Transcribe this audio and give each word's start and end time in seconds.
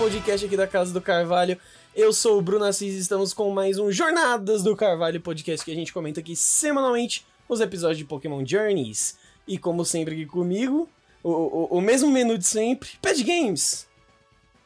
podcast 0.00 0.46
aqui 0.46 0.56
da 0.56 0.66
Casa 0.66 0.94
do 0.94 1.00
Carvalho. 1.02 1.60
Eu 1.94 2.10
sou 2.10 2.38
o 2.38 2.40
Bruno 2.40 2.64
Assis 2.64 2.94
e 2.94 3.00
estamos 3.00 3.34
com 3.34 3.50
mais 3.50 3.78
um 3.78 3.92
Jornadas 3.92 4.62
do 4.62 4.74
Carvalho 4.74 5.20
podcast 5.20 5.62
que 5.62 5.70
a 5.70 5.74
gente 5.74 5.92
comenta 5.92 6.20
aqui 6.20 6.34
semanalmente 6.34 7.26
os 7.46 7.60
episódios 7.60 7.98
de 7.98 8.06
Pokémon 8.06 8.42
Journeys. 8.42 9.18
E 9.46 9.58
como 9.58 9.84
sempre 9.84 10.14
aqui 10.14 10.24
comigo, 10.24 10.88
o, 11.22 11.30
o, 11.30 11.64
o 11.76 11.80
mesmo 11.82 12.10
menu 12.10 12.38
de 12.38 12.46
sempre, 12.46 12.88
Pad 13.02 13.22
Games. 13.22 13.86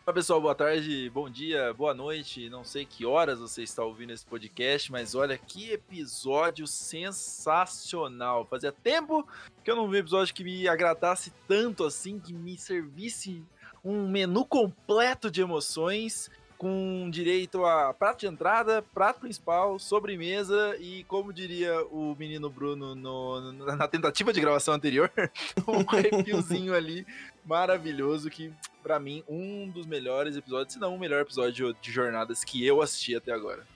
Olá 0.06 0.14
pessoal, 0.14 0.40
boa 0.40 0.54
tarde, 0.54 1.10
bom 1.12 1.28
dia, 1.28 1.74
boa 1.74 1.94
noite. 1.94 2.48
Não 2.48 2.62
sei 2.62 2.84
que 2.84 3.04
horas 3.04 3.40
você 3.40 3.64
está 3.64 3.82
ouvindo 3.82 4.12
esse 4.12 4.24
podcast, 4.24 4.92
mas 4.92 5.16
olha 5.16 5.36
que 5.36 5.72
episódio 5.72 6.64
sensacional. 6.68 8.46
Fazia 8.48 8.70
tempo 8.70 9.26
que 9.64 9.70
eu 9.70 9.74
não 9.74 9.88
vi 9.88 9.96
um 9.96 10.00
episódio 10.00 10.32
que 10.32 10.44
me 10.44 10.68
agradasse 10.68 11.32
tanto 11.48 11.82
assim, 11.82 12.20
que 12.20 12.32
me 12.32 12.56
servisse 12.56 13.42
um 13.84 14.08
menu 14.08 14.44
completo 14.44 15.30
de 15.30 15.40
emoções 15.42 16.30
com 16.56 17.10
direito 17.10 17.64
a 17.66 17.92
prato 17.92 18.20
de 18.20 18.26
entrada, 18.26 18.82
prato 18.94 19.20
principal, 19.20 19.78
sobremesa 19.78 20.76
e, 20.80 21.04
como 21.04 21.32
diria 21.32 21.84
o 21.86 22.16
menino 22.18 22.48
Bruno 22.48 22.94
no, 22.94 23.52
na 23.52 23.86
tentativa 23.86 24.32
de 24.32 24.40
gravação 24.40 24.72
anterior, 24.72 25.10
um 25.68 25.84
refilzinho 25.84 26.74
ali 26.74 27.06
maravilhoso 27.44 28.30
que, 28.30 28.50
para 28.82 28.98
mim, 28.98 29.22
um 29.28 29.68
dos 29.68 29.84
melhores 29.84 30.36
episódios, 30.36 30.72
se 30.72 30.80
não 30.80 30.94
o 30.94 30.98
melhor 30.98 31.20
episódio 31.20 31.76
de 31.82 31.92
jornadas 31.92 32.42
que 32.42 32.64
eu 32.64 32.80
assisti 32.80 33.14
até 33.14 33.32
agora. 33.32 33.66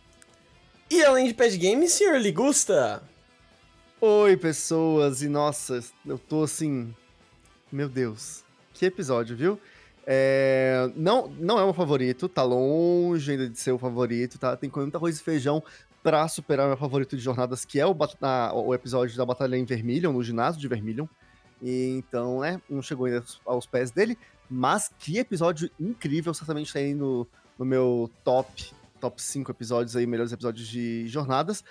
E 0.91 1.05
além 1.05 1.27
de 1.27 1.35
Pad 1.35 1.59
Game, 1.59 1.87
senhor 1.89 2.19
Ligusta? 2.19 3.03
Oi, 4.01 4.37
pessoas, 4.37 5.21
e 5.21 5.29
nossa, 5.29 5.85
eu 6.07 6.19
tô 6.19 6.45
assim. 6.45 6.95
Meu 7.71 7.89
Deus, 7.89 8.43
que 8.73 8.87
episódio, 8.87 9.37
viu? 9.37 9.61
É, 10.11 10.91
não, 10.97 11.29
não 11.39 11.61
é 11.61 11.65
meu 11.65 11.75
favorito, 11.75 12.31
tá 12.31 12.43
longe 12.43 13.31
ainda 13.31 13.47
de 13.47 13.59
ser 13.59 13.73
o 13.73 13.79
favorito, 13.79 14.39
tá? 14.39 14.57
Tem 14.57 14.73
muito 14.75 14.97
arroz 14.97 15.21
e 15.21 15.23
feijão 15.23 15.63
pra 16.03 16.27
superar 16.29 16.67
meu 16.67 16.79
favorito 16.79 17.15
de 17.15 17.23
jornadas, 17.23 17.67
que 17.67 17.79
é 17.79 17.87
o, 17.87 17.95
na, 18.19 18.51
o 18.55 18.73
episódio 18.73 19.15
da 19.19 19.27
Batalha 19.27 19.55
em 19.55 19.67
Vermilion, 19.67 20.15
no 20.15 20.25
ginásio 20.25 20.59
de 20.59 20.67
Vermilion. 20.67 21.07
E, 21.61 21.89
então, 21.99 22.41
né, 22.41 22.59
não 22.71 22.81
chegou 22.81 23.05
ainda 23.05 23.23
aos 23.45 23.67
pés 23.67 23.91
dele, 23.91 24.17
mas 24.49 24.91
que 24.99 25.19
episódio 25.19 25.71
incrível, 25.79 26.33
certamente 26.33 26.73
tá 26.73 26.79
aí 26.79 26.95
no, 26.95 27.29
no 27.59 27.67
meu 27.67 28.11
top, 28.25 28.73
top 28.99 29.23
5 29.23 29.51
episódios 29.51 29.95
aí, 29.95 30.07
melhores 30.07 30.33
episódios 30.33 30.67
de 30.69 31.07
jornadas. 31.07 31.63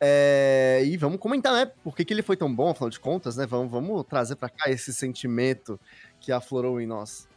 É, 0.00 0.82
e 0.84 0.96
vamos 0.96 1.20
comentar, 1.20 1.52
né? 1.52 1.66
Por 1.84 1.94
que, 1.94 2.04
que 2.04 2.12
ele 2.12 2.22
foi 2.22 2.36
tão 2.36 2.52
bom, 2.52 2.70
afinal 2.70 2.90
de 2.90 2.98
contas, 2.98 3.36
né? 3.36 3.46
Vamos, 3.46 3.70
vamos 3.70 4.04
trazer 4.04 4.34
para 4.34 4.48
cá 4.48 4.68
esse 4.68 4.92
sentimento 4.92 5.78
que 6.18 6.32
aflorou 6.32 6.80
em 6.80 6.86
nós. 6.88 7.28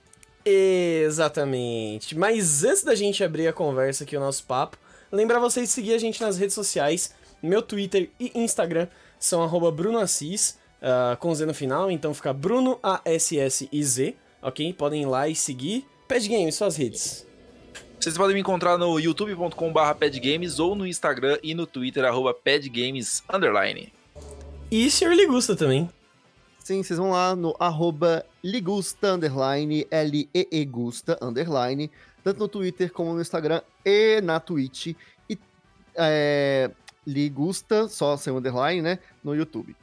Exatamente. 0.49 2.17
Mas 2.17 2.63
antes 2.63 2.83
da 2.83 2.95
gente 2.95 3.23
abrir 3.23 3.47
a 3.47 3.53
conversa 3.53 4.05
aqui, 4.05 4.15
o 4.15 4.19
nosso 4.19 4.45
papo, 4.45 4.77
lembrar 5.11 5.39
vocês 5.39 5.67
de 5.67 5.73
seguir 5.73 5.93
a 5.93 5.97
gente 5.97 6.21
nas 6.21 6.37
redes 6.37 6.55
sociais. 6.55 7.13
Meu 7.43 7.61
Twitter 7.61 8.09
e 8.17 8.31
Instagram 8.33 8.87
são 9.19 9.43
arroba 9.43 9.69
brunoassis, 9.71 10.57
uh, 10.81 11.17
com 11.17 11.35
Z 11.35 11.45
no 11.45 11.53
final, 11.53 11.91
então 11.91 12.13
fica 12.13 12.31
Bruno 12.31 12.79
A-S-S-I-Z, 12.81 14.15
ok? 14.41 14.73
Podem 14.73 15.03
ir 15.03 15.05
lá 15.05 15.27
e 15.27 15.35
seguir. 15.35 15.85
Pad 16.07 16.27
Games, 16.27 16.55
suas 16.55 16.77
redes. 16.77 17.27
Vocês 17.99 18.15
podem 18.15 18.33
me 18.33 18.39
encontrar 18.39 18.77
no 18.77 18.97
youtube.com.br 18.99 19.93
padgames 19.99 20.59
ou 20.59 20.75
no 20.75 20.87
Instagram 20.87 21.37
e 21.43 21.53
no 21.53 21.67
Twitter, 21.67 22.05
arroba 22.05 22.33
padgames, 22.33 23.21
underline. 23.31 23.91
E 24.71 24.89
Sr. 24.89 25.13
Ligusta 25.13 25.55
também. 25.55 25.89
Sim, 26.63 26.83
vocês 26.83 26.97
vão 26.97 27.11
lá 27.11 27.35
no 27.35 27.55
arroba 27.59 28.25
ligusta, 28.47 29.13
underline, 29.13 29.85
L-E-E 29.91 30.65
Gusta, 30.65 31.17
underline, 31.21 31.91
tanto 32.23 32.39
no 32.39 32.47
Twitter 32.47 32.91
como 32.91 33.13
no 33.13 33.21
Instagram 33.21 33.61
e 33.83 34.21
na 34.21 34.39
Twitch. 34.39 34.95
E 35.29 35.37
é, 35.93 36.71
Ligusta, 37.05 37.89
só 37.89 38.15
sem 38.15 38.31
underline, 38.33 38.81
né, 38.81 38.99
no 39.21 39.35
YouTube. 39.35 39.75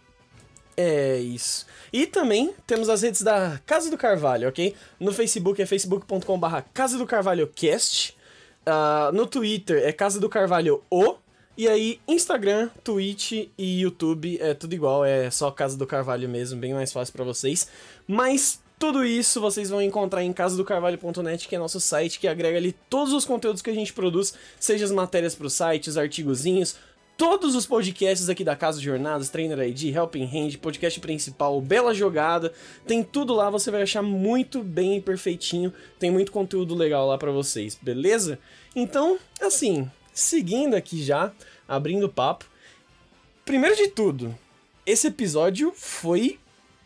É 0.77 1.19
isso. 1.19 1.67
E 1.93 2.07
também 2.07 2.55
temos 2.67 2.89
as 2.89 3.03
redes 3.03 3.23
da 3.23 3.61
Casa 3.67 3.91
do 3.91 3.99
Carvalho, 3.99 4.49
ok? 4.49 4.75
No 4.99 5.13
Facebook 5.13 5.61
é 5.61 5.67
facebook.com.br 5.67 6.47
Casa 6.73 6.99
do 6.99 7.07
Carvalho 7.07 7.47
Cast. 7.55 8.17
Uh, 8.67 9.13
no 9.13 9.27
Twitter 9.27 9.83
é 9.85 9.93
Casa 9.93 10.19
do 10.19 10.29
Carvalho 10.29 10.83
O. 10.91 11.17
E 11.57 11.69
aí, 11.69 12.01
Instagram, 12.09 12.69
Twitch 12.83 13.49
e 13.57 13.81
YouTube 13.83 14.39
é 14.41 14.55
tudo 14.55 14.75
igual, 14.75 15.05
é 15.05 15.31
só 15.31 15.53
Casa 15.53 15.77
do 15.77 15.87
Carvalho 15.87 16.29
mesmo, 16.29 16.59
bem 16.59 16.75
mais 16.75 16.93
fácil 16.93 17.15
para 17.15 17.25
vocês. 17.25 17.69
Mas 18.09 18.61
tudo 18.85 19.03
isso 19.03 19.41
vocês 19.41 19.71
vão 19.71 19.81
encontrar 19.81 20.23
em 20.23 20.31
casadocarvalho.net, 20.31 21.49
que 21.49 21.57
é 21.57 21.59
nosso 21.59 21.81
site 21.81 22.21
que 22.21 22.29
agrega 22.29 22.59
ali 22.59 22.73
todos 22.91 23.15
os 23.15 23.25
conteúdos 23.25 23.63
que 23.63 23.71
a 23.71 23.75
gente 23.75 23.95
produz, 23.95 24.35
seja 24.61 24.85
as 24.85 24.91
matérias 24.91 25.35
pro 25.35 25.49
site, 25.49 25.89
os 25.89 25.97
artigozinhos, 25.97 26.77
todos 27.17 27.55
os 27.55 27.65
podcasts 27.65 28.29
aqui 28.29 28.45
da 28.45 28.55
Casa 28.55 28.79
de 28.79 28.85
Jornadas, 28.85 29.31
Trainer 29.31 29.59
ID, 29.67 29.85
Helping 29.85 30.25
Hand, 30.27 30.59
podcast 30.59 31.01
principal, 31.01 31.63
Bela 31.63 31.95
Jogada, 31.95 32.53
tem 32.87 33.03
tudo 33.03 33.33
lá, 33.33 33.49
você 33.49 33.71
vai 33.71 33.81
achar 33.81 34.03
muito 34.03 34.63
bem 34.63 35.01
perfeitinho, 35.01 35.73
tem 35.99 36.11
muito 36.11 36.31
conteúdo 36.31 36.75
legal 36.75 37.09
lá 37.09 37.17
para 37.17 37.33
vocês, 37.33 37.79
beleza? 37.81 38.39
Então, 38.77 39.19
assim, 39.41 39.91
seguindo 40.13 40.75
aqui 40.75 41.03
já, 41.03 41.33
abrindo 41.67 42.07
papo. 42.07 42.45
Primeiro 43.47 43.77
de 43.77 43.89
tudo, 43.89 44.39
esse 44.85 45.07
episódio 45.07 45.73
foi 45.75 46.39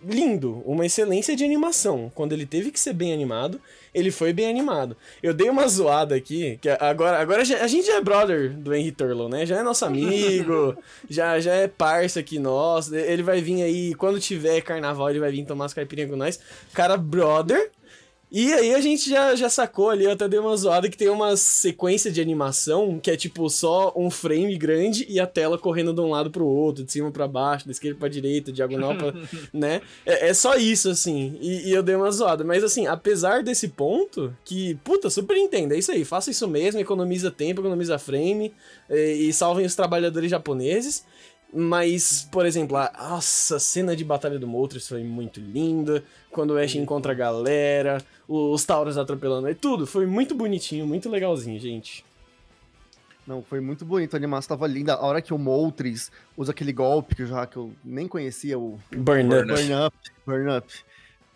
lindo, 0.03 0.62
uma 0.64 0.86
excelência 0.86 1.34
de 1.34 1.44
animação. 1.44 2.10
Quando 2.14 2.32
ele 2.32 2.47
teve 2.47 2.70
que 2.70 2.78
ser 2.78 2.92
bem 2.92 3.12
animado, 3.12 3.60
ele 3.94 4.10
foi 4.10 4.32
bem 4.32 4.48
animado. 4.48 4.97
Eu 5.22 5.34
dei 5.34 5.48
uma 5.50 5.66
zoada 5.66 6.14
aqui, 6.14 6.59
que 6.60 6.69
agora, 6.69 7.19
agora 7.19 7.42
a 7.42 7.66
gente 7.66 7.86
já 7.86 7.97
é 7.97 8.00
brother 8.00 8.50
do 8.50 8.75
Henry 8.75 8.92
Turlow, 8.92 9.28
né? 9.28 9.44
Já 9.44 9.58
é 9.58 9.62
nosso 9.62 9.84
amigo, 9.84 10.76
já, 11.08 11.41
já 11.41 11.54
é 11.54 11.66
parça 11.66 12.20
aqui 12.20 12.38
nosso. 12.38 12.94
Ele 12.94 13.22
vai 13.22 13.41
vir 13.41 13.62
aí, 13.62 13.94
quando 13.94 14.20
tiver 14.20 14.60
carnaval, 14.60 15.10
ele 15.10 15.20
vai 15.20 15.31
vir 15.31 15.44
tomar 15.44 15.66
as 15.66 15.75
caipirinhas 15.75 16.10
com 16.10 16.16
nós. 16.16 16.38
Cara, 16.72 16.97
brother, 16.97 17.70
e 18.30 18.52
aí 18.52 18.74
a 18.74 18.80
gente 18.80 19.08
já, 19.08 19.34
já 19.34 19.48
sacou 19.48 19.88
ali, 19.88 20.04
eu 20.04 20.10
até 20.10 20.28
dei 20.28 20.38
uma 20.38 20.54
zoada 20.54 20.88
que 20.88 20.98
tem 20.98 21.08
uma 21.08 21.34
sequência 21.34 22.10
de 22.10 22.20
animação 22.20 23.00
que 23.00 23.10
é 23.10 23.16
tipo 23.16 23.48
só 23.48 23.92
um 23.96 24.10
frame 24.10 24.54
grande 24.58 25.06
e 25.08 25.18
a 25.18 25.26
tela 25.26 25.56
correndo 25.56 25.94
de 25.94 26.00
um 26.00 26.10
lado 26.10 26.30
pro 26.30 26.46
outro, 26.46 26.84
de 26.84 26.92
cima 26.92 27.10
para 27.10 27.26
baixo, 27.26 27.64
da 27.64 27.72
esquerda 27.72 27.98
pra 27.98 28.08
direita, 28.08 28.52
diagonal 28.52 28.94
pra. 28.96 29.14
né? 29.52 29.80
É, 30.04 30.28
é, 30.28 30.34
só 30.34 30.56
isso, 30.56 30.90
assim. 30.90 31.38
E, 31.40 31.70
e, 31.70 31.72
eu 31.72 31.82
dei 31.82 31.94
uma 31.94 32.10
zoada. 32.10 32.44
Mas 32.44 32.62
assim, 32.62 32.86
apesar 32.86 33.42
desse 33.42 33.68
ponto, 33.68 34.34
que, 34.44 34.74
puta, 34.84 35.08
super 35.08 35.36
entenda, 35.36 35.74
é 35.74 35.78
isso 35.78 35.90
aí, 35.90 36.04
faça 36.04 36.30
isso 36.30 36.46
mesmo, 36.46 36.80
economiza 36.80 37.30
tempo, 37.30 37.62
economiza 37.62 37.98
frame 37.98 38.52
e, 38.90 39.28
e 39.28 39.32
salvem 39.32 39.64
os 39.64 39.74
trabalhadores 39.74 40.30
japoneses. 40.30 41.04
Mas, 41.52 42.28
por 42.30 42.44
exemplo, 42.44 42.76
a 42.76 42.92
nossa 43.08 43.58
cena 43.58 43.96
de 43.96 44.04
batalha 44.04 44.38
do 44.38 44.46
Moltres 44.46 44.86
foi 44.86 45.02
muito 45.02 45.40
linda. 45.40 46.04
Quando 46.30 46.50
o 46.50 46.58
Ash 46.58 46.74
encontra 46.74 47.12
a 47.12 47.14
galera, 47.14 48.04
os 48.28 48.64
Tauros 48.64 48.98
atropelando, 48.98 49.48
e 49.48 49.54
tudo. 49.54 49.86
Foi 49.86 50.06
muito 50.06 50.34
bonitinho, 50.34 50.86
muito 50.86 51.08
legalzinho, 51.08 51.58
gente. 51.58 52.04
Não, 53.26 53.42
foi 53.42 53.60
muito 53.60 53.84
bonito, 53.84 54.14
a 54.14 54.16
animação 54.16 54.56
tava 54.56 54.66
linda. 54.66 54.94
A 54.94 55.04
hora 55.04 55.20
que 55.20 55.34
o 55.34 55.38
Moltres 55.38 56.10
usa 56.36 56.52
aquele 56.52 56.72
golpe 56.72 57.14
que 57.14 57.22
eu 57.22 57.26
já 57.26 57.46
que 57.46 57.56
eu 57.56 57.72
nem 57.84 58.06
conhecia, 58.08 58.58
o 58.58 58.78
Burn, 58.90 59.28
burn 59.28 59.52
Up. 59.52 59.54
Burn 59.54 59.74
Up. 59.74 59.96
Burn 60.26 60.56
Up. 60.56 60.74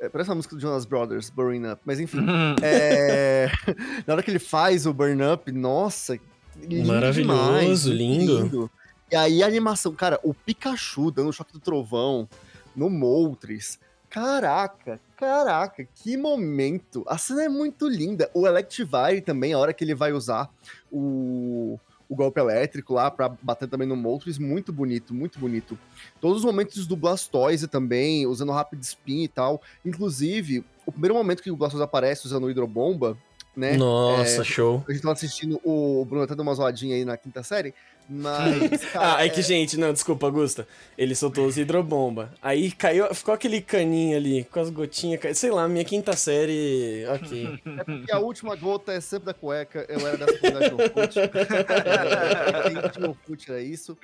É, 0.00 0.08
parece 0.08 0.30
uma 0.30 0.36
música 0.36 0.54
do 0.54 0.60
Jonas 0.60 0.84
Brothers, 0.84 1.28
Burn 1.30 1.66
Up. 1.70 1.82
Mas 1.84 2.00
enfim. 2.00 2.24
é... 2.62 3.50
Na 4.06 4.14
hora 4.14 4.22
que 4.22 4.30
ele 4.30 4.38
faz 4.38 4.86
o 4.86 4.92
Burn 4.94 5.22
Up, 5.22 5.52
nossa, 5.52 6.18
lindo 6.56 6.88
Maravilhoso, 6.88 7.20
demais, 7.20 7.84
lindo. 7.84 8.42
lindo. 8.42 8.70
E 9.10 9.16
aí 9.16 9.42
a 9.42 9.46
animação, 9.46 9.94
cara, 9.94 10.18
o 10.22 10.32
Pikachu 10.32 11.10
dando 11.10 11.28
o 11.28 11.32
choque 11.32 11.52
do 11.52 11.60
trovão 11.60 12.26
no 12.74 12.88
Moltres. 12.88 13.78
Caraca, 14.08 14.98
caraca, 15.28 15.84
que 15.84 16.16
momento. 16.16 17.04
A 17.06 17.16
cena 17.16 17.44
é 17.44 17.48
muito 17.48 17.88
linda. 17.88 18.30
O 18.34 18.46
Electivire 18.46 19.20
também, 19.20 19.52
a 19.52 19.58
hora 19.58 19.72
que 19.72 19.84
ele 19.84 19.94
vai 19.94 20.12
usar 20.12 20.50
o, 20.90 21.78
o 22.08 22.16
golpe 22.16 22.40
elétrico 22.40 22.94
lá 22.94 23.10
para 23.10 23.28
bater 23.28 23.68
também 23.68 23.86
no 23.86 23.96
Moltres, 23.96 24.38
muito 24.38 24.72
bonito, 24.72 25.14
muito 25.14 25.38
bonito. 25.38 25.78
Todos 26.20 26.38
os 26.38 26.44
momentos 26.44 26.86
do 26.86 26.96
Blastoise 26.96 27.68
também, 27.68 28.26
usando 28.26 28.50
o 28.50 28.52
Rapid 28.52 28.82
Spin 28.82 29.22
e 29.22 29.28
tal. 29.28 29.62
Inclusive, 29.84 30.64
o 30.84 30.90
primeiro 30.90 31.14
momento 31.14 31.42
que 31.42 31.50
o 31.50 31.56
Blastoise 31.56 31.84
aparece 31.84 32.26
usando 32.26 32.44
o 32.44 32.50
Hidrobomba, 32.50 33.16
né? 33.56 33.76
Nossa, 33.76 34.40
é, 34.40 34.44
show. 34.44 34.84
A 34.88 34.92
gente 34.92 35.02
tava 35.02 35.12
assistindo 35.12 35.60
o 35.62 36.04
Bruno 36.04 36.24
até 36.24 36.34
dando 36.34 36.42
uma 36.42 36.54
zoadinha 36.54 36.96
aí 36.96 37.04
na 37.04 37.16
quinta 37.16 37.42
série. 37.42 37.74
Mas. 38.08 38.84
Cara, 38.92 39.18
ah, 39.18 39.22
é, 39.22 39.26
é 39.26 39.28
que, 39.28 39.42
gente, 39.42 39.76
não, 39.76 39.92
desculpa, 39.92 40.28
Gusta. 40.30 40.66
Ele 40.96 41.14
soltou 41.14 41.46
os 41.46 41.56
hidrobomba. 41.56 42.32
Aí 42.42 42.72
caiu, 42.72 43.14
ficou 43.14 43.34
aquele 43.34 43.60
caninho 43.60 44.16
ali, 44.16 44.44
com 44.44 44.60
as 44.60 44.70
gotinhas. 44.70 45.38
Sei 45.38 45.50
lá, 45.50 45.68
minha 45.68 45.84
quinta 45.84 46.16
série. 46.16 47.04
Ok. 47.06 47.60
É 47.82 47.84
porque 47.84 48.12
a 48.12 48.18
última 48.18 48.54
gota 48.54 48.92
é 48.92 49.00
sempre 49.00 49.26
da 49.26 49.34
cueca. 49.34 49.86
Eu 49.88 50.06
era 50.06 50.16
dessa 50.16 50.38
comunidade 50.38 50.70
do 50.70 50.82
Orkut. 50.82 51.18
é, 51.20 53.08
Orkut 53.08 53.50
era 53.50 53.60
isso. 53.60 53.96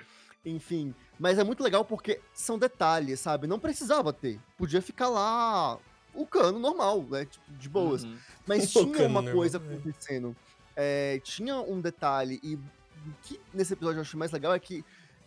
Enfim. 0.45 0.95
Mas 1.19 1.39
é 1.39 1.45
muito 1.45 1.63
legal 1.63 1.85
porque 1.85 2.21
são 2.33 2.59
detalhes, 2.59 3.21
sabe? 3.21 3.47
Não 3.47 3.59
precisava 3.59 4.13
ter. 4.13 4.39
Podia 4.57 4.81
ficar 4.81 5.09
lá 5.09 5.79
o 6.19 6.27
cano 6.27 6.59
normal, 6.59 7.03
né? 7.03 7.25
Tipo, 7.25 7.53
de 7.53 7.69
boas. 7.69 8.05
Uhum. 8.05 8.17
Mas 8.47 8.75
O 8.75 8.85
tinha 8.85 9.07
uma 9.07 9.23
coisa 9.23 9.59
é. 9.59 9.61
acontecendo. 9.61 10.37
É, 10.75 11.21
tinha 11.25 11.57
um 11.57 11.81
detalhe, 11.81 12.41
e 12.43 12.55
o 12.55 12.61
que 13.23 13.41
nesse 13.53 13.73
episódio 13.73 13.99
eu 13.99 14.03
achei 14.03 14.19
mais 14.19 14.31
legal 14.33 14.53
é 14.53 14.59
que 14.59 14.85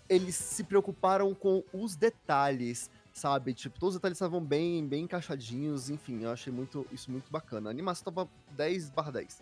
eles 0.08 0.36
se 0.36 0.64
preocuparam 0.64 1.34
com 1.34 1.64
os 1.74 1.96
detalhes, 1.96 2.90
sabe? 3.14 3.54
Tipo, 3.54 3.80
todos 3.80 3.96
os 3.96 4.00
detalhes 4.00 4.18
estavam 4.18 4.44
bem, 4.44 4.86
bem 4.86 5.04
encaixadinhos, 5.06 5.90
enfim, 5.90 6.24
eu 6.24 6.32
achei 6.32 6.52
muito, 6.52 6.86
isso 6.92 7.10
muito 7.10 7.32
bacana. 7.32 7.70
A 7.70 7.72
animação 7.72 8.14
tava 8.14 8.30
10 8.52 8.90
barra 8.90 9.12
10. 9.12 9.42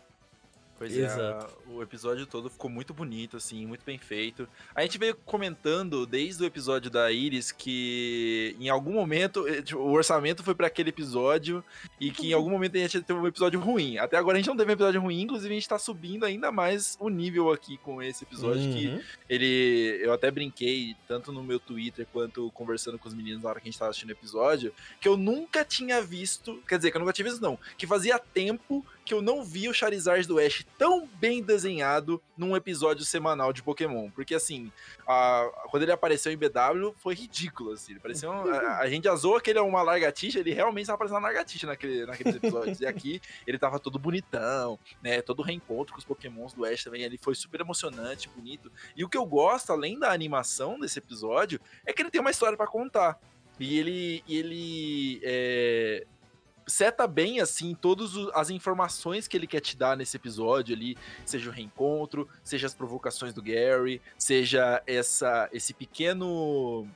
Pois 0.80 0.96
Exato. 0.98 1.54
é, 1.68 1.72
o 1.74 1.84
episódio 1.84 2.26
todo 2.26 2.50
ficou 2.50 2.70
muito 2.72 2.94
bonito, 2.94 3.36
assim, 3.38 3.68
muito 3.68 3.84
bem 3.86 3.98
feito. 3.98 4.48
A 4.74 4.82
gente 4.82 4.98
veio 4.98 5.14
comentando 5.14 6.06
desde 6.06 6.42
o 6.42 6.46
episódio 6.46 6.90
da 6.90 7.12
Iris 7.12 7.52
que 7.52 8.56
em 8.60 8.70
algum 8.70 8.94
momento 8.94 9.48
eh, 9.48 9.62
tipo, 9.62 9.80
o 9.80 9.92
orçamento 9.92 10.42
foi 10.42 10.56
pra 10.56 10.68
aquele 10.68 10.90
episódio 10.90 11.64
e 12.00 12.10
que 12.12 12.30
em 12.30 12.34
algum 12.34 12.50
momento 12.50 12.78
a 12.78 12.80
gente 12.80 13.02
ter 13.02 13.14
um 13.14 13.28
episódio 13.28 13.60
ruim. 13.60 13.98
Até 13.98 14.16
agora 14.18 14.38
a 14.38 14.40
gente 14.40 14.48
não 14.48 14.56
teve 14.58 14.72
um 14.72 14.74
episódio 14.74 15.02
ruim, 15.02 15.22
inclusive 15.22 15.54
a 15.54 15.58
gente 15.58 15.68
tá 15.70 15.78
subindo 15.78 16.24
ainda 16.26 16.52
mais 16.52 16.96
o 17.00 17.10
nível 17.10 17.52
aqui 17.52 17.78
com 17.78 18.02
esse 18.02 18.24
episódio 18.24 18.62
que 18.74 18.88
Uhum. 18.88 19.02
ele. 19.30 20.00
Eu 20.02 20.14
até 20.14 20.32
brinquei, 20.32 20.96
tanto 21.08 21.32
no 21.34 21.44
meu 21.44 21.60
Twitter 21.60 22.08
quanto 22.14 22.50
conversando 22.52 22.98
com 22.98 23.08
os 23.10 23.14
meninos 23.14 23.44
na 23.44 23.50
hora 23.50 23.60
que 23.60 23.68
a 23.68 23.72
gente 23.72 23.78
tava 23.78 23.90
assistindo 23.92 24.10
o 24.10 24.14
episódio, 24.14 24.74
que 25.02 25.08
eu 25.08 25.18
nunca 25.18 25.66
tinha 25.66 26.02
visto. 26.02 26.64
Quer 26.68 26.78
dizer, 26.78 26.92
que 26.92 26.98
eu 26.98 27.02
nunca 27.02 27.12
tinha 27.14 27.28
visto, 27.28 27.42
não. 27.42 27.60
Que 27.78 27.86
fazia 27.86 28.18
tempo 28.18 28.86
que 29.10 29.14
eu 29.16 29.24
não 29.24 29.44
via 29.44 29.72
o 29.72 29.74
Charizard 29.74 30.28
do 30.28 30.38
Ash 30.38 30.64
tão 30.78 31.08
bem 31.20 31.42
desenhado 31.42 32.22
num 32.38 32.56
episódio 32.56 33.04
semanal 33.04 33.52
de 33.52 33.64
Pokémon. 33.64 34.12
Porque 34.12 34.36
assim, 34.36 34.72
a- 35.08 35.50
quando 35.72 35.82
ele 35.82 35.92
apareceu 35.92 36.32
em 36.32 36.38
BW, 36.38 36.94
foi 36.98 37.16
ridículo, 37.16 37.72
assim. 37.72 37.94
Ele 37.94 38.00
parecia 38.00 38.30
um- 38.30 38.48
a, 38.48 38.78
a 38.78 38.88
gente 38.88 39.08
azou 39.10 39.42
que 39.42 39.50
ele 39.50 39.58
é 39.58 39.62
uma 39.64 39.82
largatixa, 39.82 40.40
ele 40.40 40.54
realmente 40.54 40.84
estava 40.84 41.00
parecendo 41.00 41.20
uma 41.20 41.28
largatixa 41.28 41.66
naquele, 41.66 42.06
naqueles 42.06 42.36
episódios. 42.36 42.80
e 42.82 42.86
aqui 42.86 43.20
ele 43.48 43.58
tava 43.58 43.80
todo 43.80 43.98
bonitão, 43.98 44.78
né? 45.02 45.24
Todo 45.24 45.42
reencontro 45.42 45.92
com 45.94 46.00
os 46.00 46.06
Pokémons 46.06 46.54
do 46.54 46.64
Ash 46.64 46.84
também. 46.84 47.02
Ele 47.02 47.18
foi 47.18 47.34
super 47.34 47.62
emocionante, 47.62 48.30
bonito. 48.30 48.72
E 48.96 49.04
o 49.04 49.10
que 49.10 49.18
eu 49.18 49.26
gosto, 49.26 49.72
além 49.72 49.98
da 49.98 50.12
animação 50.12 50.80
desse 50.80 51.00
episódio, 51.00 51.60
é 51.84 51.92
que 51.92 52.02
ele 52.02 52.12
tem 52.12 52.22
uma 52.22 52.30
história 52.30 52.56
pra 52.56 52.68
contar. 52.68 53.20
E 53.60 53.80
ele, 53.80 54.24
ele 54.30 55.20
é, 55.24 56.06
seta 56.70 57.08
bem, 57.08 57.42
assim, 57.42 57.76
todas 57.76 58.12
as 58.34 58.50
informações 58.50 59.28
que 59.28 59.36
ele 59.36 59.48
quer 59.48 59.60
te 59.60 59.76
dar 59.76 59.98
nesse 59.98 60.16
episódio 60.16 60.76
ali, 60.76 60.96
seja 61.26 61.50
o 61.50 61.54
reencontro, 61.54 62.30
seja 62.44 62.68
as 62.68 62.74
provocações 62.74 63.34
do 63.34 63.42
Gary, 63.42 64.02
seja 64.18 64.82
essa, 64.86 65.50
esse 65.52 65.74
pequeno... 65.74 66.88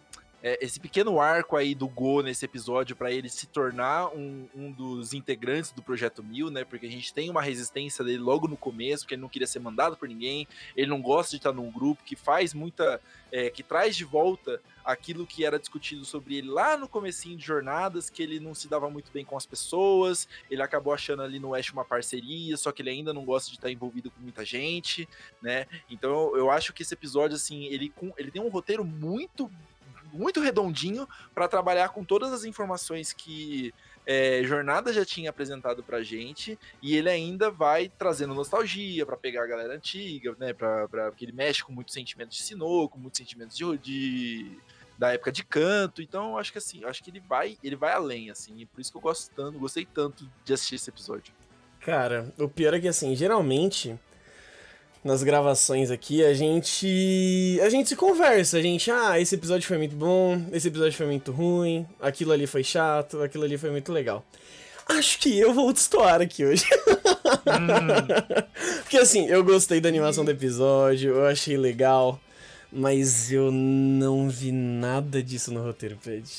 é, 0.43 0.59
esse 0.61 0.77
pequeno 0.77 1.21
arco 1.21 1.55
aí 1.55 1.73
do 1.73 1.87
Go 1.87 2.21
nesse 2.21 2.43
episódio 2.43 2.97
pra 2.97 3.09
ele 3.09 3.29
se 3.29 3.47
tornar 3.47 4.09
um, 4.09 4.45
um 4.53 4.69
dos 4.69 5.13
integrantes 5.13 5.71
do 5.71 5.81
Projeto 5.81 6.21
Mil, 6.21 6.51
né? 6.51 6.65
Porque 6.65 6.85
a 6.85 6.91
gente 6.91 7.13
tem 7.13 7.29
uma 7.29 7.41
resistência 7.41 8.03
dele 8.03 8.17
logo 8.17 8.45
no 8.45 8.57
começo, 8.57 9.03
porque 9.03 9.15
ele 9.15 9.21
não 9.21 9.29
queria 9.29 9.47
ser 9.47 9.59
mandado 9.59 9.95
por 9.95 10.09
ninguém, 10.09 10.45
ele 10.75 10.87
não 10.87 11.01
gosta 11.01 11.31
de 11.31 11.37
estar 11.37 11.53
num 11.53 11.71
grupo 11.71 12.03
que 12.03 12.17
faz 12.17 12.53
muita. 12.53 12.99
é, 13.31 13.49
que 13.49 13.63
traz 13.63 13.95
de 13.95 14.03
volta 14.03 14.61
aquilo 14.83 15.25
que 15.25 15.45
era 15.45 15.57
discutido 15.57 16.03
sobre 16.03 16.35
ele 16.35 16.49
lá 16.49 16.77
no 16.77 16.87
comecinho 16.87 17.37
de 17.37 17.45
jornadas, 17.45 18.09
que 18.09 18.21
ele 18.21 18.39
não 18.39 18.53
se 18.53 18.67
dava 18.67 18.89
muito 18.89 19.11
bem 19.11 19.23
com 19.23 19.37
as 19.37 19.45
pessoas, 19.45 20.27
ele 20.51 20.61
acabou 20.61 20.93
achando 20.93 21.21
ali 21.21 21.39
no 21.39 21.55
Ash 21.55 21.71
uma 21.71 21.85
parceria, 21.85 22.57
só 22.57 22.71
que 22.71 22.81
ele 22.81 22.89
ainda 22.89 23.13
não 23.13 23.23
gosta 23.23 23.49
de 23.49 23.55
estar 23.55 23.71
envolvido 23.71 24.11
com 24.11 24.21
muita 24.21 24.43
gente, 24.43 25.07
né? 25.41 25.65
Então 25.89 26.35
eu, 26.35 26.51
acho 26.51 26.73
que 26.73 26.83
esse 26.83 26.93
episódio, 26.93 27.35
assim, 27.35 27.65
ele, 27.65 27.93
ele 28.17 28.29
tem 28.29 28.41
um 28.41 28.49
roteiro 28.49 28.83
muito 28.83 29.49
muito 30.13 30.39
redondinho 30.39 31.07
para 31.33 31.47
trabalhar 31.47 31.89
com 31.89 32.03
todas 32.03 32.31
as 32.31 32.45
informações 32.45 33.11
que 33.11 33.73
é, 34.05 34.43
Jornada 34.43 34.91
já 34.91 35.05
tinha 35.05 35.29
apresentado 35.29 35.81
pra 35.81 36.03
gente 36.03 36.59
e 36.81 36.95
ele 36.95 37.09
ainda 37.09 37.49
vai 37.49 37.89
trazendo 37.97 38.33
nostalgia 38.33 39.05
para 39.05 39.15
pegar 39.15 39.43
a 39.43 39.47
galera 39.47 39.73
antiga, 39.73 40.35
né? 40.37 40.53
Pra, 40.53 40.87
pra, 40.87 41.09
porque 41.09 41.25
ele 41.25 41.31
mexe 41.31 41.63
com 41.63 41.71
muitos 41.71 41.93
sentimentos 41.93 42.37
de 42.37 42.43
Sinoco, 42.43 42.99
muitos 42.99 43.17
sentimentos 43.17 43.57
de, 43.57 43.77
de 43.77 44.57
da 44.97 45.13
época 45.13 45.31
de 45.31 45.43
canto. 45.43 46.01
Então, 46.01 46.37
acho 46.37 46.51
que 46.51 46.57
assim, 46.57 46.83
acho 46.85 47.03
que 47.03 47.09
ele 47.09 47.21
vai, 47.21 47.57
ele 47.63 47.75
vai 47.75 47.93
além, 47.93 48.29
assim. 48.29 48.59
E 48.59 48.65
por 48.65 48.81
isso 48.81 48.91
que 48.91 48.97
eu 48.97 49.01
gosto 49.01 49.33
tanto, 49.33 49.57
gostei 49.57 49.85
tanto 49.85 50.29
de 50.43 50.53
assistir 50.53 50.75
esse 50.75 50.89
episódio. 50.89 51.33
Cara, 51.79 52.33
o 52.37 52.47
pior 52.47 52.73
é 52.73 52.79
que 52.79 52.87
assim, 52.87 53.15
geralmente 53.15 53.99
nas 55.03 55.21
gravações 55.21 55.91
aqui 55.91 56.23
a 56.23 56.33
gente 56.33 57.59
a 57.61 57.69
gente 57.69 57.89
se 57.89 57.95
conversa, 57.95 58.57
a 58.57 58.61
gente, 58.61 58.89
ah, 58.89 59.19
esse 59.19 59.35
episódio 59.35 59.67
foi 59.67 59.77
muito 59.77 59.95
bom, 59.95 60.41
esse 60.51 60.67
episódio 60.67 60.93
foi 60.93 61.05
muito 61.05 61.31
ruim, 61.31 61.85
aquilo 61.99 62.31
ali 62.31 62.47
foi 62.47 62.63
chato, 62.63 63.21
aquilo 63.21 63.43
ali 63.43 63.57
foi 63.57 63.69
muito 63.69 63.91
legal. 63.91 64.25
Acho 64.87 65.19
que 65.19 65.39
eu 65.39 65.53
vou 65.53 65.71
destoar 65.71 66.21
aqui 66.21 66.45
hoje. 66.45 66.65
Porque 68.83 68.97
assim, 68.97 69.27
eu 69.27 69.43
gostei 69.43 69.79
da 69.79 69.89
animação 69.89 70.25
do 70.25 70.31
episódio, 70.31 71.11
eu 71.11 71.25
achei 71.25 71.57
legal, 71.57 72.19
mas 72.71 73.31
eu 73.31 73.51
não 73.51 74.29
vi 74.29 74.51
nada 74.51 75.23
disso 75.23 75.53
no 75.53 75.63
roteiro, 75.63 75.97
Ped. 76.03 76.29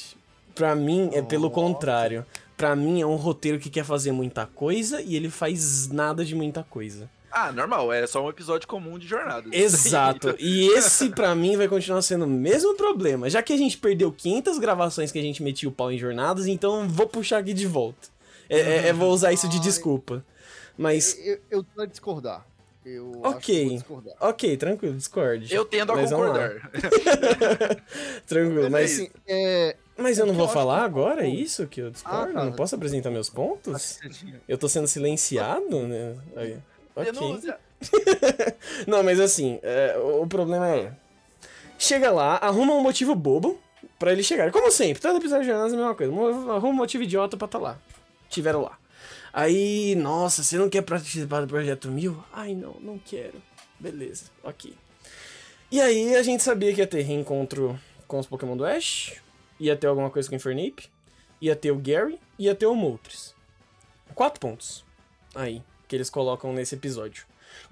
Pra 0.55 0.75
mim 0.75 1.11
é 1.13 1.23
pelo 1.23 1.51
contrário. 1.51 2.25
Pra 2.57 2.77
mim 2.77 3.01
é 3.01 3.07
um 3.07 3.17
roteiro 3.17 3.59
que 3.59 3.69
quer 3.69 3.85
fazer 3.85 4.13
muita 4.13 4.47
coisa 4.47 5.03
e 5.03 5.17
ele 5.17 5.29
faz 5.29 5.89
nada 5.89 6.25
de 6.25 6.35
muita 6.35 6.63
coisa. 6.63 7.11
Ah, 7.37 7.51
normal, 7.51 7.93
é 7.93 8.07
só 8.07 8.25
um 8.25 8.29
episódio 8.31 8.69
comum 8.69 8.97
de 8.99 9.07
jornada. 9.09 9.49
Exato. 9.53 10.37
E 10.39 10.69
esse 10.69 11.11
pra 11.11 11.35
mim 11.35 11.57
vai 11.57 11.67
continuar 11.67 12.01
sendo 12.03 12.25
o 12.25 12.29
mesmo 12.29 12.75
problema. 12.77 13.29
Já 13.29 13.43
que 13.43 13.53
a 13.53 13.57
gente 13.57 13.77
perdeu 13.77 14.13
500 14.13 14.59
gravações 14.59 15.11
que 15.11 15.19
a 15.19 15.23
gente 15.23 15.43
metia 15.43 15.69
o 15.69 15.73
pau 15.73 15.91
em 15.91 15.99
jornadas, 15.99 16.47
então 16.47 16.89
vou 16.89 17.09
puxar 17.09 17.39
aqui 17.39 17.53
de 17.53 17.67
volta. 17.67 18.09
É, 18.49 18.61
é- 18.61 18.89
é- 18.89 18.93
vou 18.93 19.11
usar 19.11 19.33
isso 19.33 19.49
de 19.49 19.59
desculpa. 19.59 20.25
Mas, 20.79 21.19
Eu, 21.27 21.39
eu 21.51 21.65
tô 21.65 21.83
a 21.83 21.87
discordar. 21.87 22.47
Eu 22.85 23.13
acho 23.25 23.37
Ok. 23.39 23.41
que 23.55 23.61
eu 23.63 23.67
vou 23.69 23.77
discordar. 23.79 24.15
ok, 24.21 24.57
tranquilo, 24.59 24.95
discorde. 24.95 25.55
Eu 25.55 25.65
tendo 25.65 25.93
a 25.93 25.97
Mas 25.97 26.11
concordar. 26.11 26.71
Tranquilo, 28.27 28.63
Mas 28.65 28.71
mas, 28.71 28.93
Assim, 28.93 29.11
é, 29.27 29.77
mas 29.97 30.19
eu 30.19 30.27
não 30.27 30.33
o 30.33 30.37
que 30.37 30.39
vou 30.41 30.49
eu 30.49 30.53
falar 30.53 30.81
que- 30.81 30.85
agora, 30.85 31.25
é 31.25 31.29
isso 31.29 31.67
que 31.67 31.81
eu 31.81 31.91
discordo? 31.91 32.33
tá. 32.33 32.45
Não 32.45 32.53
posso 32.53 32.75
apresentar 32.75 33.11
meus 33.11 33.31
pontos? 33.31 33.99
Eu 34.49 34.59
tô 34.59 34.69
sendo 34.69 34.87
silenciado, 34.87 35.81
né? 35.87 36.15
Aí. 36.37 36.57
Ok. 36.97 37.13
Denúncia. 37.13 37.59
Não, 38.87 39.03
mas 39.03 39.21
assim, 39.21 39.59
é, 39.63 39.97
o 39.99 40.27
problema 40.27 40.69
é. 40.69 40.93
Chega 41.79 42.11
lá, 42.11 42.37
arruma 42.37 42.75
um 42.75 42.81
motivo 42.81 43.15
bobo 43.15 43.61
pra 43.99 44.13
ele 44.13 44.23
chegar. 44.23 44.51
Como 44.51 44.71
sempre, 44.71 45.03
todo 45.03 45.19
episódio 45.19 45.43
de 45.45 45.49
jornadas 45.49 45.73
é 45.73 45.77
a 45.77 45.79
mesma 45.79 45.95
coisa. 45.95 46.13
Arruma 46.53 46.69
um 46.69 46.73
motivo 46.73 47.03
idiota 47.03 47.37
pra 47.37 47.49
tá 47.49 47.59
lá. 47.59 47.79
Tiveram 48.29 48.63
lá. 48.63 48.79
Aí, 49.33 49.97
nossa, 49.97 50.45
você 50.45 50.57
não 50.57 50.71
quer 50.71 50.83
participar 50.83 51.41
do 51.41 51.49
projeto 51.49 51.89
mil? 51.89 52.23
Ai, 52.33 52.55
não, 52.55 52.77
não 52.81 52.99
quero. 52.99 53.43
Beleza, 53.79 54.27
ok. 54.43 54.73
E 55.71 55.81
aí 55.81 56.15
a 56.15 56.23
gente 56.23 56.43
sabia 56.43 56.73
que 56.73 56.81
ia 56.81 56.87
ter 56.87 57.03
reencontro 57.03 57.79
com 58.07 58.21
os 58.21 58.27
Pokémon 58.27 58.57
do 58.57 58.65
Ash, 58.65 59.15
ia 59.59 59.75
ter 59.75 59.89
alguma 59.89 60.09
coisa 60.09 60.29
com 60.29 60.35
o 60.35 60.37
Infernape, 60.37 60.89
ia 61.41 61.57
ter 61.57 61.73
o 61.73 61.77
Gary, 61.77 62.21
ia 62.39 62.55
ter 62.55 62.67
o 62.67 62.77
Moltres. 62.77 63.35
Quatro 64.15 64.39
pontos. 64.39 64.85
Aí, 65.35 65.61
que 65.87 65.97
eles 65.97 66.11
colocam 66.11 66.53
nesse 66.53 66.75
episódio. 66.75 67.25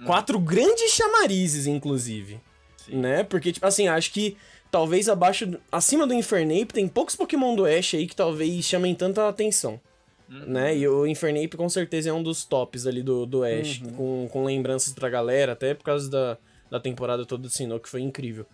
Quatro 0.07 0.39
grandes 0.39 0.91
chamarizes, 0.93 1.67
inclusive. 1.67 2.41
Sim. 2.77 2.97
Né? 2.97 3.23
Porque, 3.23 3.53
tipo, 3.53 3.67
assim, 3.67 3.89
acho 3.89 4.13
que 4.13 4.37
talvez 4.71 5.09
abaixo. 5.09 5.59
Acima 5.71 6.07
do 6.07 6.15
Infernape 6.15 6.73
tem 6.73 6.89
poucos 6.89 7.15
Pokémon 7.15 7.55
do 7.55 7.65
Ash 7.65 7.95
aí 7.95 8.07
que 8.07 8.17
talvez 8.17 8.65
chamem 8.65 8.95
tanta 8.95 9.29
atenção. 9.29 9.81
Uhum. 10.29 10.47
Né? 10.47 10.77
E 10.79 10.89
o 10.89 11.07
Infernape 11.07 11.57
com 11.57 11.69
certeza 11.69 12.11
é 12.11 12.13
um 12.13 12.23
dos 12.23 12.45
tops 12.45 12.87
ali 12.87 13.03
do, 13.03 13.27
do 13.27 13.45
Ash. 13.45 13.83
Com, 13.97 14.29
com 14.31 14.45
lembranças 14.45 14.93
pra 14.93 15.09
galera, 15.09 15.53
até 15.53 15.75
por 15.75 15.85
causa 15.85 16.11
da, 16.11 16.39
da 16.71 16.81
temporada 16.81 17.27
toda 17.27 17.43
do 17.43 17.51
Sinnoh, 17.51 17.79
que 17.79 17.89
foi 17.89 18.01
incrível. 18.01 18.47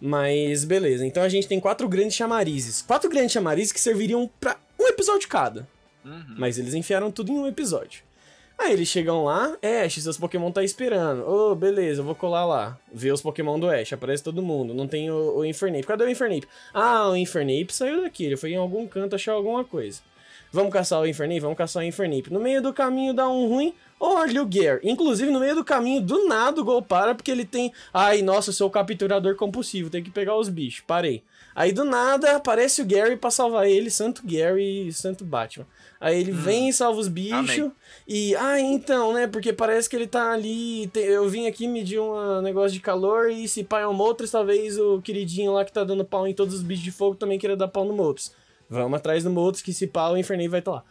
Mas 0.00 0.64
beleza, 0.64 1.06
então 1.06 1.22
a 1.22 1.28
gente 1.28 1.46
tem 1.46 1.60
quatro 1.60 1.88
grandes 1.88 2.16
chamarizes. 2.16 2.82
Quatro 2.82 3.08
grandes 3.08 3.30
chamarizes 3.30 3.70
que 3.70 3.80
serviriam 3.80 4.28
pra 4.40 4.58
um 4.78 4.88
episódio 4.88 5.28
cada. 5.28 5.68
Uhum. 6.04 6.34
Mas 6.36 6.58
eles 6.58 6.74
enfiaram 6.74 7.12
tudo 7.12 7.30
em 7.30 7.38
um 7.38 7.46
episódio. 7.46 8.02
Aí 8.58 8.72
eles 8.72 8.88
chegam 8.88 9.24
lá, 9.24 9.56
Ash, 9.84 9.94
seus 9.94 10.16
Pokémon 10.16 10.50
tá 10.52 10.62
esperando. 10.62 11.28
Ô, 11.28 11.54
beleza, 11.54 12.00
eu 12.00 12.04
vou 12.04 12.14
colar 12.14 12.44
lá. 12.44 12.78
Ver 12.92 13.12
os 13.12 13.20
Pokémon 13.20 13.58
do 13.58 13.68
Ash, 13.68 13.92
aparece 13.92 14.22
todo 14.22 14.42
mundo. 14.42 14.72
Não 14.72 14.86
tem 14.86 15.10
o, 15.10 15.38
o 15.38 15.44
Infernape. 15.44 15.86
Cadê 15.86 16.04
o 16.04 16.08
Infernape? 16.08 16.46
Ah, 16.72 17.08
o 17.08 17.16
Infernape 17.16 17.72
saiu 17.72 18.02
daqui, 18.02 18.24
ele 18.24 18.36
foi 18.36 18.52
em 18.52 18.56
algum 18.56 18.86
canto 18.86 19.16
achar 19.16 19.32
alguma 19.32 19.64
coisa. 19.64 20.00
Vamos 20.52 20.70
caçar 20.70 21.00
o 21.00 21.06
Infernape? 21.06 21.40
Vamos 21.40 21.56
caçar 21.56 21.82
o 21.82 21.86
Infernape. 21.86 22.30
No 22.30 22.38
meio 22.38 22.60
do 22.60 22.74
caminho 22.74 23.14
dá 23.14 23.26
um 23.26 23.48
ruim, 23.48 23.74
olha 23.98 24.42
o 24.42 24.46
Gare. 24.46 24.80
Inclusive, 24.84 25.30
no 25.30 25.40
meio 25.40 25.54
do 25.54 25.64
caminho, 25.64 26.02
do 26.02 26.28
nada, 26.28 26.60
o 26.60 26.64
Gol 26.64 26.82
para, 26.82 27.14
porque 27.14 27.30
ele 27.30 27.46
tem... 27.46 27.72
Ai, 27.92 28.20
nossa, 28.20 28.50
eu 28.50 28.54
sou 28.54 28.68
o 28.68 28.70
capturador 28.70 29.34
compulsivo, 29.34 29.88
tem 29.88 30.02
que 30.02 30.10
pegar 30.10 30.36
os 30.36 30.50
bichos. 30.50 30.84
Parei. 30.86 31.22
Aí, 31.54 31.72
do 31.72 31.84
nada, 31.84 32.36
aparece 32.36 32.82
o 32.82 32.86
Gary 32.86 33.16
pra 33.16 33.30
salvar 33.30 33.66
ele, 33.66 33.90
Santo 33.90 34.22
Gary 34.26 34.88
e 34.88 34.92
Santo 34.92 35.24
Batman. 35.24 35.66
Aí 36.04 36.18
ele 36.20 36.32
vem 36.32 36.68
e 36.68 36.72
salva 36.72 36.98
os 36.98 37.06
bichos. 37.06 37.36
E, 38.08 38.34
ah, 38.34 38.58
então, 38.58 39.12
né? 39.12 39.28
Porque 39.28 39.52
parece 39.52 39.88
que 39.88 39.94
ele 39.94 40.08
tá 40.08 40.32
ali. 40.32 40.88
te- 40.88 40.98
Eu 40.98 41.28
vim 41.28 41.46
aqui 41.46 41.68
medir 41.68 42.00
um 42.00 42.42
negócio 42.42 42.72
de 42.72 42.80
calor 42.80 43.30
e 43.30 43.46
se 43.46 43.62
pai 43.62 43.84
é 43.84 43.86
um 43.86 43.92
Moltres, 43.92 44.32
talvez 44.32 44.76
o 44.80 45.00
queridinho 45.00 45.52
lá 45.52 45.64
que 45.64 45.72
tá 45.72 45.84
dando 45.84 46.04
pau 46.04 46.26
em 46.26 46.34
todos 46.34 46.54
os 46.56 46.62
bichos 46.62 46.82
de 46.82 46.90
fogo 46.90 47.14
também 47.14 47.38
queira 47.38 47.56
dar 47.56 47.68
pau 47.68 47.84
no 47.84 47.94
Moltres. 47.94 48.32
Vamos 48.68 48.96
atrás 48.98 49.22
do 49.22 49.30
Moltres, 49.30 49.62
que 49.62 49.72
se 49.72 49.86
pau 49.86 50.14
o 50.14 50.18
Infernape 50.18 50.48
vai 50.48 50.58
estar 50.58 50.72
lá. 50.72 50.84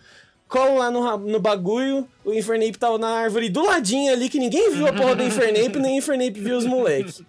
colo 0.48 0.78
lá 0.78 0.90
no, 0.90 1.18
no 1.18 1.40
bagulho, 1.42 2.08
o 2.24 2.34
Infernape 2.34 2.78
tava 2.78 2.98
na 2.98 3.10
árvore 3.10 3.50
do 3.50 3.66
ladinho 3.66 4.14
ali, 4.14 4.30
que 4.30 4.40
ninguém 4.40 4.72
viu 4.72 4.88
a 4.88 4.94
porra 4.94 5.16
do 5.16 5.24
Infernape, 5.24 5.76
nem 5.80 5.96
o 5.96 5.98
Infernape 5.98 6.40
viu 6.40 6.56
os 6.58 6.66
moleques. 6.66 7.22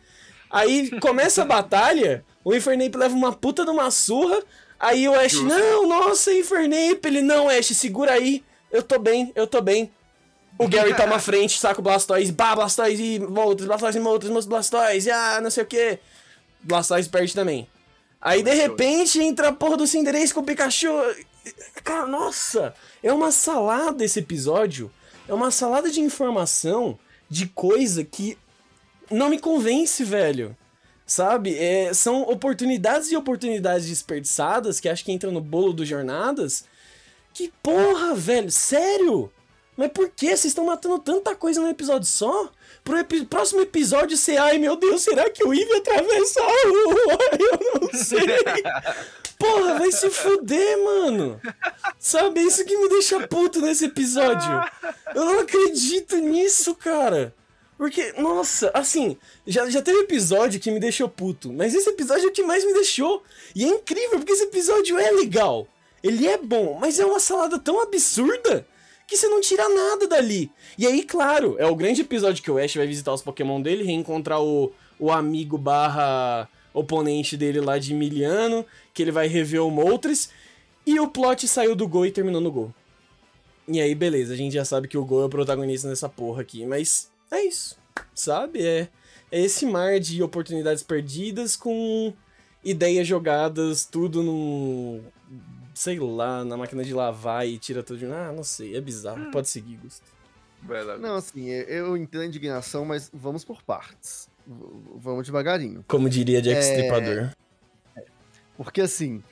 Aí 0.49 0.89
começa 1.01 1.43
a 1.43 1.45
batalha, 1.47 2.25
o 2.45 2.55
Infernape 2.55 2.97
leva 2.97 3.15
uma 3.15 3.33
puta 3.33 3.65
de 3.65 3.71
uma 3.71 3.91
surra, 3.91 4.39
aí 4.83 5.09
o 5.09 5.15
Ash, 5.15 5.33
Justo. 5.33 5.47
não, 5.47 5.89
nossa, 5.89 6.33
Infernape, 6.33 7.01
ele, 7.05 7.23
não, 7.23 7.49
Ash, 7.49 7.69
segura 7.69 8.13
aí, 8.13 8.45
eu 8.71 8.83
tô 8.83 8.99
bem, 8.99 9.33
eu 9.35 9.47
tô 9.47 9.63
bem. 9.63 9.91
O 10.59 10.69
Gary 10.69 10.95
toma 10.95 11.19
frente, 11.19 11.59
saca 11.59 11.81
o 11.81 11.83
Blastoise, 11.83 12.31
bah, 12.31 12.55
Blastoise 12.55 13.03
e 13.03 13.19
voltas, 13.19 13.67
Blastoise 13.67 13.99
e 13.99 14.31
meus 14.31 14.47
Blastoise, 14.47 15.11
ah, 15.11 15.41
não 15.41 15.51
sei 15.51 15.63
o 15.63 15.67
que. 15.67 15.99
Blastoise 16.63 17.09
perde 17.09 17.35
também. 17.35 17.67
Aí, 18.21 18.43
de 18.43 18.55
repente, 18.55 19.21
entra 19.21 19.49
a 19.49 19.53
porra 19.53 19.77
do 19.77 19.87
Cinderace 19.87 20.33
com 20.33 20.41
o 20.41 20.45
Pikachu. 20.45 20.89
Cara, 21.83 22.07
nossa, 22.07 22.75
é 23.03 23.13
uma 23.13 23.33
salada 23.33 24.05
esse 24.05 24.21
episódio. 24.21 24.91
É 25.27 25.35
uma 25.35 25.51
salada 25.51 25.91
de 25.91 26.01
informação, 26.01 26.99
de 27.29 27.47
coisa 27.47 28.05
que 28.05 28.39
não 29.11 29.29
me 29.29 29.39
convence, 29.39 30.05
velho. 30.05 30.57
Sabe? 31.13 31.55
É, 31.59 31.93
são 31.93 32.23
oportunidades 32.23 33.13
e 33.13 33.17
oportunidades 33.17 33.87
desperdiçadas 33.87 34.81
que 34.81 34.89
acho 34.89 35.05
que 35.05 35.13
entram 35.13 35.31
no 35.31 35.43
bolo 35.43 35.75
do 35.75 35.85
Jornadas. 35.85 36.65
Que 37.35 37.53
porra, 37.63 38.15
velho, 38.15 38.51
sério? 38.51 39.31
Mas 39.77 39.91
por 39.93 40.09
que 40.09 40.29
vocês 40.29 40.47
estão 40.47 40.65
matando 40.65 40.99
tanta 40.99 41.37
coisa 41.37 41.61
num 41.61 41.69
episódio 41.69 42.07
só? 42.09 42.51
Pro 42.83 42.99
epi- 42.99 43.27
próximo 43.27 43.61
episódio 43.61 44.17
ser, 44.17 44.39
ai 44.39 44.57
meu 44.57 44.75
Deus, 44.75 45.03
será 45.03 45.29
que 45.29 45.45
o 45.45 45.53
Eve 45.53 45.75
atravessa 45.75 46.41
a 46.41 46.69
rua? 46.69 47.19
Eu 47.39 47.81
não 47.81 47.91
sei. 47.93 48.19
Porra, 49.39 49.79
vai 49.79 49.93
se 49.93 50.09
fuder, 50.09 50.79
mano. 50.83 51.39
Sabe, 51.99 52.41
é 52.41 52.45
isso 52.45 52.65
que 52.65 52.77
me 52.77 52.89
deixa 52.89 53.27
puto 53.29 53.61
nesse 53.61 53.85
episódio. 53.85 54.49
Eu 55.15 55.27
não 55.27 55.41
acredito 55.41 56.17
nisso, 56.17 56.75
cara. 56.75 57.35
Porque, 57.83 58.13
nossa, 58.13 58.71
assim, 58.75 59.17
já, 59.45 59.69
já 59.69 59.83
teve 59.83 60.03
episódio 60.03 60.61
que 60.61 60.71
me 60.71 60.79
deixou 60.79 61.09
puto, 61.09 61.53
mas 61.53 61.75
esse 61.75 61.91
episódio 61.91 62.27
é 62.27 62.29
o 62.29 62.33
que 62.33 62.45
mais 62.45 62.65
me 62.65 62.73
deixou. 62.73 63.25
E 63.57 63.65
é 63.65 63.67
incrível, 63.67 64.21
porque 64.21 64.31
esse 64.31 64.45
episódio 64.45 64.97
é 65.01 65.11
legal. 65.11 65.67
Ele 66.01 66.29
é 66.29 66.39
bom, 66.39 66.79
mas 66.81 67.01
é 67.01 67.05
uma 67.05 67.19
salada 67.19 67.59
tão 67.59 67.83
absurda 67.83 68.65
que 69.05 69.17
você 69.17 69.27
não 69.27 69.41
tira 69.41 69.69
nada 69.69 70.07
dali. 70.07 70.49
E 70.79 70.87
aí, 70.87 71.03
claro, 71.03 71.57
é 71.59 71.67
o 71.67 71.75
grande 71.75 72.03
episódio 72.03 72.41
que 72.41 72.53
o 72.53 72.57
Ash 72.57 72.73
vai 72.77 72.87
visitar 72.87 73.13
os 73.13 73.21
Pokémon 73.21 73.61
dele, 73.61 73.83
reencontrar 73.83 74.41
o, 74.41 74.73
o 74.97 75.11
amigo 75.11 75.59
barra 75.59 76.49
oponente 76.73 77.37
dele 77.37 77.61
lá 77.61 77.81
de 77.81 77.95
Miliano, 77.95 78.65
que 78.95 79.03
ele 79.03 79.11
vai 79.11 79.27
rever 79.27 79.61
o 79.61 79.73
Moltres, 79.73 80.31
e 80.87 81.01
o 81.01 81.09
plot 81.09 81.49
saiu 81.49 81.75
do 81.75 81.89
Go 81.89 82.07
e 82.07 82.13
terminou 82.13 82.41
no 82.41 82.53
Go. 82.53 82.73
E 83.67 83.81
aí, 83.81 83.93
beleza, 83.93 84.35
a 84.35 84.37
gente 84.37 84.53
já 84.53 84.65
sabe 84.65 84.87
que 84.87 84.97
o 84.97 85.05
Go 85.05 85.23
é 85.23 85.25
o 85.25 85.29
protagonista 85.29 85.89
nessa 85.89 86.09
porra 86.09 86.43
aqui, 86.43 86.65
mas 86.65 87.11
é 87.33 87.45
isso, 87.45 87.77
sabe? 88.15 88.65
É, 88.65 88.89
é 89.31 89.41
esse 89.41 89.65
mar 89.67 89.99
de 89.99 90.23
oportunidades 90.23 90.83
perdidas 90.83 91.57
com 91.57 92.13
ideias 92.65 93.07
jogadas, 93.07 93.85
tudo 93.85 94.23
num. 94.23 95.03
sei 95.75 95.99
lá, 95.99 96.45
na 96.45 96.57
máquina 96.57 96.85
de 96.85 96.93
lavar 96.95 97.47
e 97.49 97.59
tira 97.59 97.83
tudo 97.83 97.99
de. 97.99 98.07
Ah, 98.07 98.33
não 98.35 98.45
sei, 98.45 98.77
é 98.77 98.81
bizarro. 98.81 99.31
Pode 99.31 99.49
seguir, 99.49 99.77
Gusto. 99.77 100.05
Vai 100.63 100.85
lá. 100.85 100.97
Não, 100.97 101.17
assim, 101.17 101.49
eu 101.49 101.97
entendo 101.97 102.21
a 102.21 102.27
indignação, 102.27 102.85
mas 102.85 103.11
vamos 103.13 103.45
por 103.45 103.63
partes. 103.63 104.29
V- 104.47 104.55
Vamos 104.97 105.27
devagarinho. 105.27 105.85
Como 105.89 106.09
diria 106.09 106.41
Jack 106.41 106.59
É. 106.59 106.61
Stripador. 106.61 107.31
Porque 108.57 108.81
assim. 108.81 109.23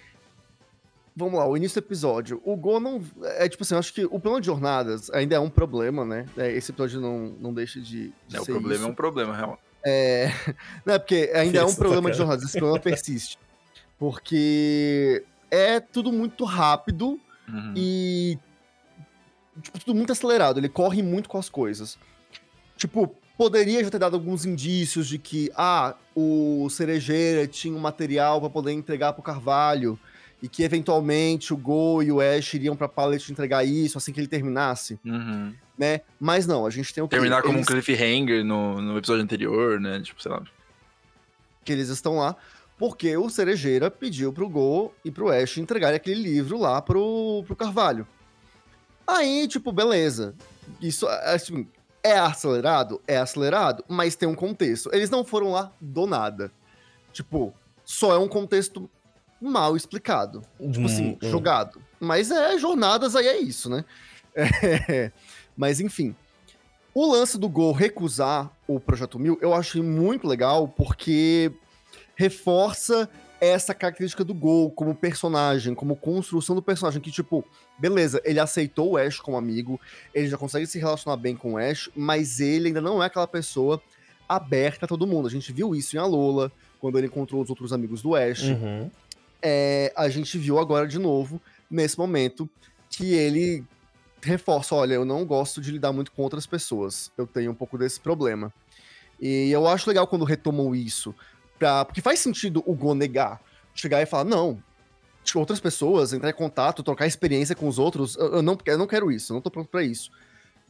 Vamos 1.17 1.39
lá, 1.39 1.47
o 1.49 1.57
início 1.57 1.81
do 1.81 1.85
episódio. 1.85 2.41
O 2.45 2.57
Go 2.57 2.79
não. 2.81 3.03
É 3.37 3.49
tipo 3.49 3.63
assim, 3.63 3.75
eu 3.75 3.79
acho 3.79 3.93
que 3.93 4.05
o 4.05 4.19
plano 4.21 4.41
de 4.41 4.47
jornadas 4.47 5.11
ainda 5.11 5.35
é 5.37 5.41
um 5.41 5.51
problema, 5.51 6.05
né? 6.05 6.25
É, 6.37 6.51
Esse 6.53 6.71
episódio 6.71 7.01
não, 7.01 7.35
não 7.41 7.53
deixa 7.53 7.81
de. 7.81 8.13
de 8.29 8.37
É, 8.37 8.41
o 8.41 8.45
problema 8.45 8.75
isso. 8.77 8.85
é 8.85 8.89
um 8.89 8.95
problema, 8.95 9.37
real. 9.37 9.61
É. 9.85 10.31
Não, 10.85 10.95
é 10.95 10.99
porque 10.99 11.31
ainda 11.35 11.59
é 11.59 11.65
um 11.65 11.69
Isso, 11.69 11.77
problema 11.79 12.03
cara. 12.03 12.13
de 12.13 12.19
jornadas, 12.19 12.45
esse 12.45 12.59
problema 12.59 12.79
persiste. 12.79 13.39
Porque 13.99 15.25
é 15.51 15.79
tudo 15.81 16.13
muito 16.13 16.45
rápido 16.45 17.19
Uhum. 17.49 17.73
e. 17.77 18.39
Tipo, 19.63 19.79
tudo 19.81 19.95
muito 19.95 20.13
acelerado. 20.13 20.59
Ele 20.59 20.69
corre 20.69 21.03
muito 21.03 21.29
com 21.29 21.37
as 21.39 21.49
coisas. 21.49 21.99
Tipo, 22.77 23.15
poderia 23.37 23.83
já 23.83 23.91
ter 23.91 23.99
dado 23.99 24.15
alguns 24.15 24.45
indícios 24.45 25.09
de 25.09 25.19
que, 25.19 25.51
ah, 25.57 25.95
o 26.15 26.69
Cerejeira 26.71 27.47
tinha 27.47 27.75
um 27.75 27.81
material 27.81 28.41
para 28.41 28.49
poder 28.51 28.73
entregar 28.73 29.13
pro 29.13 29.23
Carvalho. 29.23 29.99
E 30.43 30.49
que 30.49 30.63
eventualmente 30.63 31.53
o 31.53 31.57
Go 31.57 32.03
e 32.03 32.11
o 32.11 32.19
Ash 32.21 32.55
iriam 32.55 32.75
pra 32.75 32.89
Pallet 32.89 33.31
entregar 33.31 33.63
isso 33.65 33.99
assim 33.99 34.11
que 34.13 34.19
ele 34.21 34.27
terminasse, 34.27 34.99
Uhum. 35.05 35.55
né? 35.77 36.01
Mas 36.19 36.47
não, 36.47 36.65
a 36.65 36.71
gente 36.71 36.95
tem 36.95 37.05
o? 37.05 37.09
Terminar 37.09 37.43
como 37.43 37.55
um 37.55 37.57
Eles- 37.59 37.67
cliffhanger 37.69 38.43
no, 38.45 38.81
no 38.81 38.97
episódio 38.97 39.23
anterior, 39.23 39.79
né? 39.79 40.01
Tipo, 40.01 40.23
sei 40.23 40.31
lá. 40.33 40.43
que 41.63 41.73
eles 41.73 41.91
estão 41.91 42.17
lá, 42.17 42.35
porque 42.79 43.15
o 43.19 43.29
Cerejeira 43.29 43.91
pediu 43.91 44.33
pro 44.33 44.49
Go 44.49 44.95
e 45.05 45.11
pro 45.11 45.29
Ash 45.31 45.59
entregarem 45.59 45.97
aquele 45.97 46.23
livro 46.23 46.59
lá 46.59 46.81
pro, 46.81 47.45
pro 47.47 47.55
Carvalho. 47.55 48.07
Aí, 49.07 49.47
tipo, 49.47 49.71
beleza. 49.73 50.35
Isso 50.81 51.07
é, 51.09 51.35
assim, 51.35 51.67
é 52.03 52.19
acelerado? 52.19 53.01
É 53.07 53.19
acelerado, 53.19 53.85
mas 53.89 54.17
tem 54.17 54.27
um 54.29 54.35
contexto. 54.35 54.89
Eles 54.93 55.11
não 55.11 55.23
foram 55.25 55.51
lá 55.53 55.71
do 55.81 56.07
nada. 56.07 56.51
Tipo, 57.13 57.53
só 57.85 58.15
é 58.15 58.19
um 58.19 58.29
contexto 58.29 58.89
mal 59.41 59.77
explicado. 59.77 60.43
Tipo 60.59 60.87
assim, 60.87 61.11
Hum, 61.11 61.19
hum. 61.23 61.31
jogado. 61.31 61.81
Mas 61.99 62.31
é 62.31 62.59
jornadas, 62.59 63.15
aí 63.17 63.27
é 63.27 63.39
isso, 63.41 63.69
né? 63.71 63.85
É, 64.37 65.11
mas 65.57 65.81
enfim. 65.81 66.15
O 66.95 67.13
lance 67.13 67.39
do 67.39 67.49
Gol 67.49 67.73
recusar 67.73 68.51
o 68.67 68.81
Projeto 68.81 69.19
Mil, 69.19 69.39
eu 69.41 69.55
achei 69.55 69.81
muito 69.81 70.27
legal, 70.27 70.67
porque 70.67 71.53
reforça 72.17 73.09
essa 73.41 73.73
característica 73.73 74.23
do 74.25 74.35
Gol 74.35 74.71
como 74.71 74.95
personagem, 74.95 75.75
como 75.75 75.97
construção 75.97 76.55
do 76.55 76.61
personagem, 76.61 77.01
que, 77.01 77.11
tipo, 77.11 77.45
beleza, 77.79 78.21
ele 78.25 78.39
aceitou 78.39 78.91
o 78.91 78.97
Ash 78.99 79.19
como 79.21 79.37
amigo, 79.37 79.81
ele 80.13 80.29
já 80.29 80.37
consegue 80.37 80.67
se 80.67 80.79
relacionar 80.79 81.17
bem 81.17 81.35
com 81.35 81.55
o 81.55 81.59
Ash, 81.59 81.89
mas 81.97 82.39
ele 82.41 82.69
ainda 82.69 82.81
não 82.81 83.03
é 83.03 83.07
aquela 83.07 83.27
pessoa 83.27 83.81
aberta 84.29 84.85
a 84.85 84.89
todo 84.89 85.07
mundo. 85.07 85.27
A 85.27 85.31
gente 85.31 85.53
viu 85.53 85.75
isso 85.75 85.97
em 85.97 85.99
Alola, 85.99 86.53
quando 86.81 86.99
ele 86.99 87.07
encontrou 87.07 87.41
os 87.41 87.49
outros 87.51 87.73
amigos 87.73 88.03
do 88.03 88.15
Ash 88.15 88.43
Uhum. 88.43 88.91
É, 89.43 89.93
a 89.97 90.09
gente 90.09 90.37
viu 90.39 90.59
agora 90.59 90.87
de 90.87 90.99
novo, 90.99 91.41
nesse 91.71 91.99
momento, 91.99 92.49
que 92.89 93.15
ele 93.15 93.65
reforça: 94.23 94.75
olha, 94.75 94.95
eu 94.95 95.05
não 95.05 95.25
gosto 95.25 95.61
de 95.61 95.71
lidar 95.71 95.93
muito 95.93 96.13
com 96.13 96.23
outras 96.23 96.47
pessoas. 96.47 97.11
Eu 97.17 97.27
tenho 97.27 97.51
um 97.51 97.55
pouco 97.55 97.79
desse 97.79 98.01
problema. 98.01 98.53
E 99.21 99.51
eu 99.51 99.67
acho 99.67 99.89
legal 99.89 100.07
quando 100.07 100.25
retomam 100.25 100.75
isso. 100.75 101.15
Pra, 101.59 101.85
porque 101.85 102.01
faz 102.01 102.21
sentido 102.21 102.63
o 102.67 102.75
Go 102.75 102.95
negar. 102.95 103.41
Chegar 103.75 104.03
e 104.03 104.07
falar: 104.07 104.25
não. 104.25 104.63
Outras 105.35 105.61
pessoas, 105.61 106.13
entrar 106.13 106.31
em 106.31 106.35
contato, 106.35 106.83
trocar 106.83 107.07
experiência 107.07 107.55
com 107.55 107.69
os 107.69 107.79
outros, 107.79 108.17
eu, 108.17 108.37
eu 108.37 108.43
não, 108.43 108.59
eu 108.67 108.79
não 108.79 108.87
quero 108.87 109.13
isso, 109.13 109.33
eu 109.33 109.35
não 109.35 109.41
tô 109.41 109.51
pronto 109.51 109.69
pra 109.69 109.83
isso. 109.83 110.11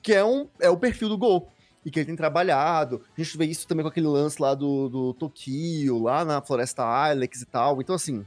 Que 0.03 0.13
é, 0.13 0.25
um, 0.25 0.49
é 0.59 0.69
o 0.69 0.77
perfil 0.77 1.09
do 1.09 1.17
Go. 1.17 1.49
E 1.83 1.91
que 1.91 2.01
ele 2.01 2.07
tem 2.07 2.17
trabalhado. 2.17 3.03
A 3.17 3.23
gente 3.23 3.39
vê 3.39 3.47
isso 3.47 3.67
também 3.67 3.83
com 3.83 3.89
aquele 3.89 4.09
lance 4.09 4.43
lá 4.43 4.55
do, 4.55 4.89
do 4.91 5.15
Tokyo, 5.15 6.03
lá 6.03 6.27
na 6.27 6.43
Floresta 6.43 6.83
Ilex 7.11 7.41
e 7.41 7.47
tal. 7.47 7.81
Então, 7.81 7.95
assim, 7.95 8.27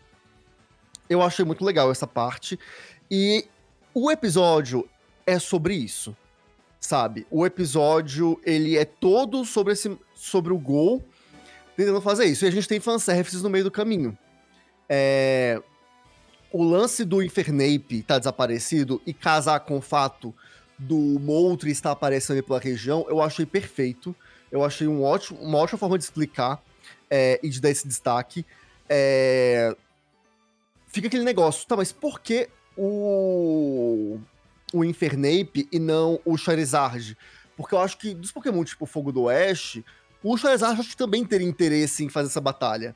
eu 1.13 1.21
achei 1.21 1.45
muito 1.45 1.63
legal 1.63 1.91
essa 1.91 2.07
parte. 2.07 2.59
E 3.09 3.45
o 3.93 4.11
episódio 4.11 4.87
é 5.25 5.39
sobre 5.39 5.75
isso, 5.75 6.15
sabe? 6.79 7.25
O 7.29 7.45
episódio, 7.45 8.39
ele 8.43 8.77
é 8.77 8.85
todo 8.85 9.45
sobre, 9.45 9.73
esse, 9.73 9.97
sobre 10.15 10.51
o 10.51 10.57
Gol 10.57 11.03
tentando 11.75 12.01
fazer 12.01 12.25
isso. 12.25 12.45
E 12.45 12.47
a 12.47 12.51
gente 12.51 12.67
tem 12.67 12.79
fanservices 12.79 13.41
no 13.41 13.49
meio 13.49 13.63
do 13.63 13.71
caminho. 13.71 14.17
É... 14.87 15.61
O 16.51 16.63
lance 16.63 17.03
do 17.03 17.21
Infernape 17.23 17.99
estar 17.99 18.19
desaparecido 18.19 19.01
e 19.07 19.13
casar 19.13 19.61
com 19.61 19.77
o 19.77 19.81
fato 19.81 20.33
do 20.77 21.19
Moltre 21.19 21.71
estar 21.71 21.91
aparecendo 21.91 22.43
pela 22.43 22.59
região, 22.59 23.05
eu 23.09 23.21
achei 23.21 23.45
perfeito. 23.45 24.15
Eu 24.51 24.63
achei 24.63 24.87
um 24.87 25.01
ótimo, 25.03 25.39
uma 25.39 25.57
ótima 25.57 25.79
forma 25.79 25.97
de 25.97 26.03
explicar 26.03 26.61
é, 27.09 27.39
e 27.41 27.49
de 27.49 27.59
dar 27.59 27.71
esse 27.71 27.87
destaque. 27.87 28.45
É, 28.87 29.75
fica 30.93 31.07
aquele 31.07 31.25
negócio, 31.25 31.67
tá, 31.67 31.75
mas 31.75 31.91
por 31.91 32.21
que 32.21 32.47
o, 32.77 34.17
o 34.73 34.85
Infernape 34.85 35.67
e 35.71 35.79
não 35.79 36.19
o 36.23 36.37
Charizard? 36.37 37.17
Porque 37.57 37.75
eu 37.75 37.79
acho 37.79 37.97
que 37.97 38.13
dos 38.13 38.31
Pokémon 38.31 38.63
tipo 38.63 38.85
Fogo 38.85 39.11
do 39.11 39.23
Oeste, 39.23 39.83
o 40.23 40.37
Charizard 40.37 40.79
acho 40.79 40.89
que 40.91 40.95
também 40.97 41.25
teria 41.25 41.47
interesse 41.47 42.03
em 42.05 42.09
fazer 42.09 42.27
essa 42.29 42.39
batalha. 42.41 42.95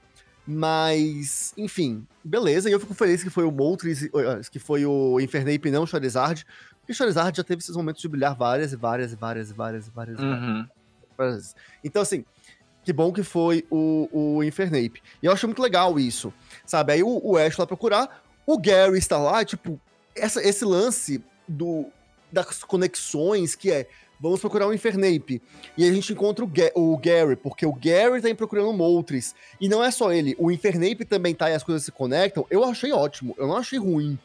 Mas, 0.49 1.53
enfim, 1.57 2.07
beleza, 2.23 2.69
e 2.69 2.71
eu 2.71 2.79
fico 2.79 2.93
feliz 2.93 3.21
que 3.21 3.29
foi 3.29 3.43
o 3.43 3.51
Moltres, 3.51 4.03
eh, 4.03 4.09
que 4.49 4.59
foi 4.59 4.85
o 4.85 5.19
Infernape 5.19 5.67
e 5.67 5.71
não 5.71 5.83
o 5.83 5.87
Charizard, 5.87 6.45
porque 6.79 6.93
o 6.93 6.95
Charizard 6.95 7.35
já 7.35 7.43
teve 7.43 7.61
esses 7.61 7.75
momentos 7.75 8.01
de 8.01 8.07
brilhar 8.07 8.33
várias 8.33 8.71
e 8.71 8.77
várias 8.77 9.11
e 9.11 9.15
várias 9.17 9.49
e 9.49 9.53
várias 9.53 9.87
e 9.87 9.91
várias, 9.91 10.19
Uhum. 10.19 10.65
várias. 11.17 11.53
Então, 11.83 12.01
assim, 12.01 12.23
que 12.87 12.93
bom 12.93 13.11
que 13.11 13.21
foi 13.21 13.65
o, 13.69 14.07
o 14.13 14.41
Infernape. 14.45 15.03
E 15.21 15.25
eu 15.25 15.33
achei 15.33 15.45
muito 15.45 15.61
legal 15.61 15.99
isso, 15.99 16.33
sabe? 16.65 16.93
Aí 16.93 17.03
o, 17.03 17.19
o 17.21 17.35
Ash 17.35 17.57
lá 17.57 17.67
procurar, 17.67 18.23
o 18.45 18.57
Gary 18.57 18.97
está 18.97 19.17
lá, 19.17 19.43
tipo, 19.43 19.77
essa, 20.15 20.41
esse 20.41 20.63
lance 20.63 21.21
do, 21.45 21.87
das 22.31 22.63
conexões, 22.63 23.55
que 23.55 23.69
é 23.69 23.89
vamos 24.21 24.39
procurar 24.39 24.67
o 24.67 24.73
Infernape. 24.73 25.41
E 25.77 25.83
a 25.83 25.91
gente 25.91 26.13
encontra 26.13 26.45
o, 26.45 26.47
Ga 26.47 26.71
o, 26.75 26.97
Gary, 26.97 27.35
porque 27.35 27.65
o 27.65 27.73
Gary 27.73 28.21
tá 28.21 28.33
procurando 28.33 28.69
o 28.69 28.73
Moltres. 28.73 29.35
E 29.59 29.67
não 29.67 29.83
é 29.83 29.91
só 29.91 30.13
ele, 30.13 30.33
o 30.39 30.49
Infernape 30.49 31.03
também 31.03 31.35
tá 31.35 31.49
e 31.49 31.55
as 31.55 31.63
coisas 31.63 31.83
se 31.83 31.91
conectam. 31.91 32.47
Eu 32.49 32.63
achei 32.63 32.93
ótimo, 32.93 33.35
eu 33.37 33.47
não 33.47 33.57
achei 33.57 33.77
ruim. 33.77 34.17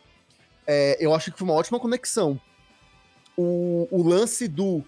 É, 0.64 0.96
eu 1.00 1.12
achei 1.12 1.32
que 1.32 1.38
foi 1.40 1.48
uma 1.48 1.56
ótima 1.56 1.80
conexão. 1.80 2.40
O, 3.36 3.88
o 3.90 4.08
lance 4.08 4.46
do 4.46 4.84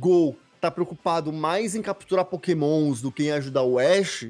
Go 0.00 0.36
tá 0.62 0.70
preocupado 0.70 1.32
mais 1.32 1.74
em 1.74 1.82
capturar 1.82 2.24
pokémons 2.24 3.00
do 3.00 3.12
que 3.12 3.24
em 3.24 3.32
ajudar 3.32 3.62
o 3.62 3.78
Ash, 3.78 4.28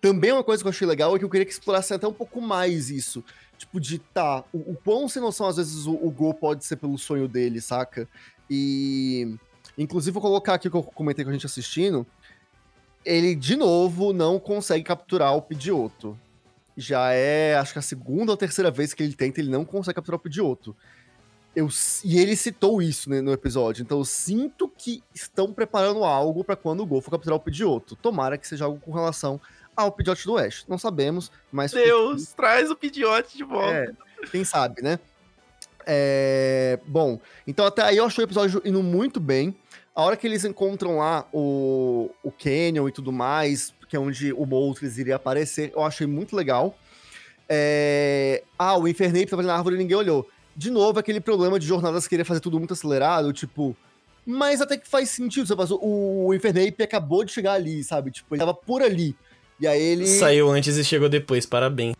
também 0.00 0.32
uma 0.32 0.44
coisa 0.44 0.62
que 0.62 0.66
eu 0.66 0.70
achei 0.70 0.86
legal 0.86 1.14
é 1.14 1.18
que 1.18 1.24
eu 1.24 1.30
queria 1.30 1.46
que 1.46 1.52
explorasse 1.52 1.94
até 1.94 2.06
um 2.06 2.12
pouco 2.12 2.40
mais 2.40 2.90
isso. 2.90 3.24
Tipo, 3.56 3.80
de 3.80 3.98
tá, 3.98 4.44
o, 4.52 4.72
o 4.72 4.78
quão 4.84 5.08
sem 5.08 5.22
noção 5.22 5.46
às 5.46 5.56
vezes 5.56 5.86
o, 5.86 5.92
o 5.92 6.10
Go 6.10 6.34
pode 6.34 6.64
ser 6.64 6.76
pelo 6.76 6.98
sonho 6.98 7.28
dele, 7.28 7.60
saca? 7.60 8.08
E 8.50 9.38
Inclusive, 9.76 10.12
vou 10.12 10.22
colocar 10.22 10.54
aqui 10.54 10.68
o 10.68 10.70
que 10.70 10.76
eu 10.76 10.82
comentei 10.82 11.24
com 11.24 11.30
a 11.30 11.32
gente 11.32 11.46
assistindo. 11.46 12.06
Ele, 13.04 13.34
de 13.34 13.56
novo, 13.56 14.12
não 14.12 14.38
consegue 14.38 14.84
capturar 14.84 15.34
o 15.36 15.42
Pidgeotto. 15.42 16.18
Já 16.76 17.12
é, 17.12 17.56
acho 17.56 17.72
que 17.72 17.78
a 17.78 17.82
segunda 17.82 18.32
ou 18.32 18.36
terceira 18.36 18.70
vez 18.70 18.94
que 18.94 19.02
ele 19.02 19.14
tenta, 19.14 19.40
ele 19.40 19.50
não 19.50 19.64
consegue 19.64 19.96
capturar 19.96 20.18
o 20.18 20.22
Pidgeotto. 20.22 20.76
Eu, 21.54 21.68
e 22.04 22.18
ele 22.18 22.34
citou 22.34 22.82
isso 22.82 23.08
né, 23.08 23.20
no 23.20 23.32
episódio, 23.32 23.82
então 23.82 23.98
eu 23.98 24.04
sinto 24.04 24.68
que 24.68 25.02
estão 25.14 25.52
preparando 25.52 26.02
algo 26.02 26.42
para 26.42 26.56
quando 26.56 26.80
o 26.80 26.86
Gol 26.86 27.00
for 27.00 27.12
capturar 27.12 27.36
o 27.36 27.40
Pidgeotto. 27.40 27.94
Tomara 27.94 28.36
que 28.36 28.46
seja 28.46 28.64
algo 28.64 28.80
com 28.80 28.90
relação 28.90 29.40
ao 29.76 29.92
Pidgeotto 29.92 30.24
do 30.24 30.32
Oeste. 30.32 30.64
Não 30.68 30.78
sabemos, 30.78 31.30
mas... 31.52 31.70
Deus, 31.70 32.32
traz 32.32 32.70
o 32.70 32.76
Pidgeotto 32.76 33.36
de 33.36 33.44
volta. 33.44 33.72
É, 33.72 33.92
quem 34.32 34.44
sabe, 34.44 34.82
né? 34.82 34.98
É... 35.86 36.78
Bom, 36.86 37.20
então 37.46 37.64
até 37.66 37.82
aí 37.82 37.98
eu 37.98 38.04
achei 38.04 38.24
o 38.24 38.26
episódio 38.26 38.60
indo 38.64 38.82
muito 38.82 39.20
bem. 39.20 39.54
A 39.94 40.02
hora 40.02 40.16
que 40.16 40.26
eles 40.26 40.44
encontram 40.44 40.98
lá 40.98 41.24
o, 41.32 42.10
o 42.22 42.32
Canyon 42.32 42.88
e 42.88 42.92
tudo 42.92 43.12
mais, 43.12 43.72
que 43.88 43.94
é 43.94 44.00
onde 44.00 44.32
o 44.32 44.44
Moltres 44.44 44.98
iria 44.98 45.14
aparecer, 45.14 45.72
eu 45.72 45.84
achei 45.84 46.06
muito 46.06 46.34
legal. 46.34 46.76
É... 47.48 48.42
Ah, 48.58 48.76
o 48.76 48.88
Infernape 48.88 49.26
tava 49.26 49.42
na 49.42 49.54
árvore 49.54 49.76
e 49.76 49.78
ninguém 49.78 49.96
olhou. 49.96 50.28
De 50.56 50.70
novo, 50.70 50.98
aquele 50.98 51.20
problema 51.20 51.58
de 51.58 51.66
jornadas 51.66 52.06
querer 52.06 52.24
fazer 52.24 52.40
tudo 52.40 52.58
muito 52.58 52.74
acelerado, 52.74 53.32
tipo... 53.32 53.76
Mas 54.26 54.62
até 54.62 54.78
que 54.78 54.88
faz 54.88 55.10
sentido, 55.10 55.46
sabe? 55.46 55.62
O, 55.72 56.28
o 56.28 56.34
Infernape 56.34 56.82
acabou 56.82 57.24
de 57.24 57.32
chegar 57.32 57.52
ali, 57.52 57.84
sabe? 57.84 58.10
Tipo, 58.10 58.34
ele 58.34 58.40
tava 58.40 58.54
por 58.54 58.80
ali. 58.80 59.14
E 59.60 59.66
aí 59.66 59.80
ele... 59.80 60.06
Saiu 60.06 60.50
antes 60.50 60.76
e 60.76 60.84
chegou 60.84 61.08
depois, 61.10 61.44
parabéns. 61.44 61.94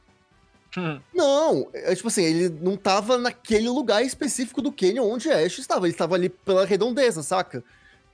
Não, 1.14 1.68
é 1.73 1.94
tipo 1.94 2.08
assim, 2.08 2.25
ele 2.25 2.58
não 2.61 2.76
tava 2.76 3.16
naquele 3.16 3.68
lugar 3.68 4.02
específico 4.02 4.61
do 4.61 4.73
Canyon 4.73 5.08
onde 5.08 5.30
Ash 5.30 5.58
estava, 5.58 5.87
ele 5.87 5.94
estava 5.94 6.14
ali 6.16 6.28
pela 6.28 6.64
redondeza, 6.64 7.23
saca? 7.23 7.62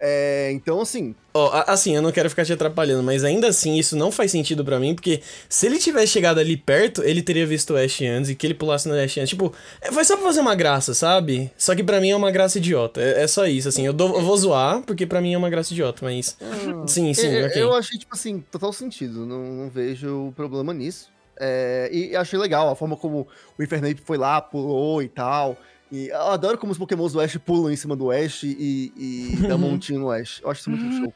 É, 0.03 0.51
então, 0.53 0.81
assim. 0.81 1.15
Ó, 1.35 1.47
oh, 1.47 1.71
assim, 1.71 1.95
eu 1.95 2.01
não 2.01 2.11
quero 2.11 2.31
ficar 2.31 2.45
te 2.45 2.53
atrapalhando, 2.55 3.03
mas 3.03 3.23
ainda 3.23 3.49
assim, 3.49 3.77
isso 3.77 3.95
não 3.95 4.11
faz 4.11 4.31
sentido 4.31 4.65
para 4.65 4.81
mim, 4.81 4.95
porque 4.95 5.21
se 5.47 5.67
ele 5.67 5.79
tivesse 5.79 6.09
chegado 6.09 6.41
ali 6.41 6.57
perto, 6.57 7.03
ele 7.03 7.21
teria 7.23 7.47
visto 7.47 7.75
o 7.75 7.77
Ash 7.77 8.01
antes 8.01 8.31
e 8.31 8.35
que 8.35 8.47
ele 8.47 8.55
pulasse 8.55 8.89
no 8.89 8.95
Ash 8.95 9.19
antes. 9.19 9.29
Tipo, 9.29 9.53
é, 9.83 9.93
foi 9.93 10.03
só 10.05 10.17
pra 10.17 10.25
fazer 10.25 10.41
uma 10.41 10.55
graça, 10.55 10.95
sabe? 10.95 11.53
Só 11.57 11.75
que 11.77 11.85
para 11.85 12.01
mim 12.01 12.11
é 12.11 12.17
uma 12.17 12.31
graça 12.31 12.57
idiota. 12.57 13.01
É, 13.01 13.25
é 13.25 13.27
só 13.27 13.47
isso, 13.47 13.69
assim. 13.69 13.85
Eu, 13.85 13.93
dou, 13.93 14.17
eu, 14.17 14.23
vou 14.23 14.37
zoar, 14.39 14.81
porque 14.83 15.07
para 15.07 15.21
mim 15.21 15.35
é 15.35 15.39
uma 15.39 15.51
graça 15.51 15.73
idiota, 15.73 15.99
mas. 16.03 16.35
Hum, 16.41 16.89
sim, 16.89 17.13
sim, 17.13 17.27
é, 17.27 17.47
ok. 17.47 17.63
Eu 17.63 17.75
achei, 17.75 17.99
tipo 17.99 18.15
assim, 18.15 18.43
total 18.51 18.73
sentido. 18.73 19.27
Não, 19.27 19.45
não 19.45 19.69
vejo 19.69 20.33
problema 20.35 20.73
nisso. 20.73 21.11
É, 21.39 21.91
e 21.93 22.17
achei 22.17 22.39
legal 22.39 22.71
a 22.71 22.77
forma 22.77 22.97
como 22.97 23.27
o 23.59 23.63
Infernape 23.63 24.01
foi 24.05 24.17
lá, 24.17 24.41
pulou 24.41 25.03
e 25.03 25.09
tal. 25.09 25.59
E 25.91 26.09
eu 26.09 26.29
adoro 26.29 26.57
como 26.57 26.73
os 26.73 26.79
pokémons 26.79 27.13
do 27.13 27.21
Ash 27.21 27.37
pulam 27.39 27.73
em 27.73 27.77
cima 27.77 27.97
do 27.97 28.11
Ash 28.11 28.45
e, 28.45 28.93
e 28.97 29.37
dá 29.49 29.57
um 29.57 29.59
montinho 29.59 30.01
no 30.01 30.11
Ash. 30.11 30.41
Eu 30.43 30.51
acho 30.51 30.61
isso 30.61 30.71
muito 30.71 30.85
uhum. 30.85 31.05
show. 31.05 31.15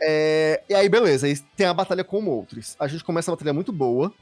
É, 0.00 0.62
e 0.68 0.74
aí, 0.74 0.88
beleza, 0.88 1.26
aí 1.26 1.38
tem 1.56 1.66
a 1.66 1.72
batalha 1.72 2.02
com 2.02 2.18
o 2.18 2.22
Moltres. 2.22 2.76
A 2.78 2.88
gente 2.88 3.04
começa 3.04 3.30
a 3.30 3.34
batalha 3.34 3.52
muito 3.52 3.72
boa. 3.72 4.12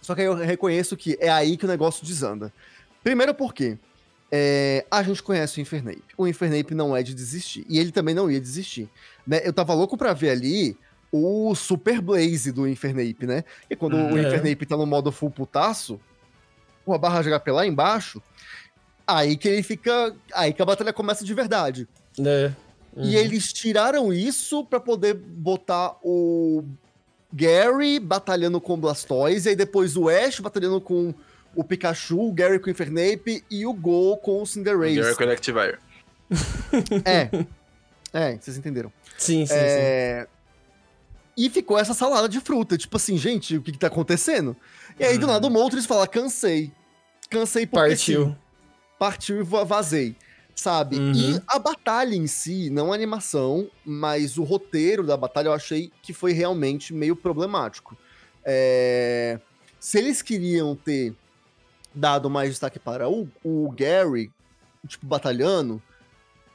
Só 0.00 0.14
que 0.14 0.22
aí 0.22 0.26
eu 0.26 0.34
reconheço 0.34 0.96
que 0.96 1.18
é 1.20 1.28
aí 1.28 1.56
que 1.56 1.64
o 1.64 1.68
negócio 1.68 2.06
desanda. 2.06 2.52
Primeiro 3.02 3.34
porque 3.34 3.76
é, 4.30 4.86
a 4.90 5.02
gente 5.02 5.22
conhece 5.22 5.58
o 5.58 5.60
Infernape. 5.60 6.02
O 6.16 6.26
Infernape 6.26 6.74
não 6.74 6.96
é 6.96 7.02
de 7.02 7.14
desistir. 7.14 7.66
E 7.68 7.78
ele 7.78 7.90
também 7.90 8.14
não 8.14 8.30
ia 8.30 8.40
desistir. 8.40 8.88
Né? 9.26 9.40
Eu 9.44 9.52
tava 9.52 9.74
louco 9.74 9.96
pra 9.98 10.12
ver 10.12 10.30
ali 10.30 10.76
o 11.12 11.54
Super 11.54 12.00
Blaze 12.00 12.52
do 12.52 12.68
Infernape, 12.68 13.26
né? 13.26 13.44
E 13.68 13.74
quando 13.74 13.96
hum, 13.96 14.12
o 14.12 14.18
é. 14.18 14.22
Infernape 14.22 14.64
tá 14.64 14.76
no 14.76 14.86
modo 14.86 15.10
full 15.10 15.30
putaço, 15.30 16.00
com 16.84 16.92
a 16.92 16.98
barra 16.98 17.22
de 17.22 17.30
HP 17.30 17.50
lá 17.50 17.66
embaixo, 17.66 18.22
aí 19.06 19.36
que 19.36 19.48
ele 19.48 19.62
fica. 19.62 20.14
Aí 20.34 20.52
que 20.52 20.62
a 20.62 20.64
batalha 20.64 20.92
começa 20.92 21.24
de 21.24 21.34
verdade. 21.34 21.88
É. 22.18 22.52
Uhum. 22.96 23.04
E 23.04 23.16
eles 23.16 23.52
tiraram 23.52 24.12
isso 24.12 24.64
para 24.64 24.80
poder 24.80 25.14
botar 25.14 25.96
o 26.02 26.64
Gary 27.32 28.00
batalhando 28.00 28.60
com 28.60 28.74
o 28.74 28.76
Blastoise, 28.76 29.48
e 29.48 29.50
aí 29.50 29.56
depois 29.56 29.96
o 29.96 30.08
Ash 30.08 30.40
batalhando 30.40 30.80
com 30.80 31.14
o 31.54 31.64
Pikachu, 31.64 32.28
o 32.28 32.32
Gary 32.32 32.58
com 32.58 32.68
o 32.68 32.70
Infernape 32.70 33.44
e 33.50 33.66
o 33.66 33.72
Go 33.72 34.16
com 34.18 34.42
o 34.42 34.46
Cinderace. 34.46 34.96
Gary 34.96 35.14
com 35.14 35.22
o 35.22 35.26
Electivire. 35.26 35.78
É. 37.04 37.46
É, 38.12 38.36
vocês 38.36 38.56
entenderam. 38.56 38.92
Sim, 39.16 39.46
sim, 39.46 39.54
é... 39.54 40.22
sim. 40.22 40.40
E 41.36 41.48
ficou 41.48 41.78
essa 41.78 41.94
salada 41.94 42.28
de 42.28 42.40
fruta. 42.40 42.76
Tipo 42.76 42.96
assim, 42.96 43.16
gente, 43.16 43.56
o 43.56 43.62
que, 43.62 43.72
que 43.72 43.78
tá 43.78 43.86
acontecendo? 43.86 44.56
E 45.00 45.04
aí, 45.04 45.16
do 45.16 45.26
nada, 45.26 45.46
o 45.46 45.50
Moltres 45.50 45.86
fala, 45.86 46.06
cansei. 46.06 46.70
Cansei 47.30 47.66
porque 47.66 47.88
Partiu. 47.88 48.26
Sim. 48.26 48.36
Partiu 48.98 49.40
e 49.40 49.42
vazei. 49.42 50.14
Sabe? 50.54 50.98
Uhum. 50.98 51.12
E 51.14 51.42
a 51.46 51.58
batalha 51.58 52.14
em 52.14 52.26
si, 52.26 52.68
não 52.68 52.92
a 52.92 52.94
animação, 52.94 53.70
mas 53.82 54.36
o 54.36 54.44
roteiro 54.44 55.02
da 55.02 55.16
batalha 55.16 55.48
eu 55.48 55.54
achei 55.54 55.90
que 56.02 56.12
foi 56.12 56.32
realmente 56.32 56.92
meio 56.92 57.16
problemático. 57.16 57.96
É... 58.44 59.40
Se 59.78 59.96
eles 59.96 60.20
queriam 60.20 60.76
ter 60.76 61.14
dado 61.94 62.28
mais 62.28 62.50
destaque 62.50 62.78
para 62.78 63.08
o, 63.08 63.26
o 63.42 63.70
Gary, 63.70 64.30
tipo, 64.86 65.06
batalhando, 65.06 65.82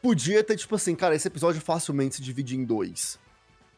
podia 0.04 0.44
ter, 0.44 0.56
tipo 0.56 0.76
assim, 0.76 0.96
cara, 0.96 1.16
esse 1.16 1.28
episódio 1.28 1.60
facilmente 1.62 2.18
se 2.18 2.22
divide 2.22 2.56
em 2.56 2.64
dois 2.64 3.18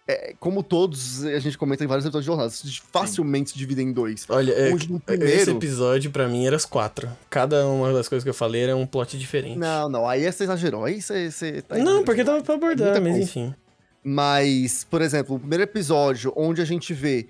é, 0.08 0.34
como 0.40 0.64
todos, 0.64 1.26
a 1.26 1.40
gente 1.40 1.58
comenta 1.58 1.84
em 1.84 1.88
vários 1.88 2.06
episódios 2.06 2.24
de 2.24 2.28
jornadas, 2.28 2.82
facilmente 2.92 3.50
se 3.50 3.58
dividem 3.58 3.90
em 3.90 3.92
dois. 3.92 4.26
Olha, 4.30 4.54
é, 4.54 4.74
primeiro... 5.06 5.26
esse 5.26 5.52
episódio 5.52 6.10
para 6.12 6.28
mim 6.30 6.48
era 6.48 6.56
os 6.56 6.66
quatro. 6.66 7.10
Cada 7.30 7.68
uma 7.68 7.92
das 7.92 8.08
coisas 8.08 8.24
que 8.24 8.30
eu 8.30 8.34
falei 8.34 8.64
era 8.64 8.76
um 8.76 8.86
plot 8.86 9.18
diferente. 9.18 9.58
Não, 9.58 9.90
não, 9.90 10.08
aí 10.08 10.32
você 10.32 10.46
exagerou, 10.46 10.86
aí 10.86 11.02
você, 11.02 11.30
você 11.30 11.62
tá 11.62 11.78
Não, 11.78 12.06
porque 12.06 12.24
dava 12.24 12.42
pra 12.42 12.56
abordar, 12.56 12.96
é 12.96 13.00
mas 13.00 13.12
coisa. 13.12 13.24
enfim. 13.24 13.56
Mas, 14.02 14.86
por 14.86 15.02
exemplo, 15.02 15.36
o 15.36 15.40
primeiro 15.40 15.64
episódio, 15.64 16.32
onde 16.38 16.62
a 16.62 16.66
gente 16.66 16.94
vê 16.94 17.28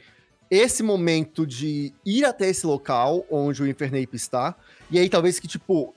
esse 0.52 0.84
momento 0.84 1.48
de 1.48 1.92
ir 2.06 2.24
até 2.26 2.48
esse 2.48 2.68
local 2.68 3.26
onde 3.32 3.64
o 3.64 3.68
Infernape 3.68 4.16
está, 4.16 4.56
e 4.92 5.00
aí 5.00 5.10
talvez 5.10 5.40
que, 5.40 5.48
tipo, 5.48 5.96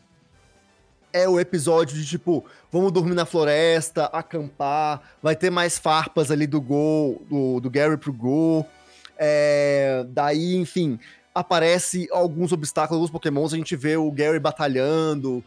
é 1.12 1.28
o 1.28 1.38
episódio 1.38 1.96
de 1.96 2.06
tipo, 2.06 2.44
vamos 2.70 2.92
dormir 2.92 3.14
na 3.14 3.24
floresta, 3.24 4.06
acampar, 4.06 5.02
vai 5.22 5.36
ter 5.36 5.50
mais 5.50 5.78
farpas 5.78 6.30
ali 6.30 6.46
do 6.46 6.60
Gol, 6.60 7.22
do, 7.28 7.60
do 7.60 7.70
Gary 7.70 7.96
pro 7.96 8.12
Gol. 8.12 8.66
É, 9.18 10.04
daí, 10.08 10.56
enfim, 10.56 10.98
aparece 11.34 12.08
alguns 12.10 12.52
obstáculos, 12.52 12.96
alguns 12.96 13.10
pokémons, 13.10 13.52
a 13.52 13.56
gente 13.56 13.76
vê 13.76 13.96
o 13.96 14.10
Gary 14.10 14.38
batalhando. 14.38 15.44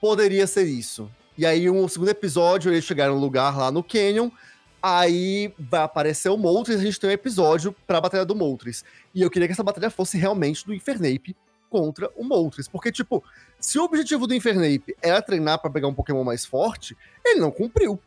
Poderia 0.00 0.46
ser 0.46 0.64
isso. 0.64 1.10
E 1.36 1.46
aí, 1.46 1.70
um 1.70 1.86
segundo 1.88 2.10
episódio, 2.10 2.72
eles 2.72 2.84
chegaram 2.84 3.14
no 3.14 3.20
lugar 3.20 3.56
lá 3.56 3.70
no 3.70 3.82
Canyon. 3.82 4.30
Aí 4.82 5.54
vai 5.58 5.82
aparecer 5.82 6.28
o 6.28 6.36
Moltres, 6.36 6.80
a 6.80 6.82
gente 6.82 6.98
tem 6.98 7.08
um 7.08 7.12
episódio 7.12 7.74
pra 7.86 8.00
batalha 8.00 8.24
do 8.24 8.34
Moltres. 8.34 8.84
E 9.14 9.22
eu 9.22 9.30
queria 9.30 9.46
que 9.46 9.52
essa 9.52 9.62
batalha 9.62 9.90
fosse 9.90 10.18
realmente 10.18 10.66
do 10.66 10.74
Infernape 10.74 11.36
contra 11.72 12.10
o 12.14 12.22
Moltres. 12.22 12.68
Porque, 12.68 12.92
tipo, 12.92 13.24
se 13.58 13.78
o 13.78 13.84
objetivo 13.84 14.26
do 14.26 14.34
Infernape 14.34 14.94
era 15.00 15.22
treinar 15.22 15.58
para 15.58 15.70
pegar 15.70 15.88
um 15.88 15.94
Pokémon 15.94 16.22
mais 16.22 16.44
forte, 16.44 16.94
ele 17.24 17.40
não 17.40 17.50
cumpriu. 17.50 17.98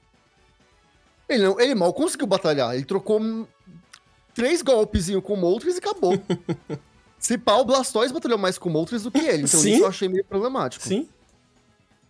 Ele, 1.27 1.43
não, 1.43 1.59
ele 1.59 1.73
mal 1.73 1.91
conseguiu 1.91 2.27
batalhar. 2.27 2.75
Ele 2.75 2.85
trocou 2.85 3.19
três 4.35 4.61
golpes 4.61 5.07
com 5.23 5.33
o 5.33 5.37
Moltres 5.37 5.75
e 5.75 5.79
acabou. 5.79 6.13
Se 7.17 7.39
pá, 7.39 7.55
o 7.55 7.65
Blastoise 7.65 8.13
batalhou 8.13 8.37
mais 8.37 8.59
com 8.59 8.69
o 8.69 8.71
Moltres 8.71 9.01
do 9.01 9.09
que 9.09 9.17
ele. 9.17 9.43
Então 9.43 9.59
Sim. 9.59 9.73
isso 9.73 9.83
eu 9.83 9.87
achei 9.87 10.07
meio 10.07 10.23
problemático. 10.23 10.85
Sim. 10.85 11.09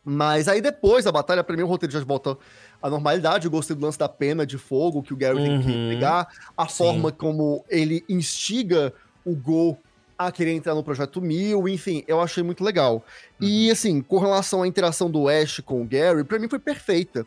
Mas 0.03 0.49
aí 0.49 0.59
depois 0.59 1.05
da 1.05 1.11
batalha, 1.11 1.43
pra 1.43 1.55
mim 1.55 1.63
o 1.63 1.67
roteiro 1.67 1.93
já 1.93 2.03
volta 2.03 2.37
à 2.81 2.89
normalidade. 2.89 3.45
Eu 3.45 3.51
gostei 3.51 3.75
do 3.75 3.85
lance 3.85 3.97
da 3.97 4.09
pena 4.09 4.45
de 4.45 4.57
fogo 4.57 5.01
que 5.01 5.13
o 5.13 5.17
Gary 5.17 5.39
uhum. 5.39 5.45
tem 5.45 5.61
que 5.61 5.71
uhum. 5.71 5.89
pegar. 5.89 6.27
A 6.57 6.67
Sim. 6.67 6.77
forma 6.77 7.11
como 7.11 7.63
ele 7.69 8.03
instiga 8.09 8.93
o 9.23 9.33
Go 9.33 9.77
a 10.17 10.31
querer 10.31 10.53
entrar 10.53 10.73
no 10.75 10.83
projeto 10.83 11.21
Mil, 11.21 11.67
enfim, 11.67 12.03
eu 12.07 12.21
achei 12.21 12.41
muito 12.43 12.63
legal. 12.63 13.03
Uhum. 13.41 13.47
E 13.47 13.71
assim, 13.71 14.01
com 14.01 14.17
relação 14.17 14.63
à 14.63 14.67
interação 14.67 15.09
do 15.09 15.27
Ash 15.27 15.61
com 15.65 15.81
o 15.81 15.85
Gary, 15.85 16.23
para 16.23 16.39
mim 16.39 16.47
foi 16.49 16.59
perfeita. 16.59 17.25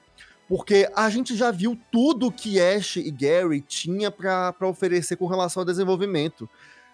Porque 0.49 0.89
a 0.97 1.11
gente 1.11 1.37
já 1.37 1.51
viu 1.51 1.79
tudo 1.93 2.33
que 2.33 2.59
Ash 2.59 2.97
e 2.97 3.11
Gary 3.11 3.61
tinha 3.61 4.11
para 4.11 4.55
oferecer 4.63 5.17
com 5.17 5.27
relação 5.27 5.61
ao 5.61 5.67
desenvolvimento. 5.67 6.49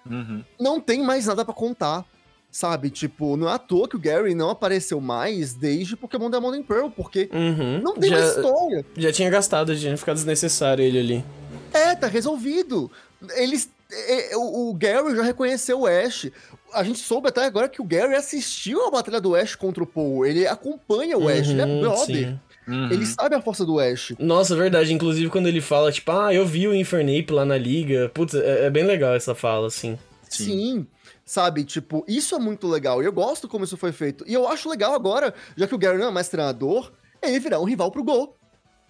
Uhum. 0.04 0.42
Não 0.58 0.80
tem 0.80 1.02
mais 1.04 1.26
nada 1.26 1.44
para 1.44 1.54
contar. 1.54 2.04
Sabe? 2.50 2.88
Tipo, 2.88 3.36
não 3.36 3.48
é 3.48 3.54
à 3.54 3.58
toa 3.58 3.88
que 3.88 3.96
o 3.96 3.98
Gary 3.98 4.32
não 4.32 4.48
apareceu 4.48 5.00
mais 5.00 5.54
desde 5.54 5.96
Pokémon 5.96 6.30
Diamond 6.30 6.56
and 6.56 6.62
Pearl, 6.62 6.88
porque 6.88 7.28
Uhum. 7.32 7.80
não 7.82 7.94
tem 7.96 8.10
já, 8.10 8.16
mais 8.16 8.36
história. 8.36 8.86
já 8.96 9.12
tinha 9.12 9.28
gastado, 9.28 9.74
já 9.74 9.80
tinha 9.80 9.96
ficado 9.96 10.14
desnecessário 10.14 10.84
ele 10.84 10.98
ali. 11.00 11.24
É, 11.72 11.96
tá 11.96 12.06
resolvido. 12.06 12.88
Eles. 13.34 13.68
É, 13.94 14.32
é, 14.32 14.36
o, 14.36 14.72
Gary 14.74 15.14
já 15.16 15.22
reconheceu 15.22 15.80
o 15.80 15.86
Ash. 15.86 16.30
A 16.72 16.82
gente 16.82 16.98
soube 16.98 17.28
até 17.28 17.44
agora 17.44 17.68
que 17.68 17.80
o 17.80 17.84
Gary 17.84 18.14
assistiu 18.14 18.86
a 18.86 18.90
batalha 18.90 19.20
do 19.20 19.34
Ash 19.34 19.54
contra 19.54 19.82
o 19.82 19.86
Paul. 19.86 20.26
Ele 20.26 20.46
acompanha 20.46 21.16
o 21.16 21.28
Ash, 21.28 21.48
ele 21.48 21.60
é 21.60 21.64
Uhum, 21.64 21.80
brother. 21.80 22.06
sim. 22.06 22.40
Uhum. 22.66 22.90
Ele 22.90 23.06
sabe 23.06 23.34
a 23.34 23.42
força 23.42 23.64
do 23.64 23.78
Ash. 23.78 24.14
Nossa, 24.18 24.56
verdade. 24.56 24.92
Inclusive, 24.92 25.30
quando 25.30 25.46
ele 25.46 25.60
fala, 25.60 25.92
tipo, 25.92 26.10
ah, 26.10 26.32
eu 26.32 26.46
vi 26.46 26.66
o 26.66 26.74
Infernape 26.74 27.30
lá 27.30 27.44
na 27.44 27.58
liga. 27.58 28.10
Putz, 28.14 28.34
é, 28.34 28.66
é 28.66 28.70
bem 28.70 28.84
legal 28.84 29.14
essa 29.14 29.34
fala, 29.34 29.66
assim. 29.66 29.98
Sim. 30.28 30.44
Sim. 30.44 30.86
Sabe, 31.26 31.64
tipo, 31.64 32.04
isso 32.06 32.34
é 32.34 32.38
muito 32.38 32.66
legal. 32.66 33.02
E 33.02 33.06
eu 33.06 33.12
gosto 33.12 33.48
como 33.48 33.64
isso 33.64 33.76
foi 33.76 33.92
feito. 33.92 34.24
E 34.26 34.34
eu 34.34 34.48
acho 34.48 34.68
legal 34.68 34.94
agora, 34.94 35.32
já 35.56 35.66
que 35.66 35.74
o 35.74 35.78
Gary 35.78 35.98
não 35.98 36.08
é 36.08 36.10
mais 36.10 36.28
treinador, 36.28 36.92
ele 37.22 37.38
virar 37.40 37.60
um 37.60 37.64
rival 37.64 37.90
pro 37.90 38.04
Gol. 38.04 38.36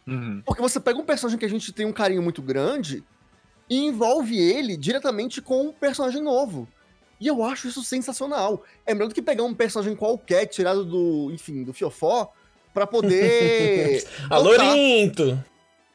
Uhum. 0.07 0.43
Porque 0.45 0.61
você 0.61 0.79
pega 0.81 0.99
um 0.99 1.05
personagem 1.05 1.39
que 1.39 1.45
a 1.45 1.49
gente 1.49 1.73
tem 1.73 1.87
um 1.87 1.93
carinho 1.93 2.23
muito 2.23 2.43
grande 2.43 3.03
e 3.69 3.79
envolve 3.79 4.39
ele 4.39 4.77
diretamente 4.77 5.41
com 5.41 5.69
um 5.69 5.73
personagem 5.73 6.23
novo. 6.23 6.69
E 7.21 7.27
eu 7.27 7.43
acho 7.43 7.69
isso 7.69 7.83
sensacional. 7.83 8.63
É 8.85 8.93
melhor 8.93 9.09
do 9.09 9.15
que 9.15 9.23
pegar 9.23 9.45
um 9.45 9.55
personagem 9.55 9.97
qualquer, 9.97 10.47
tirado 10.47 10.85
do, 10.85 11.31
enfim, 11.33 11.63
do 11.63 11.73
fiofó, 11.73 12.33
pra 12.73 12.87
poder. 12.87 14.07
Alô, 14.29 14.51
botar, 14.59 14.75
Rinto! 14.75 15.45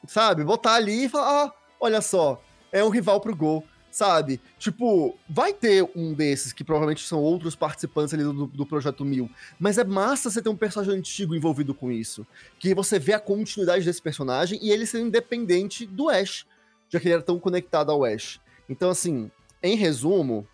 sabe? 0.07 0.43
Botar 0.43 0.75
ali 0.75 1.05
e 1.05 1.09
falar: 1.09 1.45
ah, 1.45 1.53
olha 1.79 2.01
só, 2.01 2.41
é 2.71 2.83
um 2.83 2.89
rival 2.89 3.19
pro 3.19 3.35
gol. 3.35 3.63
Sabe? 3.91 4.39
Tipo, 4.59 5.17
vai 5.27 5.51
ter 5.51 5.83
um 5.95 6.13
desses 6.13 6.53
que 6.53 6.63
provavelmente 6.63 7.03
são 7.07 7.19
outros 7.19 7.55
participantes 7.55 8.13
ali 8.13 8.21
do, 8.21 8.45
do 8.45 8.63
Projeto 8.63 9.03
Mil. 9.03 9.27
Mas 9.59 9.79
é 9.79 9.83
massa 9.83 10.29
você 10.29 10.43
ter 10.43 10.49
um 10.49 10.55
personagem 10.55 10.95
antigo 10.95 11.35
envolvido 11.35 11.73
com 11.73 11.91
isso. 11.91 12.25
Que 12.59 12.75
você 12.75 12.99
vê 12.99 13.13
a 13.13 13.19
continuidade 13.19 13.83
desse 13.83 13.99
personagem 13.99 14.59
e 14.61 14.69
ele 14.69 14.85
ser 14.85 14.99
independente 14.99 15.87
do 15.87 16.07
Ash. 16.07 16.45
Já 16.89 16.99
que 16.99 17.07
ele 17.07 17.13
era 17.13 17.23
tão 17.23 17.39
conectado 17.39 17.91
ao 17.91 18.03
Ash. 18.03 18.39
Então, 18.67 18.89
assim, 18.89 19.31
em 19.61 19.75
resumo, 19.75 20.47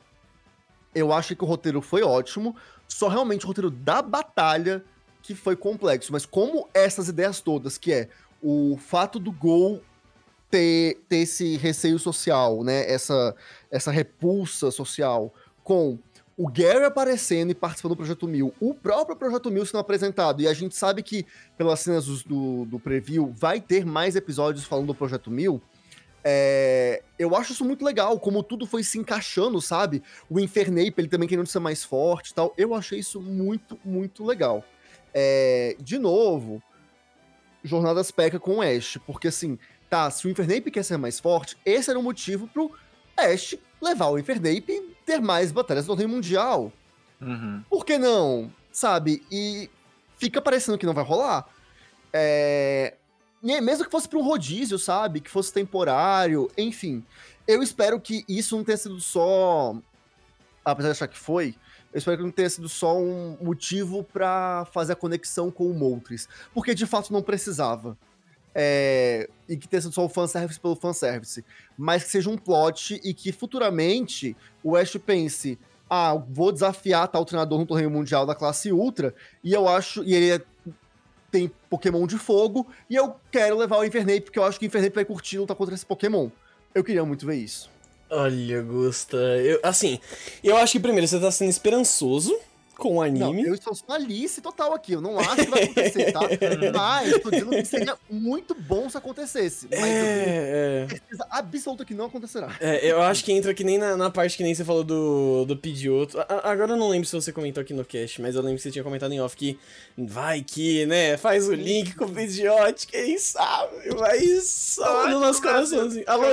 eu 0.94 1.12
acho 1.12 1.36
que 1.36 1.44
o 1.44 1.48
roteiro 1.48 1.82
foi 1.82 2.04
ótimo. 2.04 2.56
Só 2.88 3.08
realmente 3.08 3.46
o 3.46 3.48
roteiro 3.48 3.70
da 3.70 4.02
batalha 4.02 4.84
que 5.22 5.34
foi 5.34 5.56
complexo. 5.56 6.12
Mas 6.12 6.26
como 6.26 6.68
essas 6.74 7.08
ideias 7.08 7.42
todas, 7.42 7.78
que 7.78 7.92
é 7.92 8.10
o 8.42 8.78
fato 8.78 9.20
do 9.20 9.32
Gol 9.32 9.82
ter, 10.50 11.02
ter 11.10 11.18
esse 11.18 11.58
receio 11.58 11.98
social, 11.98 12.64
né? 12.64 12.90
Essa, 12.90 13.36
essa 13.72 13.92
repulsa 13.92 14.72
social 14.72 15.34
com 15.64 15.98
o 16.38 16.50
Gary 16.50 16.84
aparecendo 16.84 17.52
e 17.52 17.56
participando 17.56 17.94
do 17.94 17.98
Projeto 17.98 18.28
Mil, 18.28 18.54
o 18.60 18.74
próprio 18.74 19.16
Projeto 19.16 19.50
Mil 19.50 19.66
sendo 19.66 19.80
apresentado, 19.80 20.42
e 20.42 20.48
a 20.48 20.54
gente 20.54 20.76
sabe 20.76 21.02
que, 21.02 21.26
pelas 21.58 21.80
cenas 21.80 22.06
do, 22.24 22.66
do, 22.66 22.80
preview, 22.80 23.34
vai 23.34 23.62
ter 23.62 23.86
mais 23.86 24.16
episódios 24.16 24.66
falando 24.66 24.88
do 24.88 24.96
Projeto 24.96 25.32
Mil. 25.32 25.62
É, 26.28 27.04
eu 27.20 27.36
acho 27.36 27.54
isso 27.54 27.64
muito 27.64 27.86
legal, 27.86 28.20
como 28.20 28.42
tudo 28.42 28.66
foi 28.66 28.84
se 28.84 28.98
encaixando, 28.98 29.62
sabe? 29.62 30.02
O 30.28 30.40
Infernape, 30.40 30.96
ele 30.98 31.08
também 31.08 31.30
querendo 31.30 31.46
ser 31.46 31.60
mais 31.60 31.84
forte 31.84 32.32
e 32.32 32.34
tal. 32.34 32.52
Eu 32.58 32.74
achei 32.74 32.98
isso 32.98 33.22
muito, 33.22 33.80
muito 33.86 34.26
legal. 34.26 34.66
É, 35.14 35.76
de 35.80 36.00
novo, 36.00 36.64
Jornadas 37.64 38.10
peca 38.10 38.40
com 38.40 38.56
o 38.56 38.62
Ash, 38.64 38.98
porque 39.06 39.28
assim, 39.28 39.60
tá, 39.88 40.10
se 40.10 40.26
o 40.26 40.30
Infernape 40.32 40.72
quer 40.72 40.84
ser 40.84 40.98
mais 40.98 41.20
forte, 41.20 41.56
esse 41.64 41.92
era 41.92 42.00
o 42.00 42.04
motivo 42.04 42.48
pro 42.48 42.72
Ash 43.16 43.56
levar 43.80 44.08
o 44.08 44.18
Infernape 44.18 44.66
e 44.68 44.96
ter 45.06 45.22
mais 45.22 45.52
batalhas 45.52 45.86
no 45.86 45.90
torneio 45.90 46.10
mundial. 46.10 46.74
Uhum. 47.22 47.64
Por 47.70 47.86
que 47.86 48.00
não? 48.00 48.52
Sabe? 48.72 49.24
E 49.32 49.70
fica 50.18 50.42
parecendo 50.42 50.78
que 50.78 50.88
não 50.88 50.94
vai 50.94 51.04
rolar. 51.04 51.48
É... 52.12 52.96
e 53.46 53.54
é 53.54 53.62
Mesmo 53.62 53.86
que 53.86 53.92
fosse 53.92 54.10
pra 54.10 54.18
um 54.20 54.24
rodízio, 54.24 54.80
sabe? 54.80 55.22
Que 55.22 55.30
fosse 55.30 55.54
temporário, 55.54 56.50
enfim. 56.58 57.04
Eu 57.48 57.62
espero 57.62 58.00
que 58.00 58.26
isso 58.28 58.58
não 58.58 58.64
tenha 58.64 58.78
sido 58.78 59.00
só. 59.00 59.76
Apesar 60.64 60.90
de 60.90 60.92
achar 60.94 61.08
que 61.08 61.18
foi, 61.18 61.56
eu 61.94 62.00
espero 62.00 62.18
que 62.18 62.24
não 62.24 62.32
tenha 62.32 62.50
sido 62.50 62.68
só 62.68 62.98
um 62.98 63.38
motivo 63.40 64.04
pra 64.04 64.68
fazer 64.74 64.94
a 64.94 64.96
conexão 64.96 65.52
com 65.52 65.70
o 65.70 65.74
Moltres. 65.74 66.28
Porque 66.54 66.74
de 66.74 66.88
fato 66.88 67.14
não 67.14 67.22
precisava. 67.22 67.96
É, 68.54 69.30
e 69.48 69.56
que 69.58 69.68
tenha 69.68 69.82
sido 69.82 69.94
só 69.94 70.04
o 70.04 70.10
fanservice 70.10 70.60
pelo 70.60 70.76
fanservice. 70.76 71.46
Mas 71.78 72.04
que 72.04 72.10
seja 72.10 72.30
um 72.30 72.38
plot 72.38 73.00
e 73.04 73.14
que 73.14 73.32
futuramente 73.32 74.36
o 74.64 74.76
Ash 74.76 74.98
pense: 74.98 75.60
ah, 75.90 76.16
vou 76.16 76.52
desafiar 76.52 77.08
tal 77.10 77.26
treinador 77.26 77.60
no 77.60 77.66
torneio 77.66 77.92
mundial 77.92 78.26
da 78.26 78.34
classe 78.34 78.72
Ultra, 78.72 79.14
e 79.44 79.54
eu 79.54 79.68
acho. 79.68 80.04
E 80.04 80.16
ele 80.16 80.32
é- 80.32 80.42
tem 81.38 81.52
Pokémon 81.70 82.08
de 82.08 82.18
fogo, 82.18 82.66
e 82.90 82.96
eu 82.96 83.16
quero 83.30 83.58
levar 83.58 83.78
o 83.80 83.84
Infernape, 83.84 84.22
porque 84.22 84.40
eu 84.40 84.44
acho 84.44 84.58
que 84.58 84.66
o 84.66 84.68
Infernape 84.68 84.96
vai 84.96 85.06
curtir 85.06 85.38
lutar 85.38 85.56
contra 85.56 85.76
esse 85.76 85.86
Pokémon. 85.86 86.30
Eu 86.74 86.84
queria 86.84 87.04
muito 87.04 87.26
ver 87.26 87.36
isso. 87.36 87.70
Olha, 88.10 88.62
Gusta, 88.62 89.18
eu, 89.18 89.60
assim, 89.64 90.00
eu 90.44 90.56
acho 90.56 90.74
que 90.74 90.80
primeiro 90.80 91.08
você 91.08 91.20
tá 91.20 91.32
sendo 91.32 91.50
esperançoso 91.50 92.38
com 92.78 92.90
o 92.92 92.94
Não, 92.96 93.02
anime. 93.02 93.48
eu 93.48 93.54
estou 93.54 93.74
na 93.88 93.96
Alice 93.96 94.40
total 94.42 94.74
aqui. 94.74 94.94
Eu 94.94 95.02
não 95.02 95.20
acho 95.20 95.36
que 95.38 95.50
vai 95.50 95.64
acontecer, 95.64 96.12
tá? 96.12 96.20
Mas 96.76 97.20
tô 97.20 97.30
dizendo 97.32 97.50
que 97.52 97.66
seria 97.66 97.98
muito 98.10 98.54
bom 98.56 98.90
se 98.90 98.98
acontecesse. 98.98 99.68
Mas 99.70 99.80
eu 99.80 99.86
tenho 99.86 99.96
É, 100.06 100.84
é. 100.84 100.88
certeza 100.90 101.28
absoluta 101.30 101.86
que 101.86 101.94
não 101.94 102.06
acontecerá. 102.06 102.56
É, 102.60 102.92
eu 102.92 103.02
acho 103.02 103.24
que 103.24 103.32
entra 103.32 103.54
que 103.54 103.64
nem 103.64 103.78
na, 103.78 103.96
na 103.98 104.10
parte 104.10 104.38
que 104.38 104.44
nem 104.44 104.54
você 104.54 104.64
falou 104.64 104.84
do, 104.84 105.46
do. 105.46 105.60
A- 106.20 106.34
a- 106.50 106.52
Agora 106.52 106.74
eu 106.74 106.78
não 106.78 106.90
lembro 106.90 107.08
se 107.08 107.16
você 107.16 107.32
comentou 107.32 107.62
aqui 107.62 107.74
no 107.74 107.84
cast, 107.84 108.22
mas 108.22 108.36
eu 108.36 108.42
lembro 108.42 108.58
que 108.58 108.64
você 108.64 108.72
tinha 108.72 108.84
comentado 108.84 109.12
em 109.12 109.20
off 109.20 109.36
que 109.36 109.58
vai 109.98 110.42
que, 110.42 110.86
né, 110.86 111.18
faz 111.18 111.48
o 111.48 111.54
link 111.54 111.96
com 111.96 112.06
o 112.06 112.12
Pidgeot, 112.12 112.86
quem 112.88 113.18
sabe, 113.18 113.90
vai 113.98 114.20
só 114.42 115.10
no 115.10 115.20
nosso 115.20 115.42
coraçãozinho. 115.42 116.04
Alô. 116.08 116.26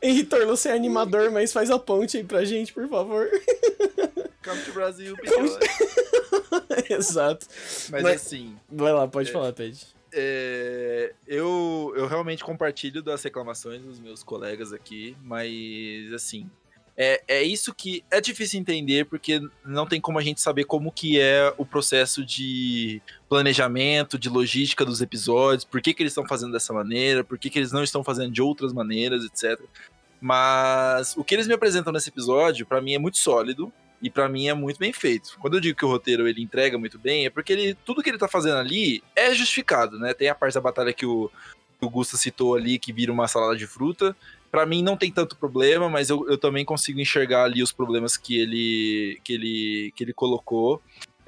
Henrique 0.00 0.34
Orlon, 0.34 0.46
você 0.48 0.68
é 0.68 0.72
animador, 0.72 1.30
mas 1.30 1.52
faz 1.52 1.70
a 1.70 1.78
ponte 1.78 2.16
aí 2.16 2.24
pra 2.24 2.44
gente, 2.44 2.72
por 2.72 2.88
favor. 2.88 3.28
Come 4.44 4.62
to 4.62 4.72
Brasil. 4.72 5.16
Exato. 6.90 7.46
Mas, 7.90 8.02
Mas- 8.02 8.16
assim, 8.26 8.56
Vai 8.70 8.92
lá, 8.92 9.06
pode 9.08 9.30
É. 9.30 9.32
falar, 9.32 9.52
Ped. 9.52 9.78
é, 10.12 11.12
eu, 11.26 11.92
eu 11.96 12.06
realmente 12.06 12.42
compartilho 12.44 13.02
das 13.02 13.22
reclamações 13.22 13.82
dos 13.82 13.98
meus 13.98 14.22
colegas 14.22 14.72
aqui, 14.72 15.16
mas 15.22 16.12
assim. 16.14 16.48
É, 17.00 17.22
é 17.28 17.42
isso 17.44 17.72
que 17.72 18.02
é 18.10 18.20
difícil 18.20 18.58
entender, 18.58 19.04
porque 19.06 19.40
não 19.64 19.86
tem 19.86 20.00
como 20.00 20.18
a 20.18 20.22
gente 20.22 20.40
saber 20.40 20.64
como 20.64 20.90
que 20.90 21.20
é 21.20 21.54
o 21.56 21.64
processo 21.64 22.24
de 22.26 23.00
planejamento, 23.28 24.18
de 24.18 24.28
logística 24.28 24.84
dos 24.84 25.00
episódios, 25.00 25.64
por 25.64 25.80
que, 25.80 25.94
que 25.94 26.02
eles 26.02 26.10
estão 26.10 26.26
fazendo 26.26 26.50
dessa 26.52 26.72
maneira, 26.72 27.22
por 27.22 27.38
que, 27.38 27.50
que 27.50 27.58
eles 27.60 27.70
não 27.70 27.84
estão 27.84 28.02
fazendo 28.02 28.32
de 28.32 28.42
outras 28.42 28.72
maneiras, 28.72 29.22
etc. 29.24 29.60
Mas 30.20 31.16
o 31.16 31.22
que 31.22 31.36
eles 31.36 31.46
me 31.46 31.54
apresentam 31.54 31.92
nesse 31.92 32.08
episódio, 32.08 32.66
pra 32.66 32.80
mim, 32.80 32.94
é 32.94 32.98
muito 32.98 33.18
sólido 33.18 33.72
e 34.00 34.08
pra 34.08 34.28
mim 34.28 34.48
é 34.48 34.54
muito 34.54 34.78
bem 34.78 34.92
feito. 34.92 35.36
Quando 35.40 35.54
eu 35.54 35.60
digo 35.60 35.76
que 35.76 35.84
o 35.84 35.88
roteiro 35.88 36.28
ele 36.28 36.42
entrega 36.42 36.78
muito 36.78 36.98
bem, 36.98 37.26
é 37.26 37.30
porque 37.30 37.52
ele, 37.52 37.74
tudo 37.74 38.02
que 38.02 38.08
ele 38.08 38.18
tá 38.18 38.28
fazendo 38.28 38.56
ali 38.56 39.02
é 39.14 39.34
justificado, 39.34 39.98
né? 39.98 40.14
Tem 40.14 40.28
a 40.28 40.34
parte 40.34 40.54
da 40.54 40.60
batalha 40.60 40.92
que 40.92 41.04
o, 41.04 41.30
que 41.78 41.84
o 41.84 41.90
Gusta 41.90 42.16
citou 42.16 42.54
ali, 42.54 42.78
que 42.78 42.92
vira 42.92 43.12
uma 43.12 43.28
salada 43.28 43.56
de 43.56 43.66
fruta. 43.66 44.16
Pra 44.50 44.64
mim 44.64 44.82
não 44.82 44.96
tem 44.96 45.12
tanto 45.12 45.36
problema, 45.36 45.88
mas 45.88 46.08
eu, 46.08 46.28
eu 46.28 46.38
também 46.38 46.64
consigo 46.64 47.00
enxergar 47.00 47.44
ali 47.44 47.62
os 47.62 47.72
problemas 47.72 48.16
que 48.16 48.38
ele, 48.38 49.20
que 49.22 49.32
ele, 49.34 49.92
que 49.94 50.04
ele 50.04 50.12
colocou. 50.12 50.80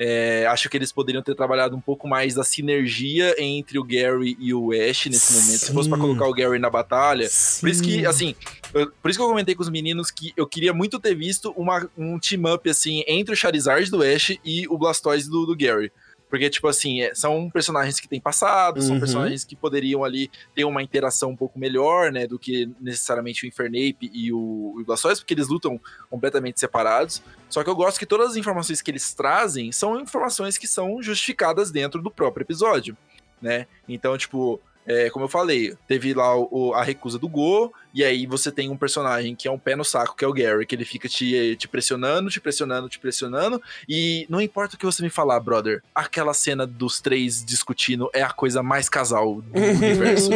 É, 0.02 0.46
acho 0.46 0.70
que 0.70 0.78
eles 0.78 0.90
poderiam 0.90 1.22
ter 1.22 1.34
trabalhado 1.34 1.76
um 1.76 1.80
pouco 1.80 2.08
mais 2.08 2.34
da 2.34 2.42
sinergia 2.42 3.34
entre 3.38 3.78
o 3.78 3.84
Gary 3.84 4.34
e 4.40 4.54
o 4.54 4.72
Ash 4.72 5.04
nesse 5.06 5.34
momento. 5.34 5.58
Se 5.66 5.72
fosse 5.74 5.90
pra 5.90 5.98
Sim. 5.98 6.04
colocar 6.04 6.26
o 6.26 6.32
Gary 6.32 6.58
na 6.58 6.70
batalha, 6.70 7.28
por 7.60 7.68
isso 7.68 7.82
que, 7.82 7.96
Sim. 7.96 8.06
assim, 8.06 8.34
eu- 8.72 8.90
por 9.02 9.10
isso 9.10 9.18
que 9.18 9.22
eu 9.22 9.28
comentei 9.28 9.54
com 9.54 9.62
os 9.62 9.68
meninos 9.68 10.10
que 10.10 10.32
eu 10.34 10.46
queria 10.46 10.72
muito 10.72 10.98
ter 10.98 11.14
visto 11.14 11.52
uma, 11.54 11.86
um 11.98 12.18
team-up, 12.18 12.66
assim, 12.70 13.04
entre 13.06 13.34
o 13.34 13.36
Charizard 13.36 13.90
do 13.90 14.02
Ash 14.02 14.38
e 14.42 14.66
o 14.68 14.78
Blastoise 14.78 15.28
do, 15.28 15.44
do 15.44 15.54
Gary. 15.54 15.92
Porque, 16.30 16.48
tipo 16.48 16.68
assim, 16.68 17.02
é- 17.02 17.12
são 17.14 17.50
personagens 17.50 17.98
que 17.98 18.06
têm 18.08 18.20
passado, 18.20 18.80
são 18.80 18.94
Uhum. 18.94 19.00
personagens 19.00 19.44
que 19.44 19.56
poderiam 19.56 20.04
ali 20.04 20.30
ter 20.54 20.64
uma 20.64 20.80
interação 20.82 21.30
um 21.30 21.36
pouco 21.36 21.58
melhor, 21.58 22.12
né, 22.12 22.26
do 22.26 22.38
que 22.38 22.70
necessariamente 22.80 23.44
o 23.44 23.48
Infernape 23.48 24.08
e 24.14 24.32
o, 24.32 24.38
o 24.78 24.84
Blastoise, 24.86 25.20
porque 25.20 25.34
eles 25.34 25.48
lutam 25.48 25.78
completamente 26.08 26.60
separados. 26.60 27.20
Só 27.48 27.64
que 27.64 27.68
eu 27.68 27.74
gosto 27.74 27.98
que 27.98 28.06
todas 28.06 28.30
as 28.30 28.36
informações 28.36 28.80
que 28.80 28.90
eles 28.90 29.12
trazem 29.12 29.72
são 29.72 29.98
informações 30.00 30.56
que 30.56 30.68
são 30.68 31.02
justificadas 31.02 31.70
dentro 31.72 32.00
do 32.00 32.10
próprio 32.12 32.44
episódio, 32.44 32.96
né? 33.42 33.66
Então, 33.88 34.16
tipo, 34.16 34.60
é, 34.86 35.10
como 35.10 35.26
eu 35.26 35.28
falei, 35.28 35.76
teve 35.86 36.14
lá 36.14 36.34
o, 36.36 36.72
a 36.74 36.82
recusa 36.82 37.18
do 37.18 37.28
Go, 37.28 37.72
e 37.92 38.02
aí 38.02 38.26
você 38.26 38.50
tem 38.50 38.70
um 38.70 38.76
personagem 38.76 39.36
que 39.36 39.46
é 39.46 39.50
um 39.50 39.58
pé 39.58 39.76
no 39.76 39.84
saco, 39.84 40.16
que 40.16 40.24
é 40.24 40.28
o 40.28 40.32
Gary, 40.32 40.66
que 40.66 40.74
ele 40.74 40.84
fica 40.84 41.08
te, 41.08 41.54
te 41.56 41.68
pressionando, 41.68 42.30
te 42.30 42.40
pressionando, 42.40 42.88
te 42.88 42.98
pressionando, 42.98 43.62
e 43.88 44.26
não 44.28 44.40
importa 44.40 44.74
o 44.74 44.78
que 44.78 44.86
você 44.86 45.02
me 45.02 45.10
falar, 45.10 45.38
brother, 45.40 45.82
aquela 45.94 46.32
cena 46.32 46.66
dos 46.66 47.00
três 47.00 47.44
discutindo 47.44 48.10
é 48.14 48.22
a 48.22 48.30
coisa 48.30 48.62
mais 48.62 48.88
casal 48.88 49.42
do 49.42 49.52
universo. 49.60 50.30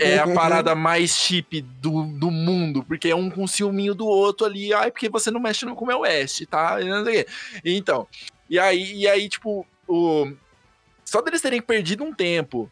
é 0.00 0.18
a 0.18 0.28
parada 0.28 0.74
mais 0.74 1.12
chip 1.12 1.60
do, 1.80 2.04
do 2.04 2.30
mundo, 2.30 2.82
porque 2.82 3.08
é 3.08 3.16
um 3.16 3.30
com 3.30 3.46
ciúminho 3.46 3.94
do 3.94 4.06
outro 4.06 4.46
ali, 4.46 4.74
ai, 4.74 4.90
porque 4.90 5.08
você 5.08 5.30
não 5.30 5.40
mexe 5.40 5.64
no 5.64 5.76
é 5.90 5.94
o 5.94 6.00
West, 6.00 6.44
tá? 6.46 6.78
Então, 7.64 8.08
e 8.50 8.58
aí, 8.58 8.94
e 8.94 9.08
aí 9.08 9.28
tipo, 9.28 9.66
o... 9.86 10.32
Só 11.04 11.22
deles 11.22 11.40
terem 11.40 11.62
perdido 11.62 12.02
um 12.02 12.12
tempo 12.12 12.68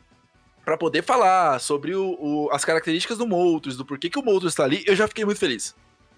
para 0.65 0.77
poder 0.79 1.03
falar 1.03 1.61
sobre 1.61 1.95
o, 1.95 2.17
o, 2.21 2.49
as 2.53 2.65
características 2.65 3.19
do 3.19 3.27
Moltres, 3.27 3.77
do 3.77 3.85
porquê 3.85 4.09
que 4.09 4.19
o 4.19 4.25
Moltres 4.25 4.53
está 4.53 4.65
ali, 4.65 4.83
eu 4.87 4.97
já 4.97 5.07
fiquei 5.07 5.25
muito 5.25 5.39
feliz. 5.39 5.75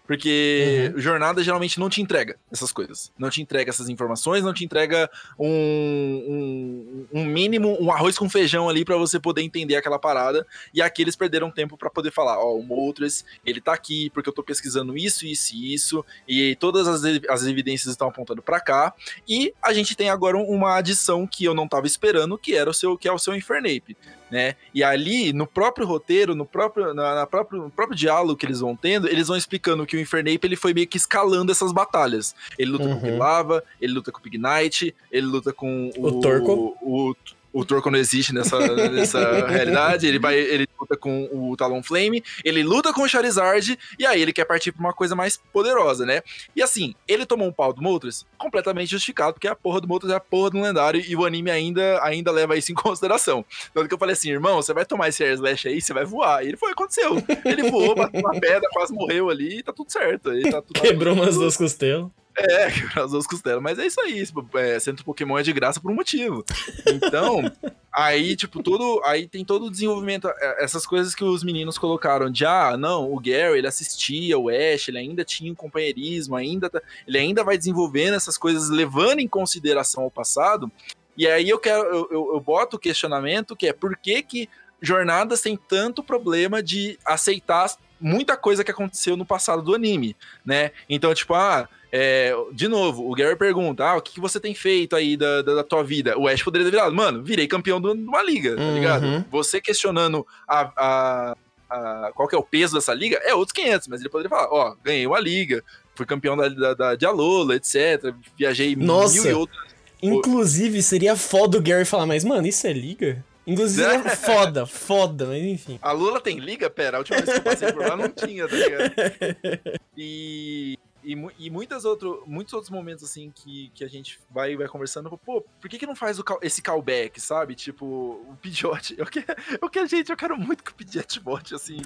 Porque 0.07 0.93
uhum. 0.95 1.01
jornada 1.01 1.43
geralmente 1.43 1.81
não 1.81 1.91
te 1.91 2.01
entrega 2.01 2.39
essas 2.51 2.71
coisas. 2.71 3.13
Não 3.19 3.29
te 3.29 3.43
entrega 3.43 3.71
essas 3.71 3.89
informações, 3.89 4.45
não 4.45 4.55
te 4.55 4.65
entrega 4.65 5.11
um, 5.37 7.07
um, 7.13 7.21
um 7.21 7.25
mínimo, 7.25 7.77
um 7.81 7.91
arroz 7.91 8.17
com 8.17 8.29
feijão 8.31 8.69
ali 8.69 8.85
para 8.85 8.97
você 8.97 9.19
poder 9.19 9.43
entender 9.43 9.75
aquela 9.75 9.99
parada. 9.99 10.47
E 10.73 10.81
aqui 10.81 11.03
eles 11.03 11.17
perderam 11.17 11.51
tempo 11.51 11.77
para 11.77 11.91
poder 11.91 12.13
falar: 12.13 12.39
ó, 12.39 12.53
oh, 12.53 12.61
o 12.61 12.63
Moltres, 12.63 13.25
ele 13.45 13.61
tá 13.61 13.73
aqui 13.73 14.09
porque 14.11 14.29
eu 14.29 14.33
tô 14.33 14.45
pesquisando 14.45 14.97
isso, 14.97 15.27
isso 15.27 15.57
e 15.57 15.75
isso. 15.75 16.05
E 16.29 16.55
todas 16.55 16.87
as, 16.87 17.03
as 17.29 17.45
evidências 17.45 17.91
estão 17.91 18.09
apontando 18.09 18.41
para 18.41 18.61
cá. 18.61 18.95
E 19.29 19.53
a 19.61 19.73
gente 19.73 19.97
tem 19.97 20.09
agora 20.09 20.37
uma 20.37 20.77
adição 20.77 21.27
que 21.27 21.45
eu 21.45 21.55
não 21.55 21.67
tava 21.67 21.87
esperando, 21.89 22.39
que 22.39 22.55
era 22.55 22.71
o 22.71 22.75
seu, 22.75 22.97
que 22.97 23.09
é 23.09 23.13
o 23.13 23.19
seu 23.19 23.35
Infernape 23.35 23.97
né? 24.31 24.57
E 24.75 24.83
ali, 24.83 25.33
no 25.33 25.47
próprio 25.47 25.87
roteiro, 25.87 26.35
no 26.35 26.45
próprio, 26.45 26.93
na, 26.93 27.15
na 27.15 27.27
próprio, 27.27 27.63
no 27.63 27.71
próprio 27.71 27.97
diálogo 27.97 28.37
que 28.37 28.47
eles 28.47 28.61
vão 28.61 28.75
tendo, 28.75 29.09
eles 29.09 29.29
vão 29.29 29.37
explicando 29.37 29.87
que 29.87 29.97
o 29.97 30.01
Infernape 30.01 30.41
ele 30.45 30.57
foi 30.57 30.75
meio 30.75 30.87
que 30.87 30.97
escalando 30.97 31.53
essas 31.53 31.73
batalhas. 31.73 32.35
Ele 32.59 32.73
luta 32.73 32.85
uhum. 32.85 33.01
com 33.01 33.07
o 33.07 33.11
Pilava, 33.11 33.65
ele 33.81 33.93
luta 33.93 34.11
com 34.11 34.21
o 34.21 34.27
Ignite, 34.27 34.95
ele 35.11 35.27
luta 35.27 35.53
com 35.53 35.91
o, 35.97 36.07
o 36.07 36.21
Torco. 36.21 36.77
O, 36.81 37.11
o, 37.11 37.17
o 37.57 37.65
Torco 37.65 37.91
não 37.91 37.99
existe 37.99 38.35
nessa, 38.35 38.59
nessa 38.91 39.19
realidade, 39.49 40.07
ele 40.07 40.19
vai, 40.19 40.39
ele 40.39 40.69
luta 40.79 40.95
com 40.95 41.27
o 41.33 41.57
Talonflame, 41.57 42.23
ele 42.45 42.63
luta 42.63 42.93
com 42.93 43.01
o 43.01 43.09
Charizard, 43.09 43.79
e 43.99 44.05
aí 44.05 44.21
ele 44.21 44.33
quer 44.33 44.45
partir 44.45 44.73
pra 44.73 44.81
uma 44.81 44.93
coisa 44.93 45.17
mais 45.17 45.39
poderosa, 45.55 46.05
né? 46.05 46.21
E 46.55 46.63
assim, 46.63 46.95
ele 47.09 47.25
tomou 47.25 47.49
um 47.49 47.53
pau 47.53 47.73
do 47.73 47.81
Moltres, 47.81 48.27
completamente 48.37 48.91
justificado, 48.91 49.33
porque 49.33 49.49
a 49.49 49.57
porra 49.57 49.81
do 49.81 49.89
Moltres 49.89 50.13
é 50.13 50.17
a 50.17 50.21
porra 50.21 50.51
do 50.51 50.61
lendário, 50.61 51.03
e 51.07 51.17
o 51.17 51.25
anime 51.25 51.51
ainda, 51.51 51.99
ainda 52.05 52.31
leva 52.31 52.59
isso 52.59 52.71
em 52.73 52.75
consideração. 52.75 53.43
Tanto 53.73 53.89
que 53.89 53.95
eu 53.95 53.99
falei 53.99 54.13
assim, 54.13 54.31
irmão, 54.31 54.57
você 54.57 54.75
vai 54.75 54.85
tomar 54.85 55.09
esse 55.09 55.25
Air 55.25 55.33
Slash 55.33 55.69
aí, 55.69 55.81
você 55.81 55.95
vai 55.95 56.05
voar. 56.05 56.45
E 56.45 56.49
ele 56.49 56.59
foi, 56.59 56.73
aconteceu. 56.73 57.17
Ele 57.43 57.71
voou, 57.71 57.95
bateu 57.95 58.21
uma 58.21 58.39
pedra, 58.39 58.69
quase 58.71 58.93
morreu 58.93 59.31
ali, 59.31 59.61
e 59.61 59.63
tá 59.63 59.73
tudo 59.73 59.91
certo. 59.91 60.31
Tá 60.51 60.61
tudo, 60.61 60.79
Quebrou 60.79 61.15
umas 61.15 61.37
duas 61.37 61.57
costelas. 61.57 62.11
É, 62.49 62.71
quebrar 62.71 63.05
as 63.05 63.11
duas 63.11 63.27
costelas. 63.27 63.63
Mas 63.63 63.79
é 63.79 63.87
isso 63.87 64.01
aí. 64.01 64.23
É, 64.55 64.79
centro 64.79 65.05
Pokémon 65.05 65.39
é 65.39 65.43
de 65.43 65.53
graça 65.53 65.81
por 65.81 65.91
um 65.91 65.95
motivo. 65.95 66.45
Então, 66.87 67.43
aí, 67.93 68.37
tipo, 68.37 68.63
todo. 68.63 69.01
Aí 69.05 69.27
tem 69.27 69.45
todo 69.45 69.67
o 69.67 69.71
desenvolvimento. 69.71 70.29
É, 70.29 70.65
essas 70.65 70.87
coisas 70.87 71.15
que 71.15 71.25
os 71.25 71.43
meninos 71.43 71.79
colocaram 71.79 72.31
de 72.31 72.45
ah, 72.45 72.77
não, 72.77 73.13
o 73.13 73.19
Gary 73.19 73.59
ele 73.59 73.67
assistia 73.67 74.39
o 74.39 74.49
Ash, 74.49 74.89
ele 74.89 74.99
ainda 74.99 75.25
tinha 75.25 75.51
um 75.51 75.55
companheirismo, 75.55 76.37
ainda 76.37 76.69
tá, 76.69 76.81
ele 77.07 77.19
ainda 77.19 77.43
vai 77.43 77.57
desenvolvendo 77.57 78.15
essas 78.15 78.37
coisas, 78.37 78.69
levando 78.69 79.21
em 79.21 79.29
consideração 79.29 80.07
o 80.07 80.11
passado. 80.11 80.71
E 81.17 81.27
aí 81.27 81.49
eu 81.49 81.59
quero, 81.59 81.83
eu, 81.85 82.09
eu, 82.11 82.31
eu 82.35 82.41
boto 82.41 82.77
o 82.77 82.81
questionamento 82.81 83.57
que 83.57 83.67
é 83.67 83.73
por 83.73 83.97
que, 83.97 84.23
que 84.23 84.49
jornadas 84.83 85.41
têm 85.41 85.57
tanto 85.57 86.03
problema 86.03 86.63
de 86.63 86.99
aceitar 87.05 87.75
muita 87.99 88.37
coisa 88.37 88.63
que 88.63 88.71
aconteceu 88.71 89.17
no 89.17 89.25
passado 89.25 89.63
do 89.63 89.75
anime, 89.75 90.15
né? 90.45 90.71
Então, 90.89 91.15
tipo, 91.15 91.33
ah, 91.35 91.67
é, 91.93 92.35
de 92.53 92.69
novo, 92.69 93.11
o 93.11 93.15
Gary 93.15 93.37
pergunta: 93.37 93.85
ah, 93.85 93.97
o 93.97 94.03
que, 94.03 94.15
que 94.15 94.21
você 94.21 94.41
tem 94.41 94.55
feito 94.55 94.97
aí 94.97 95.17
da, 95.17 95.43
da, 95.43 95.55
da, 95.57 95.65
tua 95.65 95.83
vida? 95.83 96.19
O 96.19 96.27
Ash 96.27 96.43
poderia 96.43 96.67
ter 96.67 96.71
virado, 96.71 96.95
mano, 96.95 97.23
virei 97.23 97.47
campeão 97.47 97.81
de 97.81 97.89
uma 97.89 98.23
liga, 98.23 98.57
tá 98.57 98.63
uhum. 98.63 98.75
ligado? 98.75 99.25
Você 99.31 99.61
questionando 99.61 100.27
a, 100.49 100.73
a, 100.77 101.37
a, 101.71 102.13
qual 102.15 102.29
que 102.29 102.35
é 102.35 102.39
o 102.39 102.43
peso 102.43 102.75
dessa 102.75 102.93
liga, 102.93 103.19
é 103.23 103.35
outros 103.35 103.53
500, 103.53 103.89
mas 103.89 104.01
ele 104.01 104.09
poderia 104.09 104.31
falar: 104.31 104.49
ó, 104.51 104.71
oh, 104.71 104.77
ganhei 104.83 105.07
uma 105.07 105.21
liga, 105.21 105.63
fui 105.95 106.05
campeão 106.05 106.37
da, 106.37 106.49
da, 106.49 106.75
da, 106.75 106.95
de 106.97 107.07
Alola, 107.07 107.55
etc. 107.55 108.13
Viajei 108.37 108.75
Nossa. 108.75 109.15
mil 109.15 109.31
e 109.31 109.35
outras. 109.35 109.67
Inclusive, 110.03 110.83
seria 110.83 111.17
foda 111.17 111.59
o 111.59 111.63
Gary 111.63 111.85
falar, 111.85 112.07
mas, 112.07 112.25
mano, 112.25 112.47
isso 112.47 112.67
é 112.67 112.73
liga? 112.73 113.25
Inclusive, 113.47 113.87
é 114.07 114.17
foda, 114.17 114.67
foda, 114.67 115.27
mas 115.27 115.43
enfim. 115.43 115.79
A 115.81 115.93
Lula 115.93 116.21
tem 116.21 116.39
liga? 116.39 116.69
Pera, 116.69 116.97
a 116.97 117.01
última 117.01 117.17
vez 117.19 117.31
que 117.31 117.39
eu 117.39 117.43
passei 117.43 117.73
por 117.73 117.83
lá 117.87 117.97
não 117.97 118.09
tinha, 118.09 118.49
tá 118.49 118.57
ligado? 118.57 118.93
E 119.99 120.79
e, 121.07 121.17
e 121.39 121.51
muitas 121.51 121.85
outro, 121.85 122.25
muitos 122.27 122.53
outros 122.53 122.69
momentos, 122.69 123.05
assim, 123.05 123.31
que, 123.31 123.71
que 123.73 123.85
a 123.85 123.89
gente 123.89 124.19
vai, 124.29 124.57
vai 124.57 124.67
conversando, 124.67 125.17
pô, 125.17 125.41
por 125.41 125.71
que 125.71 125.79
que 125.79 125.87
não 125.87 125.95
faz 125.95 126.19
o, 126.19 126.25
esse 126.43 126.61
callback, 126.61 127.21
sabe? 127.21 127.55
Tipo, 127.55 127.87
o 127.87 128.37
Pidgeot, 128.43 128.97
eu 128.99 129.07
quero, 129.07 129.27
eu 129.63 129.71
quero, 129.71 129.87
gente, 129.87 130.11
eu 130.11 130.17
quero 130.17 130.37
muito 130.37 130.65
que 130.65 130.73
o 130.73 130.75
Pidgeot 130.75 131.21
volte, 131.21 131.55
assim, 131.55 131.77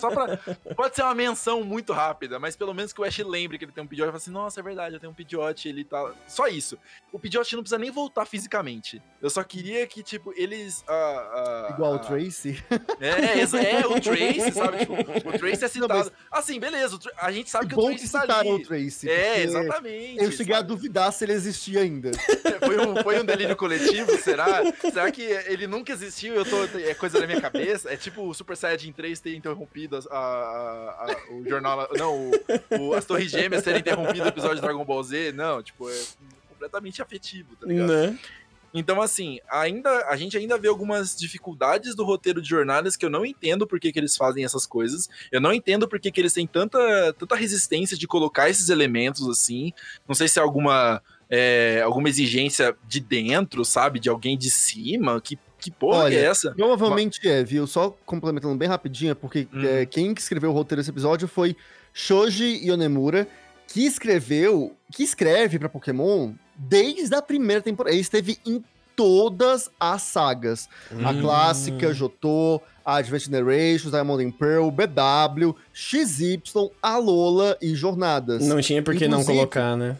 só 0.00 0.10
pra, 0.10 0.38
pode 0.74 0.96
ser 0.96 1.02
uma 1.02 1.14
menção 1.14 1.62
muito 1.62 1.92
rápida, 1.92 2.38
mas 2.38 2.56
pelo 2.56 2.72
menos 2.72 2.94
que 2.94 3.00
o 3.02 3.04
Ash 3.04 3.18
lembre 3.18 3.58
que 3.58 3.66
ele 3.66 3.72
tem 3.72 3.84
um 3.84 3.86
Pidgeot 3.86 4.08
e 4.08 4.10
fala 4.10 4.16
assim, 4.16 4.30
nossa, 4.30 4.60
é 4.60 4.62
verdade, 4.62 4.94
eu 4.94 5.00
tenho 5.00 5.12
um 5.12 5.14
Pidgeot, 5.14 5.68
ele 5.68 5.84
tá, 5.84 6.10
só 6.26 6.46
isso. 6.46 6.78
O 7.12 7.18
Pidgeot 7.18 7.54
não 7.54 7.62
precisa 7.62 7.78
nem 7.78 7.90
voltar 7.90 8.24
fisicamente, 8.24 9.02
eu 9.20 9.28
só 9.28 9.44
queria 9.44 9.86
que, 9.86 10.02
tipo, 10.02 10.32
eles... 10.34 10.82
Uh, 10.88 11.68
uh, 11.68 11.72
Igual 11.74 11.94
o 11.96 11.98
Tracy. 11.98 12.64
É, 12.98 13.08
é, 13.08 13.40
é, 13.40 13.86
o 13.86 14.00
Tracy, 14.00 14.52
sabe? 14.52 14.78
Tipo, 14.78 14.94
o 15.28 15.38
Tracy 15.38 15.64
é 15.64 15.68
citado. 15.68 15.92
Não, 15.92 15.98
mas... 15.98 16.12
Assim, 16.30 16.58
beleza, 16.58 16.98
a 17.18 17.30
gente 17.30 17.50
sabe 17.50 17.66
que, 17.66 17.74
que 17.74 17.80
o 17.80 17.84
Tracy 17.84 18.10
tá 18.10 18.38
ali. 18.38 18.61
Tracy. 18.64 19.08
É, 19.08 19.42
exatamente. 19.42 20.22
Eu 20.22 20.30
cheguei 20.30 20.54
sabe? 20.54 20.64
a 20.64 20.68
duvidar 20.68 21.12
se 21.12 21.24
ele 21.24 21.32
existia 21.32 21.80
ainda. 21.80 22.10
foi, 22.60 22.78
um, 22.78 22.96
foi 23.02 23.20
um 23.20 23.24
delírio 23.24 23.56
coletivo, 23.56 24.16
será? 24.18 24.62
Será 24.80 25.10
que 25.10 25.22
ele 25.22 25.66
nunca 25.66 25.92
existiu 25.92 26.34
eu 26.34 26.44
tô. 26.44 26.64
É 26.78 26.94
coisa 26.94 27.20
da 27.20 27.26
minha 27.26 27.40
cabeça? 27.40 27.92
É 27.92 27.96
tipo 27.96 28.22
o 28.22 28.34
Super 28.34 28.56
Saiyajin 28.56 28.92
3 28.92 29.20
ter 29.20 29.34
interrompido 29.34 29.98
a, 30.10 30.16
a, 30.16 31.12
a, 31.12 31.32
o 31.32 31.48
jornal. 31.48 31.88
Não, 31.96 32.30
o, 32.30 32.32
o, 32.80 32.94
as 32.94 33.04
Torres 33.04 33.30
Gêmeas 33.30 33.62
terem 33.62 33.80
interrompido 33.80 34.24
o 34.24 34.28
episódio 34.28 34.56
de 34.56 34.62
Dragon 34.62 34.84
Ball 34.84 35.02
Z. 35.02 35.32
Não, 35.32 35.62
tipo, 35.62 35.88
é 35.88 36.02
completamente 36.48 37.02
afetivo, 37.02 37.56
tá 37.56 37.66
ligado? 37.66 37.88
Né? 37.88 38.18
Então, 38.74 39.00
assim, 39.02 39.38
ainda 39.50 40.06
a 40.08 40.16
gente 40.16 40.36
ainda 40.36 40.56
vê 40.56 40.68
algumas 40.68 41.16
dificuldades 41.16 41.94
do 41.94 42.04
roteiro 42.04 42.40
de 42.40 42.48
jornadas 42.48 42.96
que 42.96 43.04
eu 43.04 43.10
não 43.10 43.24
entendo 43.24 43.66
por 43.66 43.78
que, 43.78 43.92
que 43.92 43.98
eles 43.98 44.16
fazem 44.16 44.44
essas 44.44 44.66
coisas. 44.66 45.08
Eu 45.30 45.40
não 45.40 45.52
entendo 45.52 45.86
por 45.86 46.00
que, 46.00 46.10
que 46.10 46.20
eles 46.20 46.32
têm 46.32 46.46
tanta, 46.46 46.78
tanta 47.18 47.36
resistência 47.36 47.96
de 47.96 48.06
colocar 48.06 48.48
esses 48.48 48.68
elementos 48.68 49.28
assim. 49.28 49.72
Não 50.08 50.14
sei 50.14 50.28
se 50.28 50.38
é 50.38 50.42
alguma, 50.42 51.02
é, 51.28 51.82
alguma 51.84 52.08
exigência 52.08 52.74
de 52.86 53.00
dentro, 53.00 53.64
sabe? 53.64 54.00
De 54.00 54.08
alguém 54.08 54.38
de 54.38 54.50
cima. 54.50 55.20
Que, 55.20 55.38
que 55.58 55.70
porra 55.70 56.04
Olha, 56.04 56.14
é 56.14 56.24
essa? 56.24 56.52
Provavelmente 56.52 57.20
Mas... 57.22 57.32
é, 57.32 57.44
viu? 57.44 57.66
Só 57.66 57.96
complementando 58.06 58.56
bem 58.56 58.68
rapidinho, 58.68 59.14
porque 59.14 59.46
hum. 59.52 59.64
é, 59.64 59.86
quem 59.86 60.12
escreveu 60.12 60.50
o 60.50 60.54
roteiro 60.54 60.80
desse 60.80 60.90
episódio 60.90 61.28
foi 61.28 61.54
Shoji 61.92 62.66
Yonemura, 62.66 63.28
que 63.68 63.84
escreveu, 63.86 64.74
que 64.90 65.02
escreve 65.02 65.58
para 65.58 65.68
Pokémon 65.68 66.34
desde 66.68 67.14
a 67.14 67.22
primeira 67.22 67.62
temporada. 67.62 67.94
Ele 67.94 68.00
esteve 68.00 68.38
em 68.46 68.62
todas 68.94 69.70
as 69.78 70.02
sagas. 70.02 70.68
Hum. 70.92 71.06
A 71.06 71.14
clássica, 71.14 71.92
Jotô, 71.92 72.60
a 72.84 72.96
Advent 72.96 73.24
Generations, 73.24 73.90
Diamond 73.90 74.24
and 74.24 74.30
Pearl, 74.32 74.70
BW, 74.70 75.54
XY, 75.72 76.42
Alola 76.82 77.56
e 77.60 77.74
Jornadas. 77.74 78.46
Não 78.46 78.60
tinha 78.60 78.82
por 78.82 78.94
que 78.94 79.08
não 79.08 79.24
colocar, 79.24 79.76
né? 79.76 79.96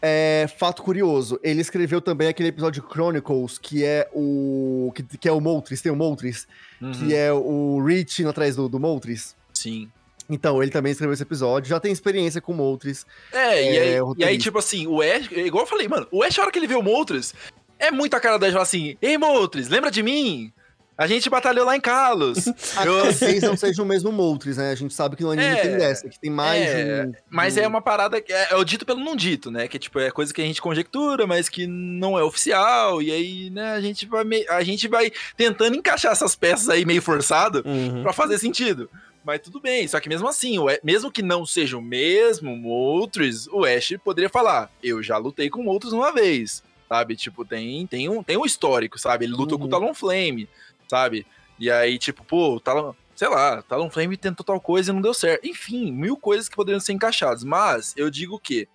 É, 0.00 0.46
fato 0.56 0.82
curioso, 0.82 1.40
ele 1.42 1.60
escreveu 1.60 2.00
também 2.00 2.28
aquele 2.28 2.50
episódio 2.50 2.84
Chronicles, 2.88 3.58
que 3.58 3.84
é 3.84 4.08
o. 4.14 4.92
que, 4.94 5.02
que 5.02 5.28
é 5.28 5.32
o 5.32 5.40
Moltres, 5.40 5.82
tem 5.82 5.90
o 5.90 5.96
Moltres, 5.96 6.46
uhum. 6.80 6.92
que 6.92 7.12
é 7.12 7.32
o 7.32 7.82
Rich 7.84 8.24
atrás 8.24 8.54
do, 8.54 8.68
do 8.68 8.78
Moltres. 8.78 9.34
Sim. 9.52 9.90
Então, 10.28 10.62
ele 10.62 10.70
também 10.70 10.92
escreveu 10.92 11.14
esse 11.14 11.22
episódio, 11.22 11.70
já 11.70 11.80
tem 11.80 11.90
experiência 11.90 12.40
com 12.40 12.52
Moltres. 12.52 13.06
É, 13.32 13.60
é 13.60 13.72
e, 13.72 13.78
aí, 13.78 13.98
e 14.18 14.24
aí, 14.24 14.38
tipo 14.38 14.58
assim, 14.58 14.86
o 14.86 15.00
Ash, 15.00 15.30
igual 15.32 15.64
eu 15.64 15.68
falei, 15.68 15.88
mano, 15.88 16.06
o 16.10 16.22
Ash, 16.22 16.38
a 16.38 16.42
hora 16.42 16.52
que 16.52 16.58
ele 16.58 16.66
vê 16.66 16.74
o 16.74 16.82
Moltres, 16.82 17.34
é 17.78 17.90
muito 17.90 18.14
a 18.14 18.20
cara 18.20 18.38
da 18.38 18.50
falar 18.50 18.62
assim: 18.62 18.96
Ei, 19.00 19.16
Moltres, 19.16 19.68
lembra 19.68 19.90
de 19.90 20.02
mim? 20.02 20.52
A 20.96 21.06
gente 21.06 21.30
batalhou 21.30 21.64
lá 21.64 21.76
em 21.76 21.80
Kalos. 21.80 22.46
eu... 22.84 23.04
Vocês 23.04 23.40
não 23.44 23.56
sejam 23.56 23.84
o 23.84 23.88
mesmo 23.88 24.10
Moltres, 24.10 24.56
né? 24.56 24.72
A 24.72 24.74
gente 24.74 24.92
sabe 24.92 25.14
que 25.14 25.22
no 25.22 25.30
anime 25.30 25.46
é, 25.46 25.56
tem 25.56 25.78
dessa, 25.78 26.08
que 26.08 26.18
tem 26.18 26.28
mais 26.28 26.68
é, 26.68 27.04
um, 27.06 27.12
Mas 27.30 27.56
é 27.56 27.68
uma 27.68 27.80
parada 27.80 28.20
que 28.20 28.32
é, 28.32 28.48
é, 28.50 28.56
o 28.56 28.64
dito 28.64 28.84
pelo 28.84 28.98
não 28.98 29.14
dito, 29.14 29.48
né? 29.48 29.68
Que 29.68 29.78
tipo, 29.78 30.00
é 30.00 30.10
coisa 30.10 30.34
que 30.34 30.42
a 30.42 30.44
gente 30.44 30.60
conjectura, 30.60 31.24
mas 31.24 31.48
que 31.48 31.68
não 31.68 32.18
é 32.18 32.24
oficial. 32.24 33.00
E 33.00 33.12
aí, 33.12 33.48
né, 33.50 33.74
a 33.74 33.80
gente 33.80 34.06
vai, 34.06 34.24
me... 34.24 34.44
a 34.48 34.64
gente 34.64 34.88
vai 34.88 35.12
tentando 35.36 35.76
encaixar 35.76 36.10
essas 36.10 36.34
peças 36.34 36.68
aí 36.68 36.84
meio 36.84 37.00
forçado 37.00 37.62
uhum. 37.64 38.02
para 38.02 38.12
fazer 38.12 38.36
sentido. 38.36 38.90
Mas 39.28 39.42
tudo 39.42 39.60
bem, 39.60 39.86
só 39.86 40.00
que 40.00 40.08
mesmo 40.08 40.26
assim, 40.26 40.58
o 40.58 40.68
mesmo 40.82 41.12
que 41.12 41.20
não 41.20 41.44
seja 41.44 41.76
o 41.76 41.82
mesmo 41.82 42.56
Moltres, 42.56 43.46
o 43.48 43.66
Ash 43.66 43.92
poderia 44.02 44.30
falar: 44.30 44.70
Eu 44.82 45.02
já 45.02 45.18
lutei 45.18 45.50
com 45.50 45.66
outros 45.66 45.92
uma 45.92 46.10
vez, 46.10 46.62
sabe? 46.88 47.14
Tipo, 47.14 47.44
tem, 47.44 47.86
tem, 47.86 48.08
um, 48.08 48.22
tem 48.22 48.38
um 48.38 48.46
histórico, 48.46 48.98
sabe? 48.98 49.26
Ele 49.26 49.34
lutou 49.34 49.58
uhum. 49.58 49.64
com 49.64 49.66
o 49.66 49.68
Talonflame, 49.68 50.48
sabe? 50.88 51.26
E 51.58 51.70
aí, 51.70 51.98
tipo, 51.98 52.24
pô, 52.24 52.58
Talon, 52.58 52.94
sei 53.14 53.28
lá, 53.28 53.60
Talonflame 53.60 54.16
tentou 54.16 54.42
tal 54.42 54.58
coisa 54.58 54.92
e 54.92 54.94
não 54.94 55.02
deu 55.02 55.12
certo. 55.12 55.46
Enfim, 55.46 55.92
mil 55.92 56.16
coisas 56.16 56.48
que 56.48 56.56
poderiam 56.56 56.80
ser 56.80 56.94
encaixadas. 56.94 57.44
Mas 57.44 57.92
eu 57.98 58.10
digo 58.10 58.40
que, 58.40 58.66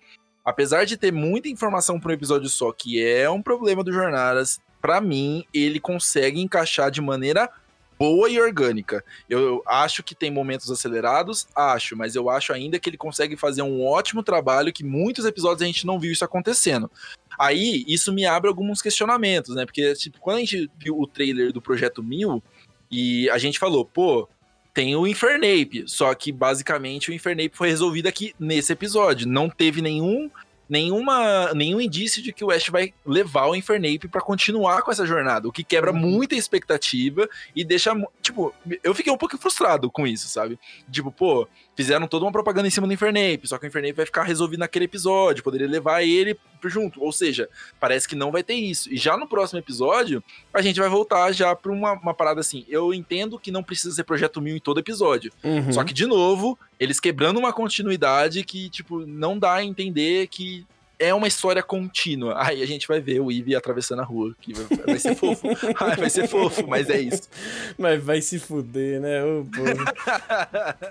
apesar 0.44 0.84
de 0.84 0.96
ter 0.96 1.12
muita 1.12 1.48
informação 1.48 1.98
para 1.98 2.12
um 2.12 2.14
episódio 2.14 2.48
só, 2.48 2.70
que 2.70 3.04
é 3.04 3.28
um 3.28 3.42
problema 3.42 3.82
do 3.82 3.92
Jornadas, 3.92 4.60
para 4.80 5.00
mim, 5.00 5.44
ele 5.52 5.80
consegue 5.80 6.40
encaixar 6.40 6.92
de 6.92 7.00
maneira 7.00 7.50
boa 7.98 8.28
e 8.28 8.40
orgânica. 8.40 9.04
Eu 9.28 9.62
acho 9.66 10.02
que 10.02 10.14
tem 10.14 10.30
momentos 10.30 10.70
acelerados, 10.70 11.46
acho, 11.54 11.96
mas 11.96 12.14
eu 12.14 12.28
acho 12.28 12.52
ainda 12.52 12.78
que 12.78 12.88
ele 12.88 12.96
consegue 12.96 13.36
fazer 13.36 13.62
um 13.62 13.84
ótimo 13.84 14.22
trabalho 14.22 14.72
que 14.72 14.84
muitos 14.84 15.24
episódios 15.24 15.62
a 15.62 15.66
gente 15.66 15.86
não 15.86 15.98
viu 15.98 16.12
isso 16.12 16.24
acontecendo. 16.24 16.90
Aí, 17.38 17.84
isso 17.88 18.12
me 18.12 18.26
abre 18.26 18.48
alguns 18.48 18.80
questionamentos, 18.80 19.54
né? 19.54 19.64
Porque, 19.64 19.94
tipo, 19.94 20.18
quando 20.20 20.36
a 20.36 20.40
gente 20.40 20.70
viu 20.78 20.98
o 20.98 21.06
trailer 21.06 21.52
do 21.52 21.60
Projeto 21.60 22.02
Mil, 22.02 22.42
e 22.90 23.28
a 23.30 23.38
gente 23.38 23.58
falou, 23.58 23.84
pô, 23.84 24.28
tem 24.72 24.94
o 24.96 25.06
Infernape, 25.06 25.84
só 25.86 26.14
que 26.14 26.30
basicamente 26.30 27.10
o 27.10 27.14
Infernape 27.14 27.56
foi 27.56 27.68
resolvido 27.68 28.06
aqui 28.06 28.34
nesse 28.38 28.72
episódio. 28.72 29.28
Não 29.28 29.48
teve 29.48 29.80
nenhum 29.80 30.30
nenhuma, 30.68 31.52
nenhum 31.54 31.80
indício 31.80 32.22
de 32.22 32.32
que 32.32 32.44
o 32.44 32.50
Ash 32.50 32.68
vai 32.68 32.92
levar 33.04 33.46
o 33.46 33.54
Infernape 33.54 34.08
para 34.08 34.20
continuar 34.20 34.82
com 34.82 34.90
essa 34.90 35.06
jornada, 35.06 35.48
o 35.48 35.52
que 35.52 35.64
quebra 35.64 35.92
uhum. 35.92 35.98
muita 35.98 36.34
expectativa 36.34 37.28
e 37.54 37.64
deixa, 37.64 37.92
tipo, 38.22 38.54
eu 38.82 38.94
fiquei 38.94 39.12
um 39.12 39.18
pouco 39.18 39.38
frustrado 39.38 39.90
com 39.90 40.06
isso, 40.06 40.28
sabe? 40.28 40.58
Tipo, 40.90 41.10
pô, 41.10 41.48
fizeram 41.76 42.06
toda 42.06 42.24
uma 42.24 42.32
propaganda 42.32 42.68
em 42.68 42.70
cima 42.70 42.86
do 42.86 42.92
Infernape, 42.92 43.46
só 43.46 43.58
que 43.58 43.66
o 43.66 43.68
Infernape 43.68 43.94
vai 43.94 44.06
ficar 44.06 44.22
resolvido 44.22 44.60
naquele 44.60 44.84
episódio, 44.84 45.42
poderia 45.42 45.66
levar 45.66 46.02
ele 46.02 46.38
junto, 46.64 47.02
ou 47.02 47.12
seja, 47.12 47.48
parece 47.78 48.08
que 48.08 48.16
não 48.16 48.32
vai 48.32 48.42
ter 48.42 48.54
isso. 48.54 48.92
E 48.92 48.96
já 48.96 49.16
no 49.16 49.28
próximo 49.28 49.58
episódio, 49.58 50.22
a 50.52 50.62
gente 50.62 50.80
vai 50.80 50.88
voltar 50.88 51.30
já 51.32 51.54
pra 51.54 51.70
uma, 51.70 51.92
uma 51.92 52.14
parada 52.14 52.40
assim, 52.40 52.64
eu 52.68 52.94
entendo 52.94 53.38
que 53.38 53.50
não 53.50 53.62
precisa 53.62 53.94
ser 53.94 54.04
Projeto 54.04 54.40
Mil 54.40 54.56
em 54.56 54.60
todo 54.60 54.80
episódio, 54.80 55.32
uhum. 55.42 55.72
só 55.72 55.84
que, 55.84 55.92
de 55.92 56.06
novo, 56.06 56.58
eles 56.78 57.00
quebrando 57.00 57.38
uma 57.38 57.52
continuidade 57.52 58.42
que, 58.44 58.68
tipo, 58.70 59.06
não 59.06 59.38
dá 59.38 59.54
a 59.54 59.64
entender 59.64 60.26
que 60.28 60.66
é 61.04 61.14
uma 61.14 61.28
história 61.28 61.62
contínua. 61.62 62.34
Aí 62.36 62.62
a 62.62 62.66
gente 62.66 62.88
vai 62.88 63.00
ver 63.00 63.20
o 63.20 63.30
Eve 63.30 63.54
atravessando 63.54 64.00
a 64.00 64.04
rua, 64.04 64.34
que 64.40 64.52
vai, 64.52 64.64
vai 64.86 64.98
ser 64.98 65.14
fofo. 65.14 65.48
Ai, 65.80 65.96
vai 65.96 66.10
ser 66.10 66.28
fofo, 66.28 66.66
mas 66.66 66.88
é 66.88 67.00
isso. 67.00 67.28
Mas 67.76 68.02
vai 68.02 68.20
se 68.20 68.38
fuder, 68.38 69.00
né? 69.00 69.22
Oh, 69.24 69.44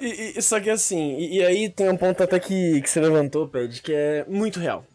e, 0.01 0.37
e, 0.37 0.41
só 0.41 0.59
que 0.59 0.69
assim, 0.69 1.17
e, 1.17 1.37
e, 1.37 1.45
aí 1.45 1.69
tem 1.69 1.89
um 1.89 1.97
ponto 1.97 2.21
até 2.21 2.39
que, 2.39 2.81
que 2.81 2.89
você 2.89 2.99
levantou, 2.99 3.47
Ped, 3.47 3.81
que 3.81 3.93
é 3.93 4.25
muito 4.27 4.59
real. 4.59 4.85